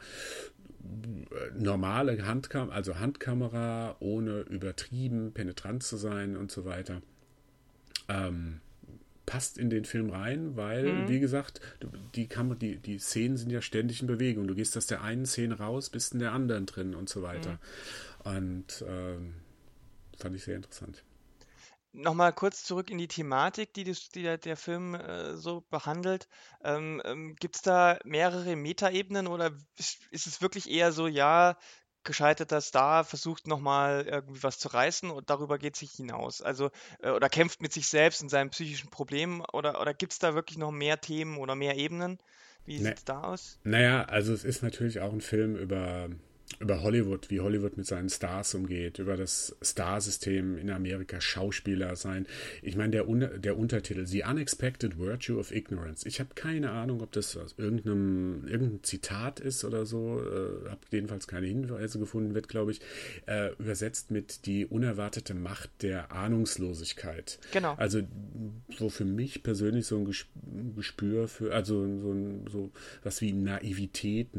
normale 1.57 2.25
Handkamera, 2.25 2.73
also 2.73 2.99
Handkamera, 2.99 3.97
ohne 3.99 4.41
übertrieben 4.41 5.33
penetrant 5.33 5.83
zu 5.83 5.97
sein 5.97 6.37
und 6.37 6.51
so 6.51 6.65
weiter. 6.65 7.01
Ähm, 8.07 8.61
passt 9.25 9.57
in 9.57 9.69
den 9.69 9.83
Film 9.83 10.09
rein, 10.09 10.55
weil, 10.55 10.85
mhm. 10.85 11.09
wie 11.09 11.19
gesagt, 11.19 11.59
die, 12.15 12.27
Kamera, 12.27 12.57
die, 12.57 12.77
die 12.77 12.97
Szenen 12.97 13.35
sind 13.35 13.51
ja 13.51 13.61
ständig 13.61 14.01
in 14.01 14.07
Bewegung. 14.07 14.47
Du 14.47 14.55
gehst 14.55 14.77
aus 14.77 14.87
der 14.87 15.03
einen 15.03 15.25
Szene 15.25 15.57
raus, 15.57 15.89
bist 15.89 16.13
in 16.13 16.19
der 16.19 16.31
anderen 16.31 16.65
drin 16.65 16.95
und 16.95 17.09
so 17.09 17.21
weiter. 17.21 17.59
Mhm. 18.25 18.37
Und 18.37 18.85
ähm, 18.87 19.33
fand 20.17 20.35
ich 20.35 20.43
sehr 20.43 20.55
interessant. 20.55 21.03
Nochmal 21.97 22.31
kurz 22.31 22.63
zurück 22.63 22.91
in 22.91 22.99
die 22.99 23.07
Thematik, 23.07 23.73
die, 23.73 23.83
das, 23.83 24.09
die 24.09 24.21
der, 24.21 24.37
der, 24.37 24.55
Film 24.55 24.93
äh, 24.93 25.35
so 25.35 25.61
behandelt. 25.71 26.27
Ähm, 26.63 27.01
ähm, 27.03 27.35
Gibt 27.39 27.55
es 27.55 27.63
da 27.63 27.97
mehrere 28.05 28.55
Metaebenen 28.55 29.25
oder 29.25 29.51
ist, 29.77 30.05
ist, 30.11 30.27
es 30.27 30.39
wirklich 30.39 30.69
eher 30.69 30.91
so, 30.91 31.07
ja, 31.07 31.57
gescheiterter 32.03 32.61
Star 32.61 33.03
versucht 33.03 33.47
nochmal 33.47 34.05
irgendwie 34.07 34.43
was 34.43 34.59
zu 34.59 34.67
reißen 34.67 35.09
und 35.09 35.31
darüber 35.31 35.57
geht 35.57 35.75
sich 35.75 35.91
hinaus. 35.91 36.43
Also, 36.43 36.69
äh, 37.01 37.09
oder 37.09 37.29
kämpft 37.29 37.63
mit 37.63 37.73
sich 37.73 37.87
selbst 37.87 38.21
und 38.21 38.29
seinen 38.29 38.51
psychischen 38.51 38.91
Problemen 38.91 39.41
oder, 39.51 39.81
oder 39.81 39.95
gibt 39.95 40.13
es 40.13 40.19
da 40.19 40.35
wirklich 40.35 40.59
noch 40.59 40.71
mehr 40.71 41.01
Themen 41.01 41.37
oder 41.37 41.55
mehr 41.55 41.77
Ebenen? 41.77 42.19
Wie 42.63 42.77
sieht 42.77 42.97
es 42.97 43.05
da 43.05 43.23
aus? 43.23 43.59
Naja, 43.63 44.03
also 44.03 44.33
es 44.33 44.43
ist 44.43 44.61
natürlich 44.61 44.99
auch 44.99 45.11
ein 45.11 45.21
Film 45.21 45.55
über 45.55 46.09
über 46.59 46.81
Hollywood, 46.81 47.29
wie 47.29 47.39
Hollywood 47.39 47.77
mit 47.77 47.85
seinen 47.85 48.09
Stars 48.09 48.55
umgeht, 48.55 48.99
über 48.99 49.15
das 49.15 49.55
Starsystem 49.61 50.57
in 50.57 50.69
Amerika, 50.69 51.21
Schauspieler 51.21 51.95
sein. 51.95 52.25
Ich 52.61 52.75
meine, 52.75 52.91
der, 52.91 53.07
Un 53.07 53.29
der 53.37 53.57
Untertitel, 53.57 54.05
The 54.05 54.23
Unexpected 54.23 54.97
Virtue 54.97 55.37
of 55.37 55.51
Ignorance. 55.51 56.07
Ich 56.07 56.19
habe 56.19 56.29
keine 56.35 56.71
Ahnung, 56.71 57.01
ob 57.01 57.11
das 57.11 57.37
aus 57.37 57.55
irgendeinem 57.57 58.47
irgendein 58.47 58.83
Zitat 58.83 59.39
ist 59.39 59.63
oder 59.63 59.85
so. 59.85 60.19
Äh, 60.21 60.69
habe 60.69 60.81
jedenfalls 60.91 61.27
keine 61.27 61.47
Hinweise 61.47 61.99
gefunden, 61.99 62.33
wird, 62.33 62.47
glaube 62.47 62.71
ich, 62.71 62.81
äh, 63.27 63.53
übersetzt 63.59 64.11
mit 64.11 64.45
die 64.45 64.65
unerwartete 64.65 65.33
Macht 65.35 65.69
der 65.81 66.11
Ahnungslosigkeit. 66.11 67.39
Genau. 67.51 67.75
Also 67.75 68.01
so 68.75 68.89
für 68.89 69.05
mich 69.05 69.43
persönlich 69.43 69.85
so 69.85 69.97
ein 69.97 70.73
Gespür 70.75 71.27
für, 71.27 71.53
also 71.53 71.81
so, 71.99 72.11
ein, 72.11 72.47
so 72.51 72.71
was 73.03 73.21
wie 73.21 73.33
Naivität 73.33 74.29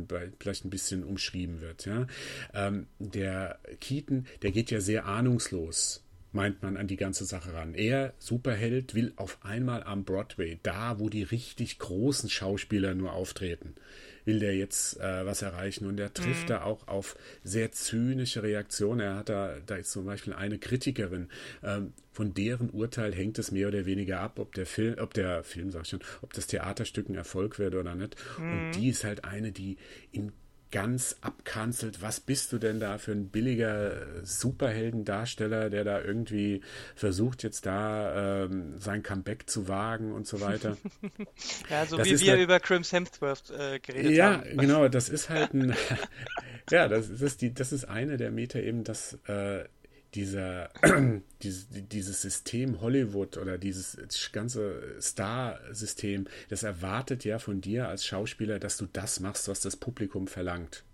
vielleicht 0.40 0.64
ein 0.64 0.70
bisschen 0.70 1.04
umschrieben 1.04 1.60
wird, 1.60 1.86
ja. 1.86 2.07
Ähm, 2.54 2.86
der 2.98 3.58
Keaton, 3.80 4.26
der 4.42 4.52
geht 4.52 4.70
ja 4.70 4.80
sehr 4.80 5.06
ahnungslos 5.06 6.04
meint 6.32 6.62
man 6.62 6.76
an 6.76 6.86
die 6.86 6.96
ganze 6.96 7.24
Sache 7.24 7.54
ran. 7.54 7.74
Er, 7.74 8.12
Superheld, 8.18 8.94
will 8.94 9.12
auf 9.16 9.38
einmal 9.42 9.82
am 9.82 10.04
Broadway, 10.04 10.58
da 10.62 10.98
wo 10.98 11.08
die 11.08 11.22
richtig 11.22 11.78
großen 11.78 12.28
Schauspieler 12.28 12.94
nur 12.94 13.12
auftreten, 13.12 13.74
will 14.24 14.38
der 14.38 14.54
jetzt 14.54 15.00
äh, 15.00 15.24
was 15.24 15.42
erreichen. 15.42 15.86
Und 15.86 15.98
er 15.98 16.12
trifft 16.12 16.44
mhm. 16.44 16.48
da 16.48 16.62
auch 16.62 16.86
auf 16.86 17.16
sehr 17.44 17.72
zynische 17.72 18.42
Reaktionen. 18.42 19.00
Er 19.00 19.16
hat 19.16 19.30
da, 19.30 19.56
da 19.64 19.76
ist 19.76 19.90
zum 19.90 20.04
Beispiel 20.04 20.34
eine 20.34 20.58
Kritikerin, 20.58 21.28
ähm, 21.62 21.92
von 22.12 22.34
deren 22.34 22.70
Urteil 22.70 23.14
hängt 23.14 23.38
es 23.38 23.52
mehr 23.52 23.68
oder 23.68 23.86
weniger 23.86 24.20
ab, 24.20 24.38
ob 24.38 24.52
der 24.54 24.66
Film, 24.66 24.96
ob 24.98 25.14
der 25.14 25.44
Film, 25.44 25.70
sag 25.70 25.82
ich 25.82 25.88
schon, 25.88 26.00
ob 26.20 26.32
das 26.32 26.48
Theaterstück 26.48 27.08
ein 27.08 27.14
Erfolg 27.14 27.58
wird 27.58 27.74
oder 27.74 27.94
nicht. 27.94 28.16
Mhm. 28.38 28.52
Und 28.52 28.72
die 28.72 28.88
ist 28.88 29.04
halt 29.04 29.24
eine, 29.24 29.52
die 29.52 29.78
in 30.12 30.32
ganz 30.70 31.16
abkanzelt. 31.20 32.02
Was 32.02 32.20
bist 32.20 32.52
du 32.52 32.58
denn 32.58 32.80
da 32.80 32.98
für 32.98 33.12
ein 33.12 33.28
billiger 33.28 34.06
Superheldendarsteller, 34.22 35.70
der 35.70 35.84
da 35.84 36.00
irgendwie 36.00 36.60
versucht, 36.94 37.42
jetzt 37.42 37.66
da 37.66 38.44
ähm, 38.44 38.78
sein 38.78 39.02
Comeback 39.02 39.48
zu 39.48 39.68
wagen 39.68 40.12
und 40.12 40.26
so 40.26 40.40
weiter. 40.40 40.76
ja, 41.70 41.86
so 41.86 41.96
das 41.96 42.06
wie 42.06 42.20
wir 42.20 42.32
halt, 42.32 42.42
über 42.42 42.60
Crims 42.60 42.92
Hemsworth 42.92 43.50
äh, 43.50 43.78
geredet 43.80 44.12
ja, 44.12 44.38
haben. 44.38 44.46
Ja, 44.46 44.54
genau, 44.60 44.88
das 44.88 45.08
ist 45.08 45.30
halt 45.30 45.54
ein, 45.54 45.74
ja, 46.70 46.88
das, 46.88 47.08
das, 47.08 47.22
ist 47.22 47.40
die, 47.40 47.54
das 47.54 47.72
ist 47.72 47.84
eine 47.84 48.16
der 48.16 48.30
Meter 48.30 48.62
eben, 48.62 48.84
dass 48.84 49.18
äh, 49.26 49.64
dieser, 50.14 50.70
dieses, 51.42 51.66
dieses 51.70 52.22
System 52.22 52.80
Hollywood 52.80 53.36
oder 53.36 53.58
dieses 53.58 53.96
ganze 54.32 55.00
Star-System, 55.00 56.26
das 56.48 56.62
erwartet 56.62 57.24
ja 57.24 57.38
von 57.38 57.60
dir 57.60 57.88
als 57.88 58.04
Schauspieler, 58.04 58.58
dass 58.58 58.76
du 58.76 58.86
das 58.92 59.20
machst, 59.20 59.48
was 59.48 59.60
das 59.60 59.76
Publikum 59.76 60.26
verlangt. 60.26 60.84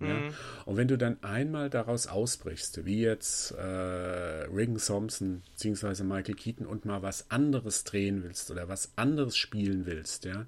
Ja? 0.00 0.14
Mhm. 0.14 0.34
Und 0.64 0.76
wenn 0.76 0.88
du 0.88 0.98
dann 0.98 1.22
einmal 1.22 1.70
daraus 1.70 2.06
ausbrichst, 2.06 2.84
wie 2.84 3.02
jetzt 3.02 3.52
äh, 3.52 3.62
Regan 3.62 4.78
Thompson 4.78 5.42
bzw. 5.52 6.02
Michael 6.02 6.34
Keaton 6.34 6.66
und 6.66 6.84
mal 6.84 7.02
was 7.02 7.30
anderes 7.30 7.84
drehen 7.84 8.22
willst 8.22 8.50
oder 8.50 8.68
was 8.68 8.92
anderes 8.96 9.36
spielen 9.36 9.86
willst, 9.86 10.24
ja, 10.24 10.46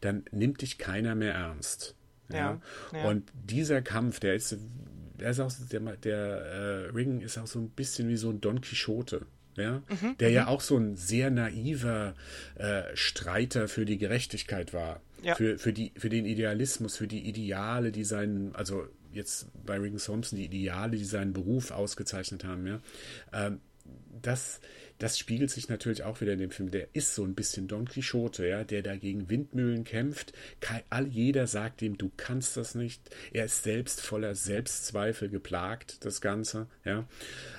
dann 0.00 0.24
nimmt 0.30 0.62
dich 0.62 0.78
keiner 0.78 1.14
mehr 1.14 1.34
ernst. 1.34 1.94
Ja, 2.30 2.60
ja. 2.92 3.04
Und 3.04 3.30
dieser 3.32 3.80
Kampf, 3.80 4.20
der 4.20 4.34
ist 4.34 4.56
der 5.20 5.30
ist 5.30 5.40
auch, 5.40 5.52
der, 5.70 5.80
der 5.80 6.16
äh, 6.16 6.90
Ring 6.90 7.20
ist 7.20 7.38
auch 7.38 7.46
so 7.46 7.58
ein 7.58 7.70
bisschen 7.70 8.08
wie 8.08 8.16
so 8.16 8.30
ein 8.30 8.40
Don 8.40 8.60
Quixote. 8.60 9.26
Ja, 9.56 9.82
mhm, 9.88 10.16
der 10.20 10.30
ja 10.30 10.42
mhm. 10.42 10.48
auch 10.50 10.60
so 10.60 10.76
ein 10.76 10.94
sehr 10.94 11.30
naiver 11.30 12.14
äh, 12.54 12.82
Streiter 12.94 13.66
für 13.66 13.84
die 13.84 13.98
Gerechtigkeit 13.98 14.72
war, 14.72 15.00
ja. 15.20 15.34
für, 15.34 15.58
für, 15.58 15.72
die, 15.72 15.90
für 15.96 16.08
den 16.08 16.26
Idealismus, 16.26 16.96
für 16.96 17.08
die 17.08 17.28
Ideale, 17.28 17.90
die 17.90 18.04
seinen, 18.04 18.54
also 18.54 18.86
jetzt 19.12 19.48
bei 19.66 19.76
Ring 19.76 19.96
Thompson, 19.96 20.38
die 20.38 20.44
Ideale, 20.44 20.96
die 20.96 21.04
seinen 21.04 21.32
Beruf 21.32 21.72
ausgezeichnet 21.72 22.44
haben, 22.44 22.68
ja. 22.68 22.78
Ähm, 23.32 23.60
das, 24.22 24.60
das 24.98 25.18
spiegelt 25.18 25.50
sich 25.50 25.68
natürlich 25.68 26.02
auch 26.02 26.20
wieder 26.20 26.32
in 26.32 26.40
dem 26.40 26.50
Film. 26.50 26.70
Der 26.70 26.88
ist 26.92 27.14
so 27.14 27.24
ein 27.24 27.34
bisschen 27.34 27.68
Don 27.68 27.86
Quixote, 27.86 28.46
ja, 28.46 28.64
der 28.64 28.82
dagegen 28.82 29.30
Windmühlen 29.30 29.84
kämpft. 29.84 30.32
All 30.90 31.06
jeder 31.06 31.46
sagt 31.46 31.82
ihm, 31.82 31.96
du 31.98 32.10
kannst 32.16 32.56
das 32.56 32.74
nicht. 32.74 33.00
Er 33.32 33.44
ist 33.44 33.62
selbst 33.62 34.00
voller 34.00 34.34
Selbstzweifel 34.34 35.28
geplagt, 35.28 36.04
das 36.04 36.20
Ganze, 36.20 36.66
ja. 36.84 37.06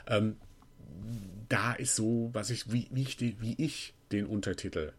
Ähm, 0.07 0.35
da 1.47 1.73
ist 1.73 1.95
so, 1.95 2.29
was 2.33 2.49
ich, 2.49 2.71
wie, 2.71 2.87
ich, 2.93 3.19
wie 3.19 3.55
ich 3.57 3.93
den 4.11 4.25
Untertitel 4.25 4.91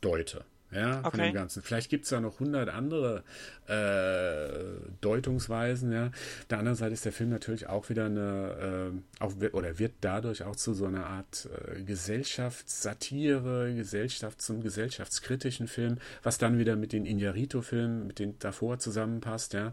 deute 0.00 0.44
ja, 0.74 0.98
okay. 1.00 1.10
von 1.10 1.20
dem 1.20 1.34
Ganzen. 1.34 1.62
Vielleicht 1.62 1.90
gibt 1.90 2.04
es 2.04 2.10
da 2.10 2.20
noch 2.20 2.40
hundert 2.40 2.68
andere 2.68 3.22
äh, 3.66 4.90
Deutungsweisen, 5.00 5.92
ja. 5.92 6.06
Auf 6.06 6.46
der 6.50 6.58
anderen 6.58 6.76
Seite 6.76 6.94
ist 6.94 7.04
der 7.04 7.12
Film 7.12 7.30
natürlich 7.30 7.68
auch 7.68 7.88
wieder 7.88 8.06
eine, 8.06 8.92
äh, 9.20 9.22
auch, 9.22 9.34
oder 9.52 9.78
wird 9.78 9.92
dadurch 10.00 10.42
auch 10.42 10.56
zu 10.56 10.74
so 10.74 10.86
einer 10.86 11.06
Art 11.06 11.48
äh, 11.68 11.82
Gesellschaftssatire, 11.82 13.74
Gesellschaft 13.74 14.42
zum 14.42 14.62
gesellschaftskritischen 14.62 15.68
Film, 15.68 15.98
was 16.22 16.38
dann 16.38 16.58
wieder 16.58 16.76
mit 16.76 16.92
den 16.92 17.06
Inarito-Filmen, 17.06 18.06
mit 18.06 18.18
den 18.18 18.38
davor 18.38 18.78
zusammenpasst, 18.78 19.54
ja. 19.54 19.72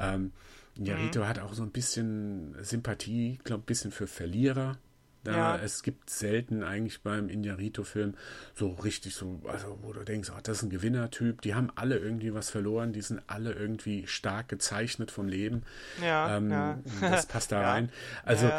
Ähm, 0.00 0.32
Inarito 0.76 1.20
mhm. 1.20 1.28
hat 1.28 1.38
auch 1.40 1.54
so 1.54 1.62
ein 1.62 1.70
bisschen 1.70 2.54
Sympathie, 2.62 3.32
ich 3.34 3.44
glaube, 3.44 3.64
ein 3.64 3.66
bisschen 3.66 3.90
für 3.90 4.06
Verlierer, 4.06 4.78
da, 5.24 5.32
ja. 5.32 5.56
Es 5.56 5.82
gibt 5.82 6.10
selten 6.10 6.62
eigentlich 6.62 7.02
beim 7.02 7.28
Inarito-Film 7.28 8.14
so 8.54 8.70
richtig 8.70 9.14
so, 9.14 9.40
also 9.46 9.78
wo 9.82 9.92
du 9.92 10.04
denkst, 10.04 10.30
oh, 10.34 10.40
das 10.42 10.58
ist 10.58 10.62
ein 10.64 10.70
Gewinnertyp. 10.70 11.42
Die 11.42 11.54
haben 11.54 11.70
alle 11.74 11.98
irgendwie 11.98 12.34
was 12.34 12.50
verloren, 12.50 12.92
die 12.92 13.02
sind 13.02 13.22
alle 13.26 13.52
irgendwie 13.52 14.06
stark 14.06 14.48
gezeichnet 14.48 15.10
vom 15.10 15.28
Leben. 15.28 15.62
Ja, 16.02 16.36
ähm, 16.36 16.50
ja. 16.50 16.78
Das 17.00 17.26
passt 17.26 17.52
da 17.52 17.60
rein. 17.60 17.90
Also 18.24 18.50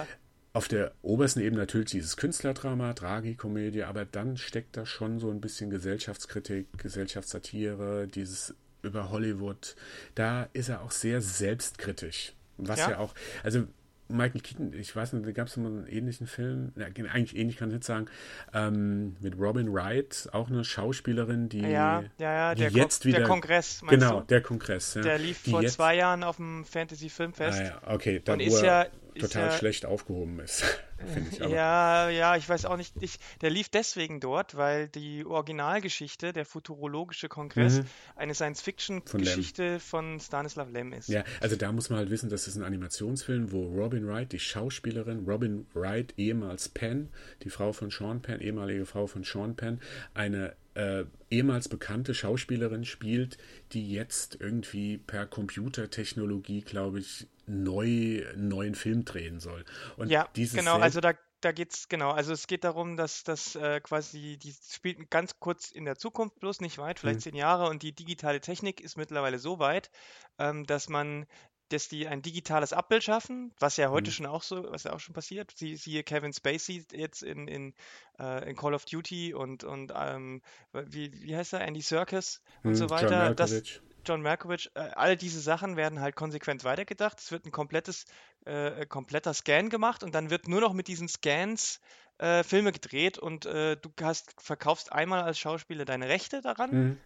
auf 0.53 0.67
der 0.67 0.91
obersten 1.01 1.41
Ebene 1.41 1.61
natürlich 1.61 1.91
dieses 1.91 2.17
Künstlerdrama, 2.17 2.93
Tragikomödie, 2.93 3.83
aber 3.83 4.05
dann 4.05 4.37
steckt 4.37 4.77
da 4.77 4.85
schon 4.85 5.19
so 5.19 5.29
ein 5.29 5.41
bisschen 5.41 5.69
Gesellschaftskritik, 5.69 6.67
Gesellschaftssatire, 6.77 8.07
dieses 8.07 8.55
über 8.81 9.09
Hollywood. 9.09 9.75
Da 10.15 10.49
ist 10.53 10.69
er 10.69 10.81
auch 10.81 10.91
sehr 10.91 11.21
selbstkritisch. 11.21 12.33
Was 12.57 12.79
ja, 12.79 12.91
ja 12.91 12.97
auch, 12.97 13.13
also 13.43 13.67
Michael 14.09 14.41
Keaton, 14.41 14.73
ich 14.73 14.95
weiß 14.95 15.13
nicht, 15.13 15.25
da 15.25 15.31
gab 15.31 15.47
es 15.47 15.57
mal 15.57 15.67
einen 15.67 15.87
ähnlichen 15.87 16.27
Film, 16.27 16.73
ja, 16.75 16.85
eigentlich 16.85 17.37
ähnlich 17.37 17.57
kann 17.57 17.69
ich 17.69 17.75
nicht 17.75 17.85
sagen, 17.85 18.07
ähm, 18.53 19.15
mit 19.21 19.37
Robin 19.37 19.71
Wright, 19.71 20.27
auch 20.31 20.49
eine 20.49 20.63
Schauspielerin, 20.63 21.47
die, 21.47 21.61
ja, 21.61 22.03
ja, 22.17 22.55
die 22.55 22.61
der 22.61 22.71
jetzt 22.71 23.03
Ko 23.03 23.09
wieder... 23.09 23.19
Der 23.19 23.27
Kongress, 23.27 23.81
Genau, 23.87 24.21
du? 24.21 24.25
der 24.27 24.41
Kongress. 24.41 24.93
Der 24.93 25.19
lief 25.19 25.37
vor 25.49 25.61
jetzt, 25.61 25.75
zwei 25.75 25.95
Jahren 25.95 26.23
auf 26.23 26.37
dem 26.37 26.65
Fantasy 26.65 27.09
Filmfest. 27.09 27.61
Ah, 27.61 27.63
ja, 27.63 27.93
okay, 27.93 28.21
da, 28.23 28.33
und 28.33 28.39
ist 28.39 28.61
ja, 28.61 28.87
total 29.19 29.47
ja, 29.47 29.57
schlecht 29.57 29.85
aufgehoben 29.85 30.39
ist, 30.39 30.63
finde 31.13 31.29
ich. 31.31 31.41
Aber. 31.41 31.53
Ja, 31.53 32.09
ja, 32.09 32.35
ich 32.35 32.47
weiß 32.47 32.65
auch 32.65 32.77
nicht. 32.77 32.93
Ich, 33.01 33.19
der 33.41 33.49
lief 33.49 33.69
deswegen 33.69 34.19
dort, 34.19 34.55
weil 34.57 34.87
die 34.87 35.25
Originalgeschichte, 35.25 36.33
der 36.33 36.45
futurologische 36.45 37.29
Kongress, 37.29 37.79
mhm. 37.79 37.85
eine 38.15 38.33
Science-Fiction-Geschichte 38.33 39.79
von, 39.79 40.11
von, 40.11 40.19
Stanislav 40.19 40.71
Lem 40.71 40.93
ist. 40.93 41.09
Ja, 41.09 41.23
also 41.41 41.55
da 41.55 41.71
muss 41.71 41.89
man 41.89 41.99
halt 41.99 42.09
wissen, 42.09 42.29
das 42.29 42.47
ist 42.47 42.55
ein 42.55 42.63
Animationsfilm, 42.63 43.51
wo 43.51 43.67
Robin 43.67 44.07
Wright, 44.07 44.31
die 44.31 44.39
Schauspielerin 44.39 45.25
Robin 45.27 45.67
Wright, 45.73 46.13
ehemals 46.17 46.69
Penn, 46.69 47.09
die 47.43 47.49
Frau 47.49 47.73
von 47.73 47.91
Sean 47.91 48.21
Penn, 48.21 48.41
ehemalige 48.41 48.85
Frau 48.85 49.07
von 49.07 49.23
Sean 49.23 49.55
Penn, 49.55 49.79
eine 50.13 50.55
äh, 50.79 51.05
ehemals 51.29 51.67
bekannte 51.67 52.13
Schauspielerin 52.13 52.85
spielt, 52.85 53.37
die 53.73 53.91
jetzt 53.91 54.37
irgendwie 54.39 54.97
per 54.97 55.25
Computertechnologie, 55.25 56.61
glaube 56.61 56.99
ich, 56.99 57.27
neu 57.49 58.23
neuen 58.35 58.75
Film 58.75 59.05
drehen 59.05 59.39
soll. 59.39 59.65
Und 59.97 60.09
ja, 60.09 60.27
genau, 60.33 60.77
also 60.77 61.01
da, 61.01 61.13
da 61.41 61.51
geht 61.51 61.73
es, 61.73 61.87
genau, 61.87 62.11
also 62.11 62.31
es 62.31 62.47
geht 62.47 62.63
darum, 62.63 62.97
dass 62.97 63.23
das 63.23 63.55
äh, 63.55 63.79
quasi, 63.81 64.37
die 64.37 64.53
spielt 64.69 65.09
ganz 65.09 65.39
kurz 65.39 65.71
in 65.71 65.85
der 65.85 65.97
Zukunft, 65.97 66.39
bloß 66.39 66.61
nicht 66.61 66.77
weit, 66.77 66.99
vielleicht 66.99 67.19
mhm. 67.19 67.23
zehn 67.23 67.35
Jahre 67.35 67.69
und 67.69 67.83
die 67.83 67.93
digitale 67.93 68.39
Technik 68.39 68.81
ist 68.81 68.97
mittlerweile 68.97 69.39
so 69.39 69.59
weit, 69.59 69.89
ähm, 70.37 70.65
dass 70.65 70.89
man 70.89 71.25
dass 71.69 71.87
die 71.87 72.07
ein 72.07 72.23
digitales 72.23 72.73
Abbild 72.73 73.03
schaffen, 73.03 73.53
was 73.59 73.77
ja 73.77 73.89
heute 73.89 74.09
mhm. 74.09 74.13
schon 74.13 74.25
auch 74.25 74.41
so, 74.41 74.65
was 74.71 74.83
ja 74.83 74.93
auch 74.93 74.99
schon 74.99 75.13
passiert. 75.13 75.53
Sie, 75.55 75.75
siehe 75.75 76.03
Kevin 76.03 76.33
Spacey 76.33 76.83
jetzt 76.91 77.21
in, 77.21 77.47
in, 77.47 77.75
äh, 78.19 78.49
in 78.49 78.55
Call 78.55 78.73
of 78.73 78.85
Duty 78.85 79.35
und, 79.35 79.63
und 79.63 79.93
ähm, 79.95 80.41
wie, 80.73 81.13
wie 81.21 81.35
heißt 81.35 81.53
er, 81.53 81.61
Andy 81.61 81.81
Serkis 81.81 82.41
und 82.63 82.71
mhm, 82.71 82.75
so 82.75 82.89
weiter. 82.89 83.35
Das, 83.35 83.61
John 84.05 84.21
Malkovich, 84.21 84.71
äh, 84.75 84.79
all 84.79 85.17
diese 85.17 85.39
Sachen 85.39 85.75
werden 85.75 85.99
halt 85.99 86.15
konsequent 86.15 86.63
weitergedacht. 86.63 87.19
Es 87.19 87.31
wird 87.31 87.45
ein 87.45 87.51
komplettes, 87.51 88.05
äh, 88.45 88.85
kompletter 88.85 89.33
Scan 89.33 89.69
gemacht 89.69 90.03
und 90.03 90.13
dann 90.15 90.29
wird 90.29 90.47
nur 90.47 90.61
noch 90.61 90.73
mit 90.73 90.87
diesen 90.87 91.07
Scans 91.07 91.79
äh, 92.17 92.43
Filme 92.43 92.71
gedreht 92.71 93.17
und 93.17 93.45
äh, 93.45 93.77
du 93.77 93.89
hast, 94.01 94.33
verkaufst 94.41 94.91
einmal 94.91 95.23
als 95.23 95.39
Schauspieler 95.39 95.85
deine 95.85 96.09
Rechte 96.09 96.41
daran. 96.41 96.71
Mhm. 96.71 96.97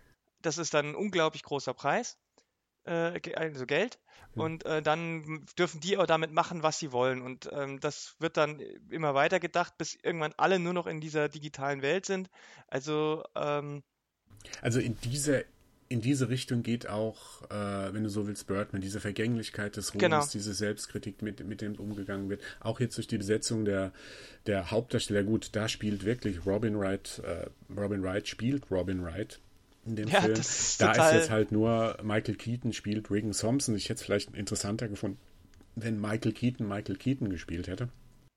Das 0.42 0.58
ist 0.58 0.74
dann 0.74 0.88
ein 0.88 0.96
unglaublich 0.96 1.44
großer 1.44 1.74
Preis, 1.74 2.18
äh, 2.86 3.20
also 3.36 3.66
Geld. 3.66 4.00
Mhm. 4.36 4.42
Und 4.42 4.66
äh, 4.66 4.82
dann 4.82 5.46
dürfen 5.58 5.80
die 5.82 5.98
auch 5.98 6.08
damit 6.08 6.32
machen, 6.32 6.64
was 6.64 6.80
sie 6.80 6.92
wollen. 6.92 7.22
Und 7.22 7.50
ähm, 7.52 7.80
das 7.80 8.16
wird 8.20 8.38
dann 8.38 8.60
immer 8.90 9.14
weiter 9.14 9.40
gedacht, 9.40 9.78
bis 9.78 9.96
irgendwann 9.96 10.34
alle 10.38 10.60
nur 10.60 10.74
noch 10.74 10.88
in 10.88 11.00
dieser 11.00 11.30
digitalen 11.30 11.82
Welt 11.82 12.06
sind. 12.06 12.30
Also 12.68 13.24
ähm, 13.36 13.84
also 14.62 14.80
in 14.80 15.00
dieser 15.02 15.44
in 15.94 16.02
diese 16.02 16.30
Richtung 16.30 16.64
geht 16.64 16.90
auch, 16.90 17.44
äh, 17.52 17.94
wenn 17.94 18.04
du 18.04 18.10
so 18.10 18.26
willst, 18.26 18.48
Birdman, 18.48 18.82
diese 18.82 19.00
Vergänglichkeit 19.00 19.78
des 19.78 19.94
Ruhms, 19.94 20.02
genau. 20.02 20.26
diese 20.26 20.56
Selbstkritik, 20.56 21.22
mit, 21.22 21.46
mit 21.48 21.62
dem 21.62 21.76
umgegangen 21.76 22.32
wird. 22.32 22.42
Auch 22.60 22.80
jetzt 22.80 22.98
durch 22.98 23.06
die 23.06 23.20
Besetzung 23.20 23.64
der, 23.64 23.92
der 24.48 24.72
Hauptdarsteller. 24.72 25.24
Gut, 25.24 25.50
da 25.52 25.70
spielt 25.70 26.04
wirklich 26.04 26.48
Robin 26.48 26.80
Wright, 26.80 27.22
äh, 27.24 27.46
Robin 27.80 28.02
Wright 28.02 28.28
spielt 28.28 28.72
Robin 28.72 29.04
Wright 29.04 29.40
in 29.86 29.96
dem 29.96 30.08
ja, 30.08 30.22
Film. 30.22 30.34
Ist 30.34 30.82
da 30.82 30.94
ist 30.94 31.14
jetzt 31.14 31.30
halt 31.30 31.52
nur 31.52 31.96
Michael 32.02 32.36
Keaton 32.36 32.74
spielt 32.74 33.12
Regan 33.12 33.34
Thompson. 33.34 33.76
Ich 33.76 33.86
hätte 33.90 34.00
es 34.00 34.04
vielleicht 34.04 34.36
interessanter 34.36 34.88
gefunden, 34.88 35.20
wenn 35.76 36.02
Michael 36.02 36.32
Keaton 36.32 36.68
Michael 36.68 36.96
Keaton 36.96 37.30
gespielt 37.30 37.68
hätte 37.68 37.90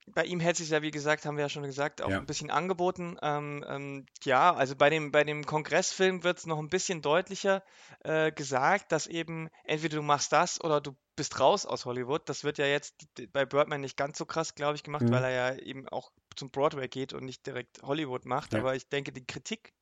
bei 0.07 0.25
ihm 0.25 0.40
hält 0.40 0.57
sich 0.57 0.71
ja, 0.71 0.83
wie 0.83 0.90
gesagt, 0.90 1.27
haben 1.27 1.37
wir 1.37 1.45
ja 1.45 1.49
schon 1.49 1.64
gesagt, 1.64 2.01
auch 2.01 2.11
ja. 2.11 2.19
ein 2.19 2.27
bisschen 2.27 2.51
angeboten. 2.51 3.16
Ähm, 3.23 3.64
ähm, 3.69 4.07
ja, 4.23 4.55
also 4.55 4.77
bei 4.77 4.88
dem, 4.88 5.11
bei 5.11 5.25
dem 5.25 5.45
Kongressfilm 5.45 6.23
wird 6.23 6.38
es 6.38 6.47
noch 6.47 6.59
ein 6.59 6.69
bisschen 6.69 7.03
deutlicher 7.03 7.62
äh, 8.05 8.31
gesagt, 8.31 8.92
dass 8.92 9.07
eben 9.07 9.49
entweder 9.64 9.97
du 9.97 10.03
machst 10.03 10.33
das 10.33 10.62
oder 10.62 10.81
du 10.81 10.97
bist 11.16 11.40
raus 11.40 11.66
aus 11.66 11.87
Hollywood. 11.87 12.29
Das 12.29 12.45
wird 12.45 12.59
ja 12.59 12.66
jetzt 12.66 12.95
bei 13.33 13.45
Birdman 13.45 13.81
nicht 13.81 13.97
ganz 13.97 14.19
so 14.19 14.27
krass, 14.27 14.55
glaube 14.55 14.77
ich, 14.77 14.85
gemacht, 14.85 15.03
mhm. 15.03 15.11
weil 15.11 15.25
er 15.25 15.31
ja 15.31 15.59
eben 15.59 15.88
auch 15.88 16.12
zum 16.37 16.51
Broadway 16.51 16.88
geht 16.88 17.12
und 17.12 17.25
nicht 17.25 17.47
direkt 17.47 17.83
Hollywood 17.83 18.27
macht. 18.27 18.53
Ja. 18.53 18.61
Aber 18.61 18.77
ich 18.77 18.88
denke, 18.88 19.12
die 19.12 19.27
Kritik 19.27 19.73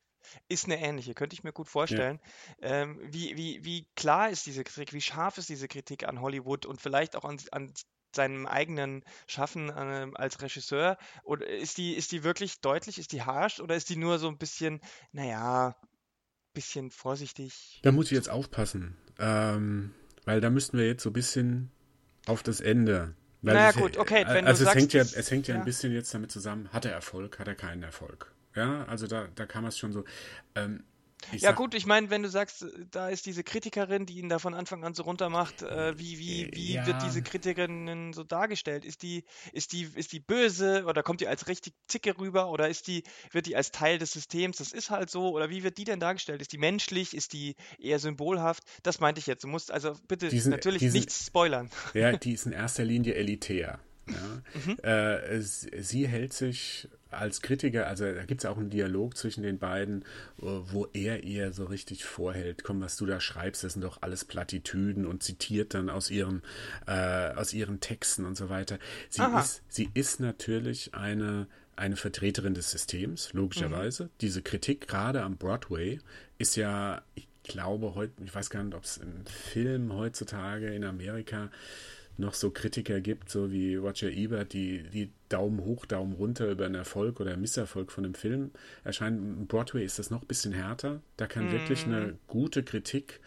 ist 0.48 0.64
eine 0.64 0.80
ähnliche, 0.80 1.14
könnte 1.14 1.34
ich 1.34 1.44
mir 1.44 1.52
gut 1.52 1.68
vorstellen. 1.68 2.18
Ja. 2.60 2.82
Ähm, 2.82 2.98
wie, 3.02 3.36
wie, 3.36 3.64
wie 3.64 3.86
klar 3.94 4.30
ist 4.30 4.46
diese 4.46 4.64
Kritik, 4.64 4.92
wie 4.94 5.00
scharf 5.00 5.36
ist 5.36 5.48
diese 5.48 5.68
Kritik 5.68 6.08
an 6.08 6.20
Hollywood 6.20 6.64
und 6.64 6.80
vielleicht 6.80 7.14
auch 7.16 7.24
an, 7.24 7.38
an 7.50 7.72
seinem 8.14 8.46
eigenen 8.46 9.04
Schaffen 9.26 9.68
äh, 9.68 10.08
als 10.14 10.40
Regisseur? 10.42 10.98
Oder 11.24 11.46
ist 11.46 11.78
die, 11.78 11.94
ist 11.94 12.12
die 12.12 12.24
wirklich 12.24 12.60
deutlich, 12.60 12.98
ist 12.98 13.12
die 13.12 13.22
harsh 13.22 13.60
oder 13.60 13.74
ist 13.76 13.90
die 13.90 13.96
nur 13.96 14.18
so 14.18 14.28
ein 14.28 14.38
bisschen, 14.38 14.80
naja, 15.12 15.76
bisschen 16.54 16.90
vorsichtig? 16.90 17.80
Da 17.82 17.92
muss 17.92 18.06
ich 18.06 18.12
jetzt 18.12 18.30
aufpassen, 18.30 18.96
ähm, 19.18 19.92
weil 20.24 20.40
da 20.40 20.50
müssten 20.50 20.78
wir 20.78 20.86
jetzt 20.86 21.02
so 21.02 21.10
ein 21.10 21.14
bisschen 21.14 21.70
auf 22.26 22.42
das 22.42 22.60
Ende. 22.60 23.14
Weil 23.42 23.54
naja, 23.54 23.72
gut, 23.72 23.98
okay. 23.98 24.24
Wenn 24.26 24.46
also 24.46 24.64
du 24.64 24.70
es, 24.70 24.72
sagst, 24.72 24.76
hängt 24.76 24.92
ja, 24.94 25.02
es 25.02 25.30
hängt 25.30 25.48
ja, 25.48 25.54
ja, 25.54 25.60
ein 25.60 25.64
bisschen 25.64 25.92
jetzt 25.92 26.14
damit 26.14 26.30
zusammen, 26.30 26.72
hat 26.72 26.86
er 26.86 26.92
Erfolg, 26.92 27.38
hat 27.38 27.48
er 27.48 27.54
keinen 27.54 27.82
Erfolg? 27.82 28.32
Ja, 28.54 28.84
also 28.84 29.06
da, 29.06 29.28
da 29.34 29.46
kann 29.46 29.62
man 29.62 29.68
es 29.68 29.78
schon 29.78 29.92
so. 29.92 30.04
Ähm, 30.54 30.84
ich 31.32 31.42
Ja 31.42 31.50
sag, 31.50 31.56
gut, 31.56 31.74
ich 31.74 31.86
meine, 31.86 32.10
wenn 32.10 32.22
du 32.22 32.28
sagst, 32.28 32.62
äh, 32.62 32.68
da 32.90 33.08
ist 33.08 33.26
diese 33.26 33.42
Kritikerin, 33.44 34.06
die 34.06 34.18
ihn 34.18 34.28
da 34.28 34.38
von 34.38 34.54
Anfang 34.54 34.84
an 34.84 34.94
so 34.94 35.02
runtermacht, 35.04 35.62
äh, 35.62 35.98
wie, 35.98 36.18
wie, 36.18 36.50
wie 36.52 36.74
wird 36.74 36.86
ja, 36.86 36.98
diese 37.04 37.22
Kritikerin 37.22 38.12
so 38.12 38.24
dargestellt? 38.24 38.84
Ist 38.84 39.02
die, 39.02 39.24
ist 39.52 39.72
die, 39.72 39.88
ist 39.94 40.12
die 40.12 40.20
böse 40.20 40.84
oder 40.86 41.02
kommt 41.02 41.20
die 41.20 41.28
als 41.28 41.48
richtig 41.48 41.74
Zicke 41.88 42.18
rüber 42.18 42.50
oder 42.50 42.68
ist 42.68 42.86
die, 42.86 43.02
wird 43.32 43.46
die 43.46 43.56
als 43.56 43.70
Teil 43.70 43.98
des 43.98 44.12
Systems? 44.12 44.58
Das 44.58 44.72
ist 44.72 44.90
halt 44.90 45.10
so. 45.10 45.30
Oder 45.30 45.50
wie 45.50 45.62
wird 45.62 45.78
die 45.78 45.84
denn 45.84 46.00
dargestellt? 46.00 46.40
Ist 46.42 46.52
die 46.52 46.58
menschlich? 46.58 47.14
Ist 47.14 47.32
die 47.32 47.56
eher 47.78 47.98
symbolhaft? 47.98 48.62
Das 48.82 49.00
meinte 49.00 49.18
ich 49.18 49.26
jetzt. 49.26 49.44
Du 49.44 49.48
musst 49.48 49.70
also 49.70 49.94
bitte 50.08 50.28
diesen, 50.28 50.50
natürlich 50.50 50.80
diesen, 50.80 50.96
nichts 50.98 51.26
spoilern. 51.26 51.70
ja, 51.94 52.12
die 52.16 52.32
ist 52.32 52.46
in 52.46 52.52
erster 52.52 52.84
Linie 52.84 53.14
elitär. 53.14 53.78
Ja. 54.06 54.42
Mhm. 54.66 54.76
Äh, 54.82 55.16
s- 55.38 55.66
sie 55.78 56.06
hält 56.06 56.34
sich 56.34 56.88
als 57.18 57.42
Kritiker, 57.42 57.86
also 57.86 58.04
da 58.12 58.24
gibt 58.24 58.42
es 58.42 58.46
auch 58.46 58.58
einen 58.58 58.70
Dialog 58.70 59.16
zwischen 59.16 59.42
den 59.42 59.58
beiden, 59.58 60.04
wo 60.36 60.86
er 60.92 61.24
ihr 61.24 61.52
so 61.52 61.64
richtig 61.64 62.04
vorhält, 62.04 62.64
komm, 62.64 62.80
was 62.80 62.96
du 62.96 63.06
da 63.06 63.20
schreibst, 63.20 63.64
das 63.64 63.74
sind 63.74 63.82
doch 63.82 64.02
alles 64.02 64.24
Plattitüden 64.24 65.06
und 65.06 65.22
zitiert 65.22 65.74
dann 65.74 65.90
aus 65.90 66.10
ihrem, 66.10 66.42
äh, 66.86 67.30
aus 67.34 67.52
ihren 67.52 67.80
Texten 67.80 68.24
und 68.24 68.36
so 68.36 68.48
weiter. 68.48 68.78
Sie 69.08 69.22
Aha. 69.22 69.40
ist, 69.40 69.62
sie 69.68 69.88
ist 69.94 70.20
natürlich 70.20 70.94
eine, 70.94 71.46
eine 71.76 71.96
Vertreterin 71.96 72.54
des 72.54 72.70
Systems, 72.70 73.32
logischerweise. 73.32 74.10
Diese 74.20 74.42
Kritik 74.42 74.86
gerade 74.86 75.22
am 75.22 75.36
Broadway 75.36 76.00
ist 76.38 76.56
ja, 76.56 77.02
ich 77.14 77.28
glaube 77.44 77.94
heute, 77.94 78.12
ich 78.24 78.34
weiß 78.34 78.50
gar 78.50 78.62
nicht, 78.62 78.74
ob 78.74 78.84
es 78.84 78.96
im 78.96 79.26
Film 79.26 79.92
heutzutage 79.92 80.74
in 80.74 80.84
Amerika 80.84 81.50
noch 82.16 82.34
so 82.34 82.50
Kritiker 82.50 83.00
gibt, 83.00 83.30
so 83.30 83.50
wie 83.50 83.74
Roger 83.74 84.10
Ebert, 84.10 84.52
die, 84.52 84.82
die 84.84 85.10
Daumen 85.28 85.60
hoch, 85.64 85.86
Daumen 85.86 86.12
runter 86.12 86.50
über 86.50 86.66
einen 86.66 86.76
Erfolg 86.76 87.20
oder 87.20 87.36
Misserfolg 87.36 87.90
von 87.90 88.04
einem 88.04 88.14
Film 88.14 88.50
erscheinen. 88.84 89.46
Broadway 89.46 89.84
ist 89.84 89.98
das 89.98 90.10
noch 90.10 90.22
ein 90.22 90.28
bisschen 90.28 90.52
härter. 90.52 91.00
Da 91.16 91.26
kann 91.26 91.50
wirklich 91.50 91.84
eine 91.84 92.16
gute 92.26 92.62
Kritik 92.62 93.20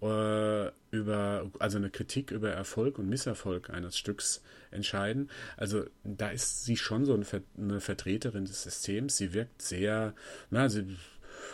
äh, 0.00 0.70
über, 0.90 1.50
also 1.58 1.78
eine 1.78 1.90
Kritik 1.90 2.30
über 2.30 2.50
Erfolg 2.50 2.98
und 2.98 3.08
Misserfolg 3.08 3.70
eines 3.70 3.98
Stücks 3.98 4.42
entscheiden. 4.70 5.30
Also 5.56 5.84
da 6.04 6.30
ist 6.30 6.64
sie 6.64 6.76
schon 6.76 7.04
so 7.04 7.14
eine, 7.14 7.24
Ver 7.24 7.40
eine 7.56 7.80
Vertreterin 7.80 8.44
des 8.44 8.62
Systems. 8.62 9.16
Sie 9.16 9.34
wirkt 9.34 9.60
sehr, 9.60 10.14
na, 10.50 10.68
sie, 10.68 10.96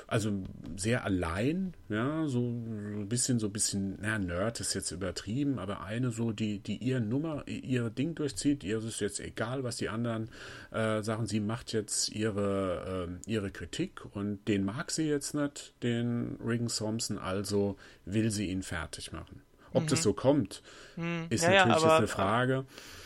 also 0.07 0.43
sehr 0.77 1.05
allein, 1.05 1.75
ja, 1.89 2.27
so 2.27 2.41
ein 2.41 3.09
bisschen, 3.09 3.39
so 3.39 3.47
ein 3.47 3.53
bisschen, 3.53 3.99
na, 4.01 4.19
Nerd 4.19 4.61
ist 4.61 4.75
jetzt 4.75 4.91
übertrieben, 4.91 5.59
aber 5.59 5.83
eine 5.83 6.11
so, 6.11 6.33
die, 6.33 6.59
die 6.59 6.77
ihr 6.77 7.01
Nummer, 7.01 7.47
ihr 7.47 7.91
Ding 7.91 8.15
durchzieht, 8.15 8.65
ihr 8.65 8.79
ist 8.79 9.01
jetzt 9.01 9.21
egal, 9.21 9.65
was 9.65 9.77
die 9.77 9.89
anderen 9.89 10.29
äh, 10.73 11.03
sagen, 11.03 11.27
sie 11.27 11.41
macht 11.41 11.73
jetzt 11.73 12.11
ihre, 12.11 13.09
äh, 13.27 13.31
ihre 13.31 13.51
Kritik 13.51 14.03
und 14.15 14.47
den 14.49 14.65
mag 14.65 14.91
sie 14.91 15.09
jetzt 15.09 15.35
nicht, 15.35 15.75
den 15.83 16.37
Regan 16.45 16.69
Thompson, 16.69 17.19
also 17.19 17.77
will 18.05 18.31
sie 18.31 18.51
ihn 18.51 18.63
fertig 18.63 19.13
machen. 19.13 19.43
Ob 19.73 19.89
das 19.89 20.03
so 20.05 20.13
kommt, 20.13 20.63
ist 20.95 20.97
Mhm. 20.97 21.27
Ja, 21.31 21.53
ja, 21.53 21.67
natürlich 21.67 21.75
jetzt 21.75 21.85
aber- 21.85 21.97
eine 21.97 22.07
Frage. 22.07 22.65
Wie 22.65 23.04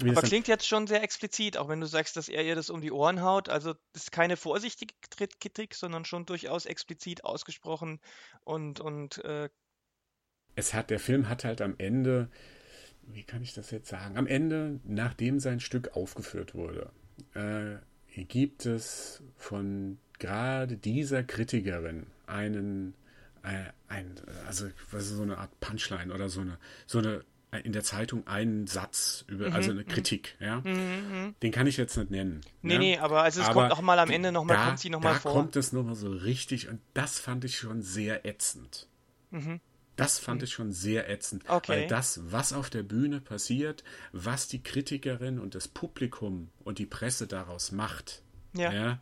Aber 0.00 0.22
klingt 0.22 0.48
jetzt 0.48 0.66
schon 0.66 0.86
sehr 0.86 1.02
explizit, 1.02 1.56
auch 1.56 1.68
wenn 1.68 1.80
du 1.80 1.86
sagst, 1.86 2.16
dass 2.16 2.28
er 2.28 2.44
ihr 2.44 2.54
das 2.54 2.70
um 2.70 2.80
die 2.80 2.92
Ohren 2.92 3.22
haut. 3.22 3.48
Also 3.48 3.74
das 3.92 4.04
ist 4.04 4.12
keine 4.12 4.36
vorsichtige 4.36 4.94
Krit- 5.10 5.40
Kritik, 5.40 5.74
sondern 5.74 6.04
schon 6.04 6.26
durchaus 6.26 6.66
explizit 6.66 7.24
ausgesprochen 7.24 8.00
und, 8.44 8.80
und 8.80 9.24
äh, 9.24 9.48
es 10.54 10.74
hat, 10.74 10.90
der 10.90 10.98
Film 10.98 11.28
hat 11.28 11.44
halt 11.44 11.60
am 11.60 11.76
Ende, 11.78 12.28
wie 13.02 13.22
kann 13.22 13.42
ich 13.42 13.54
das 13.54 13.70
jetzt 13.70 13.88
sagen? 13.88 14.16
Am 14.16 14.26
Ende, 14.26 14.80
nachdem 14.84 15.38
sein 15.38 15.60
Stück 15.60 15.96
aufgeführt 15.96 16.54
wurde, 16.54 16.90
äh, 17.34 17.76
gibt 18.24 18.66
es 18.66 19.22
von 19.36 19.98
gerade 20.18 20.76
dieser 20.76 21.22
Kritikerin 21.22 22.08
einen, 22.26 22.94
äh, 23.44 23.66
ein, 23.86 24.16
also 24.46 24.68
was 24.90 25.04
ist 25.04 25.16
so 25.16 25.22
eine 25.22 25.38
Art 25.38 25.60
Punchline 25.60 26.12
oder 26.12 26.28
so 26.28 26.40
eine, 26.40 26.58
so 26.86 26.98
eine 26.98 27.24
in 27.64 27.72
der 27.72 27.82
Zeitung 27.82 28.26
einen 28.26 28.66
Satz 28.66 29.24
über, 29.26 29.54
also 29.54 29.70
eine 29.70 29.84
Kritik, 29.84 30.36
ja. 30.38 30.60
Den 30.60 31.50
kann 31.52 31.66
ich 31.66 31.76
jetzt 31.78 31.96
nicht 31.96 32.10
nennen. 32.10 32.42
Nee, 32.62 32.74
ja? 32.74 32.78
nee, 32.78 32.98
aber 32.98 33.22
also 33.22 33.40
es 33.40 33.48
kommt 33.48 33.72
auch 33.72 33.80
mal 33.80 33.98
am 33.98 34.10
Ende 34.10 34.32
noch 34.32 34.44
mal- 34.44 34.54
da, 34.54 34.66
kommt 34.66 34.80
sie 34.80 34.90
noch 34.90 35.00
mal 35.00 35.14
da 35.14 35.20
vor. 35.20 35.32
kommt 35.32 35.56
es 35.56 35.72
nochmal 35.72 35.94
so 35.94 36.10
richtig 36.10 36.68
und 36.68 36.80
das 36.94 37.18
fand 37.18 37.44
ich 37.44 37.56
schon 37.56 37.80
sehr 37.82 38.26
ätzend. 38.26 38.86
Das 39.96 40.18
fand 40.18 40.42
ich 40.42 40.52
schon 40.52 40.72
sehr 40.72 41.10
ätzend, 41.10 41.44
Mhm. 41.44 41.50
Okay. 41.50 41.72
weil 41.72 41.86
das, 41.88 42.20
was 42.30 42.52
auf 42.52 42.70
der 42.70 42.82
Bühne 42.82 43.20
passiert, 43.20 43.82
was 44.12 44.46
die 44.48 44.62
Kritikerin 44.62 45.38
und 45.40 45.54
das 45.54 45.68
Publikum 45.68 46.50
und 46.64 46.78
die 46.78 46.86
Presse 46.86 47.26
daraus 47.26 47.72
macht, 47.72 48.22
Ja. 48.52 49.00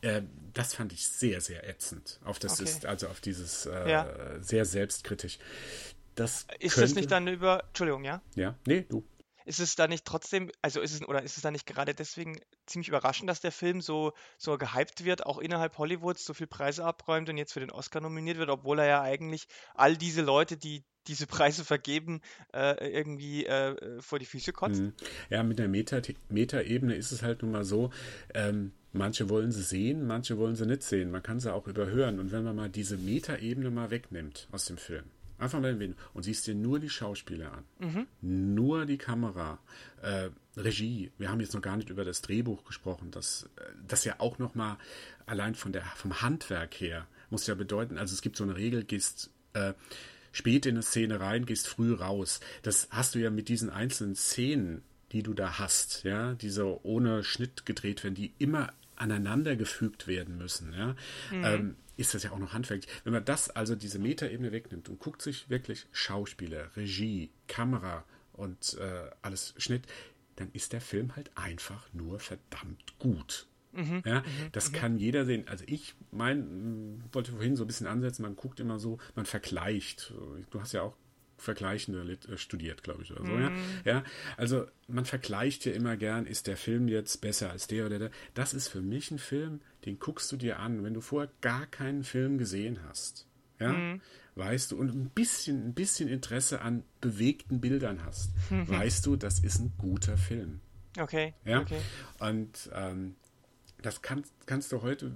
äh, 0.00 0.22
das 0.54 0.74
fand 0.74 0.92
ich 0.92 1.06
sehr, 1.06 1.40
sehr 1.40 1.68
ätzend. 1.68 2.20
Auf 2.24 2.38
das 2.38 2.54
Okay. 2.60 2.64
ist 2.70 2.86
also 2.86 3.08
auf 3.08 3.20
dieses 3.20 3.66
äh, 3.66 3.90
Ja. 3.90 4.06
sehr 4.40 4.64
selbstkritisch. 4.64 5.38
Das 6.18 6.46
Ist 6.58 6.74
könnte, 6.74 6.88
das 6.88 6.94
nicht 6.94 7.10
dann 7.10 7.28
über, 7.28 7.64
Entschuldigung, 7.68 8.04
ja? 8.04 8.22
Ja, 8.34 8.56
nee, 8.66 8.84
du. 8.88 9.04
Ist 9.44 9.60
es 9.60 9.76
da 9.76 9.88
nicht 9.88 10.04
trotzdem, 10.04 10.50
also 10.60 10.82
ist 10.82 10.92
es, 10.92 11.08
oder 11.08 11.22
ist 11.22 11.36
es 11.38 11.42
da 11.42 11.50
nicht 11.50 11.66
gerade 11.66 11.94
deswegen 11.94 12.38
ziemlich 12.66 12.88
überraschend, 12.88 13.30
dass 13.30 13.40
der 13.40 13.52
Film 13.52 13.80
so, 13.80 14.12
so 14.36 14.58
gehypt 14.58 15.04
wird, 15.06 15.24
auch 15.24 15.38
innerhalb 15.38 15.78
Hollywoods 15.78 16.24
so 16.24 16.34
viele 16.34 16.48
Preise 16.48 16.84
abräumt 16.84 17.30
und 17.30 17.38
jetzt 17.38 17.54
für 17.54 17.60
den 17.60 17.70
Oscar 17.70 18.00
nominiert 18.02 18.36
wird, 18.36 18.50
obwohl 18.50 18.78
er 18.80 18.86
ja 18.86 19.00
eigentlich 19.02 19.46
all 19.74 19.96
diese 19.96 20.20
Leute, 20.20 20.58
die 20.58 20.84
diese 21.06 21.26
Preise 21.26 21.64
vergeben, 21.64 22.20
äh, 22.52 22.92
irgendwie 22.92 23.46
äh, 23.46 24.02
vor 24.02 24.18
die 24.18 24.26
Füße 24.26 24.52
kotzt? 24.52 24.82
Mhm. 24.82 24.92
Ja, 25.30 25.42
mit 25.42 25.58
der 25.58 25.68
Meta- 25.68 26.02
Meta-Ebene 26.28 26.94
ist 26.94 27.12
es 27.12 27.22
halt 27.22 27.40
nun 27.40 27.52
mal 27.52 27.64
so, 27.64 27.90
ähm, 28.34 28.72
manche 28.92 29.30
wollen 29.30 29.50
sie 29.50 29.62
sehen, 29.62 30.06
manche 30.06 30.36
wollen 30.36 30.56
sie 30.56 30.66
nicht 30.66 30.82
sehen. 30.82 31.10
Man 31.10 31.22
kann 31.22 31.40
sie 31.40 31.50
auch 31.54 31.66
überhören. 31.66 32.20
Und 32.20 32.32
wenn 32.32 32.44
man 32.44 32.54
mal 32.54 32.68
diese 32.68 32.98
Meta-Ebene 32.98 33.70
mal 33.70 33.90
wegnimmt 33.90 34.48
aus 34.52 34.66
dem 34.66 34.76
Film, 34.76 35.04
einfach 35.38 35.60
mal 35.60 35.68
erwähnen. 35.68 35.96
Und 36.14 36.24
siehst 36.24 36.46
dir 36.46 36.54
nur 36.54 36.80
die 36.80 36.90
Schauspieler 36.90 37.52
an, 37.52 37.64
nur 38.20 38.86
die 38.86 38.98
Kamera, 38.98 39.58
äh, 40.02 40.30
Regie. 40.56 41.12
Wir 41.18 41.30
haben 41.30 41.40
jetzt 41.40 41.54
noch 41.54 41.62
gar 41.62 41.76
nicht 41.76 41.90
über 41.90 42.04
das 42.04 42.20
Drehbuch 42.20 42.64
gesprochen, 42.64 43.10
das, 43.10 43.48
äh, 43.56 43.62
das 43.86 44.04
ja 44.04 44.16
auch 44.18 44.38
noch 44.38 44.54
mal 44.54 44.76
allein 45.26 45.54
von 45.54 45.72
der, 45.72 45.82
vom 45.96 46.20
Handwerk 46.20 46.74
her 46.74 47.06
muss 47.30 47.46
ja 47.46 47.54
bedeuten, 47.54 47.98
also 47.98 48.14
es 48.14 48.22
gibt 48.22 48.36
so 48.36 48.44
eine 48.44 48.56
Regel, 48.56 48.84
gehst 48.84 49.30
äh, 49.52 49.74
spät 50.32 50.66
in 50.66 50.76
eine 50.76 50.82
Szene 50.82 51.20
rein, 51.20 51.46
gehst 51.46 51.68
früh 51.68 51.94
raus. 51.94 52.40
Das 52.62 52.88
hast 52.90 53.14
du 53.14 53.18
ja 53.18 53.30
mit 53.30 53.48
diesen 53.48 53.70
einzelnen 53.70 54.14
Szenen, 54.14 54.82
die 55.12 55.22
du 55.22 55.34
da 55.34 55.58
hast, 55.58 56.04
ja, 56.04 56.34
die 56.34 56.50
so 56.50 56.80
ohne 56.82 57.24
Schnitt 57.24 57.66
gedreht 57.66 58.04
werden, 58.04 58.14
die 58.14 58.32
immer 58.38 58.72
aneinander 58.96 59.56
gefügt 59.56 60.06
werden 60.06 60.38
müssen, 60.38 60.74
ja, 60.74 60.96
ähm, 61.32 61.76
ist 61.98 62.14
das 62.14 62.22
ja 62.22 62.30
auch 62.30 62.38
noch 62.38 62.54
handwerklich. 62.54 62.90
Wenn 63.04 63.12
man 63.12 63.24
das, 63.24 63.50
also 63.50 63.74
diese 63.74 63.98
Metaebene 63.98 64.52
wegnimmt 64.52 64.88
und 64.88 64.98
guckt 64.98 65.20
sich 65.20 65.50
wirklich 65.50 65.86
Schauspieler, 65.92 66.74
Regie, 66.76 67.30
Kamera 67.48 68.04
und 68.32 68.78
äh, 68.80 69.10
alles 69.20 69.54
Schnitt, 69.58 69.82
dann 70.36 70.50
ist 70.52 70.72
der 70.72 70.80
Film 70.80 71.16
halt 71.16 71.30
einfach 71.36 71.92
nur 71.92 72.20
verdammt 72.20 72.98
gut. 72.98 73.46
Ja, 74.04 74.24
das 74.52 74.72
kann 74.72 74.98
jeder 74.98 75.24
sehen. 75.24 75.46
Also 75.46 75.64
ich 75.66 75.94
mein, 76.10 77.02
wollte 77.12 77.32
vorhin 77.32 77.54
so 77.54 77.64
ein 77.64 77.66
bisschen 77.66 77.86
ansetzen, 77.86 78.22
man 78.22 78.34
guckt 78.34 78.60
immer 78.60 78.78
so, 78.78 78.98
man 79.14 79.26
vergleicht. 79.26 80.12
Du 80.50 80.60
hast 80.60 80.72
ja 80.72 80.82
auch 80.82 80.96
Vergleichende 81.38 82.02
Lit- 82.02 82.28
äh, 82.28 82.36
studiert, 82.36 82.82
glaube 82.82 83.02
ich, 83.02 83.12
oder 83.12 83.24
so, 83.24 83.38
ja? 83.38 83.52
ja. 83.84 84.04
Also 84.36 84.66
man 84.88 85.04
vergleicht 85.04 85.64
ja 85.64 85.72
immer 85.72 85.96
gern, 85.96 86.26
ist 86.26 86.46
der 86.46 86.56
Film 86.56 86.88
jetzt 86.88 87.20
besser 87.20 87.50
als 87.50 87.66
der 87.68 87.86
oder 87.86 87.98
der. 87.98 88.10
Das 88.34 88.52
ist 88.54 88.68
für 88.68 88.82
mich 88.82 89.10
ein 89.10 89.18
Film, 89.18 89.60
den 89.86 89.98
guckst 89.98 90.30
du 90.32 90.36
dir 90.36 90.58
an, 90.58 90.82
wenn 90.84 90.94
du 90.94 91.00
vorher 91.00 91.30
gar 91.40 91.66
keinen 91.66 92.02
Film 92.04 92.38
gesehen 92.38 92.80
hast. 92.88 93.26
Ja, 93.60 93.74
weißt 94.36 94.70
du, 94.70 94.78
und 94.78 94.94
ein 94.94 95.08
bisschen, 95.10 95.66
ein 95.68 95.74
bisschen 95.74 96.08
Interesse 96.08 96.60
an 96.60 96.84
bewegten 97.00 97.60
Bildern 97.60 98.04
hast, 98.04 98.30
weißt 98.50 99.04
du, 99.06 99.16
das 99.16 99.40
ist 99.40 99.58
ein 99.60 99.72
guter 99.78 100.16
Film. 100.16 100.60
Okay, 100.98 101.34
Ja? 101.44 101.60
okay. 101.60 101.80
Und 102.20 102.70
ähm, 102.72 103.16
das 103.82 104.00
kannst, 104.02 104.32
kannst 104.46 104.70
du 104.72 104.82
heute 104.82 105.12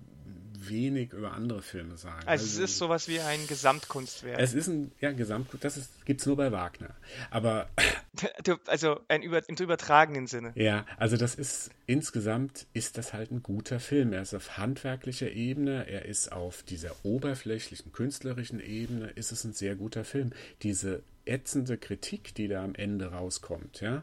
wenig 0.69 1.13
über 1.13 1.33
andere 1.33 1.63
Filme 1.63 1.97
sagen. 1.97 2.27
Also 2.27 2.45
es 2.45 2.59
ist 2.59 2.79
sowas 2.79 3.09
wie 3.09 3.21
ein 3.21 3.47
Gesamtkunstwerk. 3.47 4.39
Es 4.41 4.55
ist 4.55 4.69
ein 4.69 4.93
ja, 5.01 5.13
Gesamtgut, 5.13 5.65
das 5.65 5.89
gibt 6.05 6.21
es 6.21 6.27
nur 6.27 6.37
bei 6.37 6.53
Wagner. 6.53 6.91
Aber 7.31 7.69
Also 8.67 9.01
ein 9.09 9.23
über, 9.23 9.49
im 9.49 9.57
übertragenen 9.57 10.27
Sinne. 10.27 10.53
ja, 10.55 10.85
also 10.97 11.17
das 11.17 11.35
ist 11.35 11.71
insgesamt 11.87 12.67
ist 12.75 12.99
das 12.99 13.13
halt 13.13 13.31
ein 13.31 13.43
guter 13.43 13.81
Film. 13.81 14.13
Er 14.13 14.23
ist 14.23 14.35
auf 14.35 14.59
handwerklicher 14.59 15.31
Ebene, 15.31 15.89
er 15.89 16.05
ist 16.05 16.33
auf 16.33 16.63
dieser 16.63 16.95
oberflächlichen, 17.05 17.93
künstlerischen 17.93 18.61
Ebene, 18.61 19.09
ist 19.09 19.33
es 19.33 19.45
ein 19.45 19.53
sehr 19.55 19.77
guter 19.77 20.05
Film. 20.05 20.33
Diese 20.63 21.03
ätzende 21.25 21.79
Kritik, 21.79 22.35
die 22.35 22.49
da 22.49 22.65
am 22.65 22.75
Ende 22.75 23.13
rauskommt, 23.13 23.81
ja. 23.81 24.03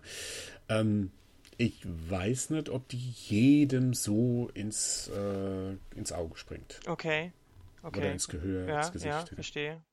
Ähm, 0.69 1.11
ich 1.59 1.85
weiß 1.85 2.51
nicht, 2.51 2.69
ob 2.69 2.87
die 2.87 2.97
jedem 2.97 3.93
so 3.93 4.49
ins, 4.53 5.09
äh, 5.09 5.75
ins 5.93 6.13
Auge 6.13 6.37
springt. 6.37 6.79
Okay. 6.87 7.33
Okay. 7.83 7.99
Oder 7.99 8.11
ins 8.13 8.29
Gehör, 8.29 8.67
ja, 8.67 8.77
ins 8.79 8.91
Gesicht. 8.93 9.11
ja, 9.11 9.25
verstehe. 9.25 9.83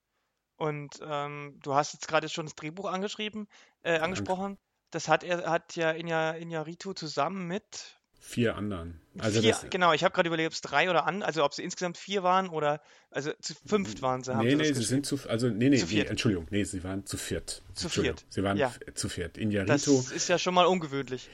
Und 0.57 1.01
ähm, 1.03 1.59
du 1.62 1.75
hast 1.75 1.93
jetzt 1.93 2.07
gerade 2.07 2.29
schon 2.29 2.47
das 2.47 2.55
Drehbuch 2.55 2.87
angeschrieben, 2.87 3.49
äh, 3.83 3.99
angesprochen. 3.99 4.59
Das 4.93 5.09
hat 5.09 5.25
er 5.25 5.51
hat 5.51 5.75
ja 5.75 5.91
Inya, 5.91 6.35
Iñárritu 6.35 6.95
zusammen 6.95 7.49
mit 7.49 8.01
vier 8.19 8.57
anderen. 8.57 9.01
Also 9.19 9.41
vier, 9.41 9.53
das, 9.53 9.71
genau, 9.71 9.93
ich 9.93 10.05
habe 10.05 10.12
gerade 10.12 10.27
überlegt, 10.27 10.49
ob 10.49 10.53
es 10.53 10.61
drei 10.61 10.91
oder 10.91 11.07
an, 11.07 11.23
also 11.23 11.45
ob 11.45 11.55
sie 11.55 11.62
insgesamt 11.62 11.97
vier 11.97 12.23
waren 12.23 12.49
oder, 12.49 12.83
also 13.11 13.31
zu 13.41 13.55
fünft 13.64 14.03
waren 14.03 14.23
sie. 14.23 14.35
Haben 14.35 14.45
nee, 14.45 14.51
sie 14.51 14.57
nee, 14.57 14.69
das 14.69 14.79
sie 14.79 14.85
sind 14.85 15.07
zu, 15.07 15.19
also 15.29 15.49
nee, 15.49 15.71
nee, 15.71 15.79
Zu 15.79 15.87
nee. 15.87 16.03
Entschuldigung, 16.03 16.47
nee, 16.51 16.64
sie 16.64 16.85
waren 16.85 17.07
zu 17.07 17.17
viert. 17.17 17.62
Zu 17.75 17.89
viert, 17.89 18.25
Sie 18.29 18.43
waren 18.43 18.57
ja. 18.57 18.73
zu 18.95 19.09
viert. 19.09 19.37
Das 19.37 19.43
Injarito, 19.43 20.05
ist 20.14 20.29
ja 20.29 20.39
schon 20.39 20.55
mal 20.55 20.67
ungewöhnlich. 20.67 21.29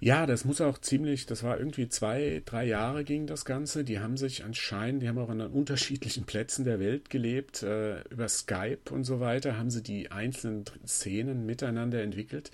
ja, 0.00 0.26
das 0.26 0.44
muss 0.44 0.60
auch 0.60 0.78
ziemlich, 0.78 1.26
das 1.26 1.42
war 1.42 1.58
irgendwie 1.58 1.88
zwei, 1.88 2.42
drei 2.44 2.64
Jahre 2.64 3.04
ging 3.04 3.26
das 3.26 3.44
Ganze. 3.44 3.84
Die 3.84 3.98
haben 3.98 4.16
sich 4.16 4.44
anscheinend, 4.44 5.02
die 5.02 5.08
haben 5.08 5.18
auch 5.18 5.28
an 5.28 5.40
unterschiedlichen 5.40 6.24
Plätzen 6.24 6.64
der 6.64 6.80
Welt 6.80 7.10
gelebt, 7.10 7.62
äh, 7.62 8.02
über 8.08 8.28
Skype 8.28 8.90
und 8.90 9.04
so 9.04 9.20
weiter, 9.20 9.58
haben 9.58 9.70
sie 9.70 9.82
die 9.82 10.10
einzelnen 10.10 10.64
Szenen 10.86 11.44
miteinander 11.44 12.02
entwickelt. 12.02 12.50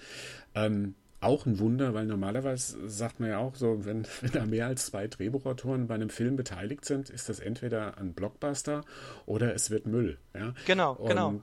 Ähm, 0.55 0.95
auch 1.23 1.47
ein 1.47 1.59
Wunder, 1.59 1.95
weil 1.95 2.07
normalerweise 2.07 2.89
sagt 2.89 3.21
man 3.21 3.31
ja 3.31 3.39
auch 3.39 3.55
so, 3.55 3.85
wenn, 3.85 4.07
wenn 4.21 4.33
da 4.33 4.47
mehr 4.47 4.67
als 4.67 4.87
zwei 4.87 5.07
Drehbuchautoren 5.07 5.87
bei 5.87 5.95
einem 5.95 6.11
Film 6.11 6.37
beteiligt 6.37 6.85
sind, 6.85 7.11
ist 7.11 7.29
das 7.29 7.41
entweder 7.41 7.99
ein 7.99 8.13
Blockbuster 8.13 8.83
oder 9.27 9.55
es 9.55 9.71
wird 9.71 9.87
Müll. 9.87 10.19
Ja? 10.35 10.55
Genau, 10.67 10.95
genau. 10.95 11.29
Und 11.29 11.43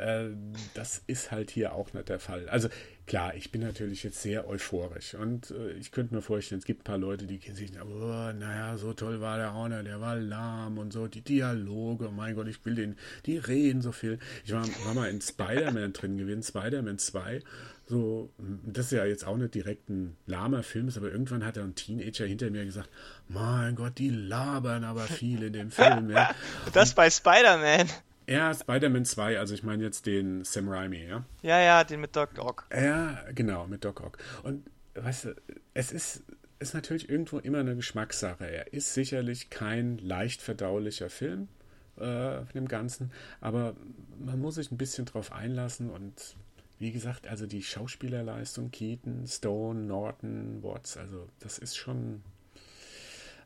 äh, 0.00 0.30
das 0.74 1.02
ist 1.06 1.30
halt 1.30 1.50
hier 1.50 1.74
auch 1.74 1.92
nicht 1.92 2.08
der 2.08 2.18
Fall. 2.18 2.48
Also 2.48 2.68
klar, 3.06 3.34
ich 3.34 3.52
bin 3.52 3.60
natürlich 3.60 4.02
jetzt 4.02 4.22
sehr 4.22 4.48
euphorisch 4.48 5.14
und 5.14 5.50
äh, 5.50 5.72
ich 5.72 5.92
könnte 5.92 6.14
mir 6.14 6.22
vorstellen, 6.22 6.58
es 6.58 6.64
gibt 6.64 6.82
ein 6.82 6.84
paar 6.84 6.98
Leute, 6.98 7.26
die 7.26 7.38
sich, 7.52 7.70
oh, 7.80 8.32
naja, 8.32 8.76
so 8.78 8.92
toll 8.94 9.20
war 9.20 9.36
der 9.36 9.52
nicht, 9.68 9.86
der 9.86 10.00
war 10.00 10.16
lahm 10.16 10.78
und 10.78 10.92
so, 10.92 11.06
die 11.06 11.20
Dialoge, 11.20 12.10
mein 12.10 12.34
Gott, 12.34 12.48
ich 12.48 12.64
will 12.64 12.74
den, 12.74 12.96
die 13.26 13.38
reden 13.38 13.82
so 13.82 13.92
viel. 13.92 14.18
Ich 14.44 14.52
war, 14.52 14.66
war 14.84 14.94
mal 14.94 15.10
in 15.10 15.20
Spider-Man 15.20 15.92
drin 15.92 16.18
gewesen, 16.18 16.42
Spider-Man 16.42 16.98
2, 16.98 17.42
so, 17.86 18.30
das 18.38 18.86
ist 18.86 18.92
ja 18.92 19.04
jetzt 19.04 19.26
auch 19.26 19.36
nicht 19.36 19.54
direkt 19.54 19.90
ein 19.90 20.16
lahmer 20.26 20.62
Film, 20.62 20.88
ist, 20.88 20.96
aber 20.96 21.10
irgendwann 21.10 21.44
hat 21.44 21.56
er 21.56 21.64
ein 21.64 21.74
Teenager 21.74 22.24
hinter 22.24 22.50
mir 22.50 22.64
gesagt, 22.64 22.88
mein 23.28 23.74
Gott, 23.74 23.98
die 23.98 24.08
labern 24.08 24.84
aber 24.84 25.02
viel 25.02 25.42
in 25.42 25.52
dem 25.52 25.70
Film, 25.70 26.10
ja. 26.10 26.34
Das 26.72 26.94
bei 26.94 27.10
Spider-Man. 27.10 27.88
Ja, 28.26 28.54
Spider-Man 28.54 29.04
2, 29.04 29.38
also 29.38 29.52
ich 29.52 29.62
meine 29.62 29.84
jetzt 29.84 30.06
den 30.06 30.44
Sam 30.44 30.68
Raimi, 30.68 31.06
ja. 31.06 31.24
Ja, 31.42 31.60
ja, 31.60 31.84
den 31.84 32.00
mit 32.00 32.16
Doc 32.16 32.38
Ock. 32.38 32.66
Ja, 32.74 33.22
genau, 33.34 33.66
mit 33.66 33.84
Doc 33.84 34.00
Ock. 34.00 34.16
Und 34.42 34.64
weißt 34.94 35.26
du, 35.26 35.34
es 35.74 35.92
ist, 35.92 36.22
ist 36.58 36.72
natürlich 36.72 37.10
irgendwo 37.10 37.38
immer 37.38 37.58
eine 37.58 37.76
Geschmackssache. 37.76 38.46
Er 38.46 38.72
ist 38.72 38.94
sicherlich 38.94 39.50
kein 39.50 39.98
leicht 39.98 40.40
verdaulicher 40.40 41.10
Film 41.10 41.48
äh, 41.96 42.38
von 42.38 42.54
dem 42.54 42.68
Ganzen, 42.68 43.12
aber 43.42 43.76
man 44.18 44.40
muss 44.40 44.54
sich 44.54 44.72
ein 44.72 44.78
bisschen 44.78 45.04
drauf 45.04 45.30
einlassen 45.30 45.90
und 45.90 46.36
wie 46.78 46.92
gesagt, 46.92 47.26
also 47.26 47.46
die 47.46 47.62
Schauspielerleistung, 47.62 48.70
Keaton, 48.70 49.26
Stone, 49.26 49.80
Norton, 49.80 50.62
Watts, 50.62 50.96
also 50.96 51.28
das 51.40 51.58
ist 51.58 51.76
schon 51.76 52.22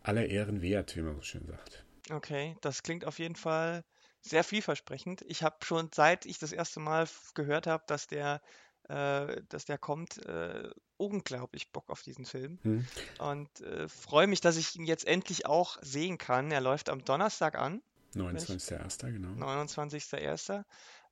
aller 0.02 0.26
Ehren 0.26 0.62
wert, 0.62 0.96
wie 0.96 1.02
man 1.02 1.14
so 1.16 1.22
schön 1.22 1.46
sagt. 1.46 1.84
Okay, 2.10 2.56
das 2.62 2.82
klingt 2.82 3.04
auf 3.04 3.18
jeden 3.18 3.36
Fall 3.36 3.84
sehr 4.20 4.44
vielversprechend. 4.44 5.22
Ich 5.28 5.42
habe 5.42 5.56
schon 5.64 5.90
seit 5.94 6.26
ich 6.26 6.38
das 6.38 6.52
erste 6.52 6.80
Mal 6.80 7.06
gehört 7.34 7.66
habe, 7.66 7.84
dass 7.86 8.06
der, 8.06 8.40
äh, 8.88 9.42
dass 9.48 9.66
der 9.66 9.78
kommt, 9.78 10.24
äh, 10.26 10.70
unglaublich 10.96 11.70
Bock 11.70 11.90
auf 11.90 12.02
diesen 12.02 12.24
Film 12.24 12.58
Hm? 12.62 12.86
und 13.18 13.60
äh, 13.60 13.86
freue 13.88 14.26
mich, 14.26 14.40
dass 14.40 14.56
ich 14.56 14.74
ihn 14.74 14.86
jetzt 14.86 15.06
endlich 15.06 15.46
auch 15.46 15.78
sehen 15.82 16.18
kann. 16.18 16.50
Er 16.50 16.60
läuft 16.60 16.88
am 16.88 17.04
Donnerstag 17.04 17.56
an, 17.56 17.82
29.01. 18.14 19.12
genau. 19.12 19.28
29.01. 19.46 20.64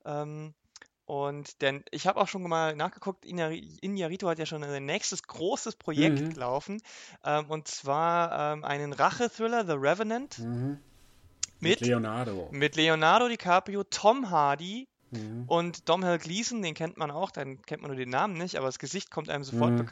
Ähm, 0.05 0.55
und 1.07 1.63
denn 1.63 1.85
ich 1.91 2.07
habe 2.07 2.21
auch 2.21 2.29
schon 2.29 2.43
mal 2.43 2.75
nachgeguckt, 2.77 3.25
Iñárritu 3.25 4.29
hat 4.29 4.39
ja 4.39 4.47
schon 4.47 4.63
ein 4.63 4.85
nächstes 4.85 5.23
großes 5.23 5.77
Projekt 5.77 6.35
Mhm. 6.35 6.41
laufen, 6.41 6.83
ähm, 7.25 7.49
und 7.49 7.69
zwar 7.69 8.53
ähm, 8.55 8.65
einen 8.65 8.93
Rache-Thriller, 8.93 9.67
The 9.67 9.75
Revenant, 9.75 10.39
Mhm. 10.39 10.79
mit, 11.61 11.81
Leonardo. 11.81 12.49
mit 12.53 12.77
Leonardo 12.77 13.29
DiCaprio, 13.29 13.85
Tom 13.85 14.31
Hardy 14.31 14.89
Mhm. 15.11 15.45
und 15.47 15.89
Domhnall 15.89 16.19
Gleeson, 16.19 16.61
den 16.63 16.75
kennt 16.75 16.97
man 16.97 17.11
auch, 17.11 17.31
dann 17.31 17.63
kennt 17.63 17.83
man 17.83 17.91
nur 17.91 17.99
den 17.99 18.11
Namen 18.11 18.35
nicht, 18.35 18.57
aber 18.57 18.67
das 18.67 18.79
Gesicht 18.79 19.11
kommt 19.11 19.31
einem 19.31 19.45
sofort 19.45 19.73
Mhm. 19.73 19.87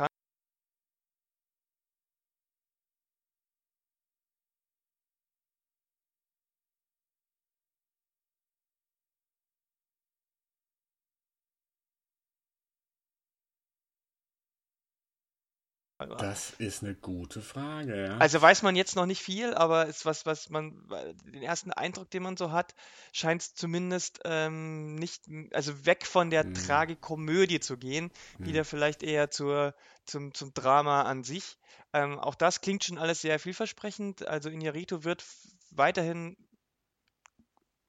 Bekannt. 16.07 16.23
Das 16.23 16.51
ist 16.59 16.83
eine 16.83 16.95
gute 16.95 17.41
Frage, 17.43 18.07
ja. 18.07 18.19
Also 18.19 18.41
weiß 18.41 18.63
man 18.63 18.77
jetzt 18.77 18.97
noch 18.97 19.07
nicht 19.07 19.23
viel, 19.23 19.55
aber 19.55 19.87
ist 19.87 20.07
was, 20.07 20.27
was 20.27 20.51
man, 20.51 20.87
den 21.25 21.43
ersten 21.43 21.73
Eindruck, 21.73 22.11
den 22.11 22.23
man 22.23 22.37
so 22.37 22.53
hat, 22.53 22.75
scheint 23.13 23.43
es 23.43 23.55
zumindest 23.55 24.21
ähm, 24.25 24.95
nicht, 24.97 25.25
also 25.53 25.87
weg 25.87 26.07
von 26.07 26.31
der 26.31 26.45
Hm. 26.45 26.55
Tragikomödie 26.55 27.61
zu 27.61 27.77
gehen, 27.77 28.11
Hm. 28.39 28.47
wieder 28.47 28.65
vielleicht 28.65 29.03
eher 29.03 29.31
zur, 29.31 29.75
zum, 30.07 30.35
zum 30.35 30.53
Drama 30.55 31.03
an 31.03 31.25
sich. 31.25 31.59
Ähm, 31.93 32.19
auch 32.19 32.35
das 32.35 32.61
klingt 32.61 32.85
schon 32.85 32.99
alles 32.99 33.21
sehr 33.21 33.39
vielversprechend. 33.39 34.27
Also 34.27 34.49
Iñárritu 34.49 35.05
wird 35.05 35.25
weiterhin 35.71 36.37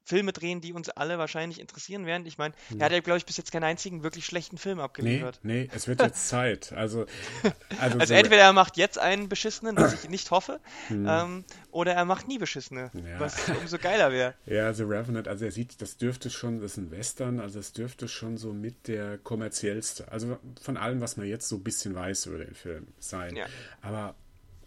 Filme 0.05 0.31
drehen, 0.33 0.61
die 0.61 0.71
uns 0.71 0.89
alle 0.89 1.17
wahrscheinlich 1.17 1.59
interessieren 1.59 2.05
werden. 2.05 2.25
Ich 2.27 2.37
meine, 2.37 2.53
Hm. 2.69 2.79
er 2.79 2.85
hat 2.85 2.91
ja, 2.91 2.99
glaube 2.99 3.17
ich, 3.17 3.25
bis 3.25 3.37
jetzt 3.37 3.51
keinen 3.51 3.63
einzigen 3.63 4.03
wirklich 4.03 4.25
schlechten 4.25 4.57
Film 4.57 4.77
Nee, 4.77 4.83
abgeliefert. 4.83 5.39
nee, 5.43 5.67
es 5.73 5.87
wird 5.87 5.99
jetzt 6.01 6.27
Zeit. 6.29 6.71
Also, 6.73 7.07
also, 7.79 7.97
Also 7.99 8.05
so, 8.05 8.13
entweder 8.13 8.43
er 8.43 8.53
macht 8.53 8.77
jetzt 8.77 8.99
einen 8.99 9.27
beschissenen, 9.29 9.75
was 9.77 9.93
ich 9.93 10.07
nicht 10.09 10.29
hoffe, 10.31 10.59
Hm. 10.87 11.07
ähm, 11.09 11.43
oder 11.71 11.93
er 11.93 12.05
macht 12.05 12.27
nie 12.27 12.37
beschissene, 12.37 12.91
Ja. 12.93 13.19
was 13.19 13.35
umso 13.59 13.77
geiler 13.79 14.11
wäre. 14.11 14.35
ja, 14.45 14.71
The 14.73 14.83
Revenant, 14.83 15.27
also 15.27 15.43
er 15.45 15.51
sieht, 15.51 15.81
das 15.81 15.97
dürfte 15.97 16.29
schon, 16.29 16.61
das 16.61 16.73
ist 16.73 16.77
ein 16.77 16.91
Western, 16.91 17.39
also 17.39 17.57
es 17.59 17.73
dürfte 17.73 18.07
schon 18.07 18.37
so 18.37 18.53
mit 18.53 18.87
der 18.87 19.17
kommerziellste, 19.17 20.11
also 20.11 20.37
von 20.61 20.77
allem, 20.77 21.01
was 21.01 21.17
man 21.17 21.25
jetzt 21.27 21.49
so 21.49 21.55
ein 21.55 21.63
bisschen 21.63 21.95
weiß 21.95 22.27
über 22.27 22.37
den 22.37 22.53
Film 22.53 22.87
sein. 22.99 23.35
Ja. 23.35 23.47
Aber 23.81 24.13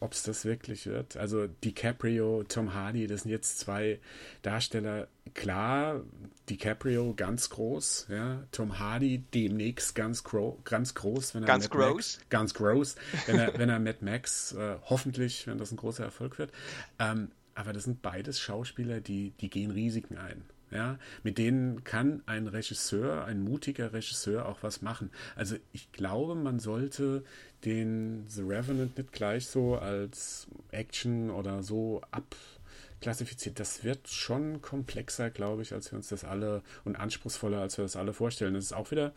ob 0.00 0.12
es 0.12 0.22
das 0.22 0.44
wirklich 0.44 0.86
wird, 0.86 1.16
also 1.16 1.46
DiCaprio, 1.64 2.44
Tom 2.48 2.74
Hardy, 2.74 3.06
das 3.06 3.22
sind 3.22 3.30
jetzt 3.32 3.58
zwei 3.58 3.98
Darsteller, 4.42 5.08
klar, 5.34 6.02
DiCaprio 6.48 7.14
ganz 7.14 7.50
groß, 7.50 8.06
ja, 8.10 8.42
Tom 8.52 8.78
Hardy 8.78 9.18
demnächst 9.34 9.94
ganz, 9.94 10.24
gro 10.24 10.58
ganz 10.64 10.94
groß, 10.94 11.34
wenn 11.34 11.42
er 11.42 11.46
Ganz 11.46 11.68
Mad 11.68 11.78
Max- 11.78 12.18
groß. 12.18 12.18
ganz 12.30 12.54
groß, 12.54 12.94
wenn 13.26 13.38
er, 13.38 13.58
wenn 13.58 13.68
er 13.68 13.78
Mad 13.80 13.98
Max, 14.02 14.52
äh, 14.52 14.76
hoffentlich, 14.84 15.46
wenn 15.46 15.58
das 15.58 15.72
ein 15.72 15.76
großer 15.76 16.04
Erfolg 16.04 16.38
wird. 16.38 16.52
Ähm, 16.98 17.30
aber 17.54 17.72
das 17.72 17.84
sind 17.84 18.02
beides 18.02 18.38
Schauspieler, 18.40 19.00
die, 19.00 19.32
die 19.40 19.50
gehen 19.50 19.70
Risiken 19.72 20.16
ein. 20.16 20.42
Ja, 20.70 20.98
mit 21.22 21.38
denen 21.38 21.82
kann 21.82 22.22
ein 22.26 22.46
Regisseur, 22.46 23.24
ein 23.24 23.40
mutiger 23.42 23.94
Regisseur 23.94 24.44
auch 24.46 24.58
was 24.62 24.82
machen. 24.82 25.10
Also 25.34 25.56
ich 25.72 25.90
glaube, 25.92 26.34
man 26.34 26.58
sollte 26.58 27.24
den 27.64 28.24
The 28.28 28.42
Revenant 28.42 28.96
nicht 28.96 29.12
gleich 29.12 29.46
so 29.46 29.76
als 29.76 30.46
Action 30.70 31.30
oder 31.30 31.62
so 31.62 32.02
abklassifizieren. 32.10 33.54
Das 33.56 33.84
wird 33.84 34.08
schon 34.08 34.62
komplexer, 34.62 35.30
glaube 35.30 35.62
ich, 35.62 35.72
als 35.72 35.90
wir 35.90 35.96
uns 35.96 36.08
das 36.08 36.24
alle 36.24 36.62
und 36.84 36.96
anspruchsvoller, 36.96 37.60
als 37.60 37.78
wir 37.78 37.84
das 37.84 37.96
alle 37.96 38.12
vorstellen. 38.12 38.54
Das 38.54 38.64
ist 38.64 38.72
auch 38.72 38.90
wieder 38.90 39.12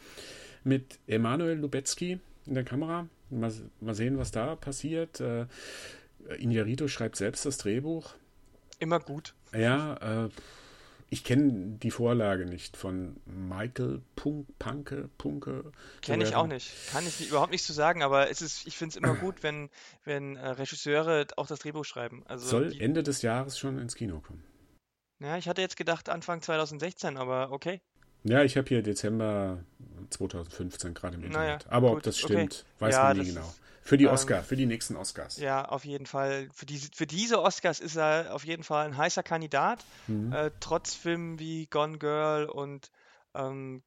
mit 0.64 1.00
Emanuel 1.08 1.58
Lubetzky 1.58 2.20
in 2.46 2.54
der 2.56 2.64
Kamera. 2.64 3.08
Mal, 3.30 3.54
mal 3.80 3.96
sehen, 3.96 4.18
was 4.18 4.32
da 4.32 4.56
passiert. 4.56 5.20
Äh, 5.20 5.46
Iñárritu 6.30 6.88
schreibt 6.88 7.16
selbst 7.16 7.46
das 7.46 7.58
Drehbuch. 7.58 8.14
Immer 8.80 9.00
gut. 9.00 9.34
Ja, 9.54 10.26
äh, 10.26 10.30
ich 11.14 11.26
kenne 11.26 11.78
die 11.78 11.91
Vorlage 11.91 12.45
nicht 12.45 12.78
von 12.78 13.18
Michael 13.26 14.01
Punk, 14.16 14.47
Punke, 14.57 15.09
Punke. 15.18 15.72
Kenne 16.01 16.24
ich 16.24 16.36
auch 16.36 16.47
nicht. 16.47 16.72
Kann 16.89 17.05
ich 17.05 17.28
überhaupt 17.28 17.51
nicht 17.51 17.66
zu 17.66 17.74
sagen, 17.74 18.01
aber 18.01 18.32
es 18.32 18.41
ist, 18.41 18.66
ich 18.66 18.78
finde 18.78 18.91
es 18.91 18.95
immer 18.95 19.16
gut, 19.16 19.43
wenn, 19.43 19.70
wenn 20.05 20.38
äh, 20.38 20.47
Regisseure 20.47 21.28
auch 21.36 21.47
das 21.47 21.59
Drehbuch 21.59 21.84
schreiben. 21.84 22.24
Also 22.28 22.47
Soll 22.47 22.70
die, 22.70 22.80
Ende 22.80 23.03
des 23.03 23.24
Jahres 23.24 23.59
schon 23.59 23.78
ins 23.78 23.95
Kino 23.95 24.22
kommen. 24.22 24.41
ja, 25.20 25.36
ich 25.36 25.49
hatte 25.49 25.59
jetzt 25.62 25.76
gedacht 25.76 26.07
Anfang 26.07 26.41
2016, 26.41 27.18
aber 27.18 27.51
okay. 27.51 27.82
Ja, 28.24 28.43
ich 28.43 28.55
habe 28.55 28.70
hier 28.70 28.82
Dezember 28.82 29.66
2015 30.12 30.93
gerade 30.93 31.16
im 31.16 31.28
Naja, 31.28 31.55
Internet. 31.55 31.68
Aber 31.68 31.89
ob 31.89 31.95
gut, 31.95 32.07
das 32.07 32.24
okay. 32.24 32.34
stimmt, 32.34 32.66
weiß 32.80 32.95
Ja, 32.95 33.03
man 33.03 33.18
nie 33.18 33.26
das 33.26 33.34
genau. 33.34 33.53
Für 33.82 33.97
die 33.97 34.05
ähm, 34.05 34.11
Oscar, 34.11 34.43
für 34.43 34.55
die 34.55 34.65
nächsten 34.65 34.95
Oscars. 34.95 35.38
Ja, 35.38 35.65
auf 35.65 35.86
jeden 35.86 36.05
Fall. 36.05 36.49
Für 36.53 36.65
diese, 36.65 36.89
für 36.93 37.07
diese 37.07 37.41
Oscars 37.41 37.79
ist 37.79 37.95
er 37.95 38.34
auf 38.34 38.45
jeden 38.45 38.63
Fall 38.63 38.86
ein 38.86 38.97
heißer 38.97 39.23
Kandidat. 39.23 39.84
Mhm. 40.07 40.32
Äh, 40.32 40.51
trotz 40.59 40.93
Filmen 40.93 41.39
wie 41.39 41.65
Gone 41.67 41.97
Girl 41.97 42.45
und 42.45 42.91
ähm, 43.34 43.84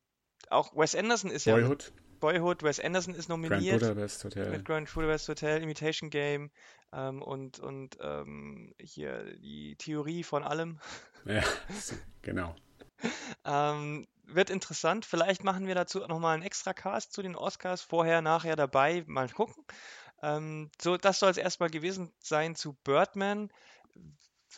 auch 0.51 0.77
Wes 0.77 0.95
Anderson 0.95 1.31
ist 1.31 1.47
ja 1.47 1.57
mit 1.57 1.65
Boyhood, 1.65 1.93
Boyhood. 2.21 2.63
Wes 2.63 2.81
Anderson 2.81 3.15
ist 3.15 3.29
Grand 3.29 3.43
nominiert 3.43 3.81
Budapest 3.81 4.25
Hotel. 4.25 4.51
mit 4.51 4.65
Grand 4.65 4.93
Budapest 4.93 5.29
Hotel, 5.29 5.63
Imitation 5.63 6.11
Game 6.11 6.51
ähm, 6.93 7.23
und, 7.23 7.59
und 7.59 7.97
ähm, 8.01 8.75
hier 8.79 9.37
die 9.37 9.77
Theorie 9.77 10.23
von 10.23 10.45
allem. 10.45 10.79
Ja, 11.25 11.43
genau. 12.23 12.55
Ähm, 13.45 14.07
wird 14.27 14.51
interessant. 14.51 15.05
Vielleicht 15.05 15.45
machen 15.45 15.67
wir 15.67 15.75
dazu 15.75 16.01
nochmal 16.01 16.35
einen 16.35 16.43
extra 16.43 16.73
Cast 16.73 17.13
zu 17.13 17.23
den 17.23 17.37
Oscars. 17.37 17.83
Vorher, 17.83 18.23
nachher 18.23 18.57
dabei. 18.57 19.05
Mal 19.07 19.29
gucken. 19.29 19.65
Ähm, 20.23 20.71
so, 20.81 20.97
das 20.97 21.19
soll 21.19 21.31
es 21.31 21.37
erstmal 21.37 21.71
gewesen 21.71 22.13
sein 22.21 22.55
zu 22.55 22.75
Birdman. 22.85 23.51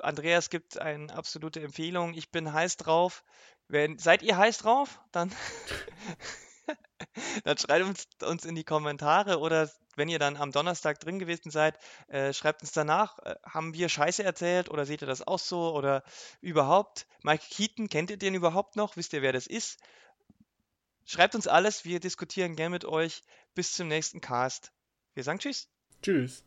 Andreas 0.01 0.51
gibt 0.51 0.79
eine 0.79 1.13
absolute 1.13 1.61
Empfehlung. 1.61 2.15
Ich 2.15 2.31
bin 2.31 2.53
heiß 2.53 2.77
drauf. 2.77 3.25
Wenn, 3.69 3.99
seid 3.99 4.23
ihr 4.23 4.37
heiß 4.37 4.59
drauf? 4.59 5.01
Dann, 5.13 5.33
dann 7.45 7.59
schreibt 7.59 7.85
uns, 7.85 8.09
uns 8.23 8.45
in 8.45 8.55
die 8.55 8.65
Kommentare 8.65 9.39
oder 9.39 9.71
wenn 9.97 10.09
ihr 10.09 10.19
dann 10.19 10.37
am 10.37 10.53
Donnerstag 10.53 11.01
drin 11.01 11.19
gewesen 11.19 11.51
seid, 11.51 11.79
äh, 12.09 12.33
schreibt 12.33 12.63
uns 12.63 12.73
danach, 12.73 13.19
äh, 13.21 13.35
haben 13.45 13.75
wir 13.75 13.89
Scheiße 13.89 14.23
erzählt 14.23 14.69
oder 14.69 14.85
seht 14.85 15.03
ihr 15.03 15.07
das 15.07 15.27
auch 15.27 15.39
so 15.39 15.75
oder 15.75 16.03
überhaupt? 16.41 17.07
Mike 17.23 17.45
Keaton, 17.51 17.89
kennt 17.89 18.11
ihr 18.11 18.19
den 18.19 18.35
überhaupt 18.35 18.77
noch? 18.77 18.97
Wisst 18.97 19.13
ihr, 19.13 19.23
wer 19.23 19.33
das 19.33 19.47
ist? 19.47 19.79
Schreibt 21.05 21.35
uns 21.35 21.47
alles, 21.47 21.85
wir 21.85 22.01
diskutieren 22.01 22.57
gern 22.57 22.73
mit 22.73 22.85
euch. 22.85 23.23
Bis 23.55 23.73
zum 23.73 23.89
nächsten 23.89 24.21
Cast. 24.21 24.73
Wir 25.15 25.25
sagen 25.25 25.39
Tschüss. 25.39 25.69
Tschüss. 26.03 26.45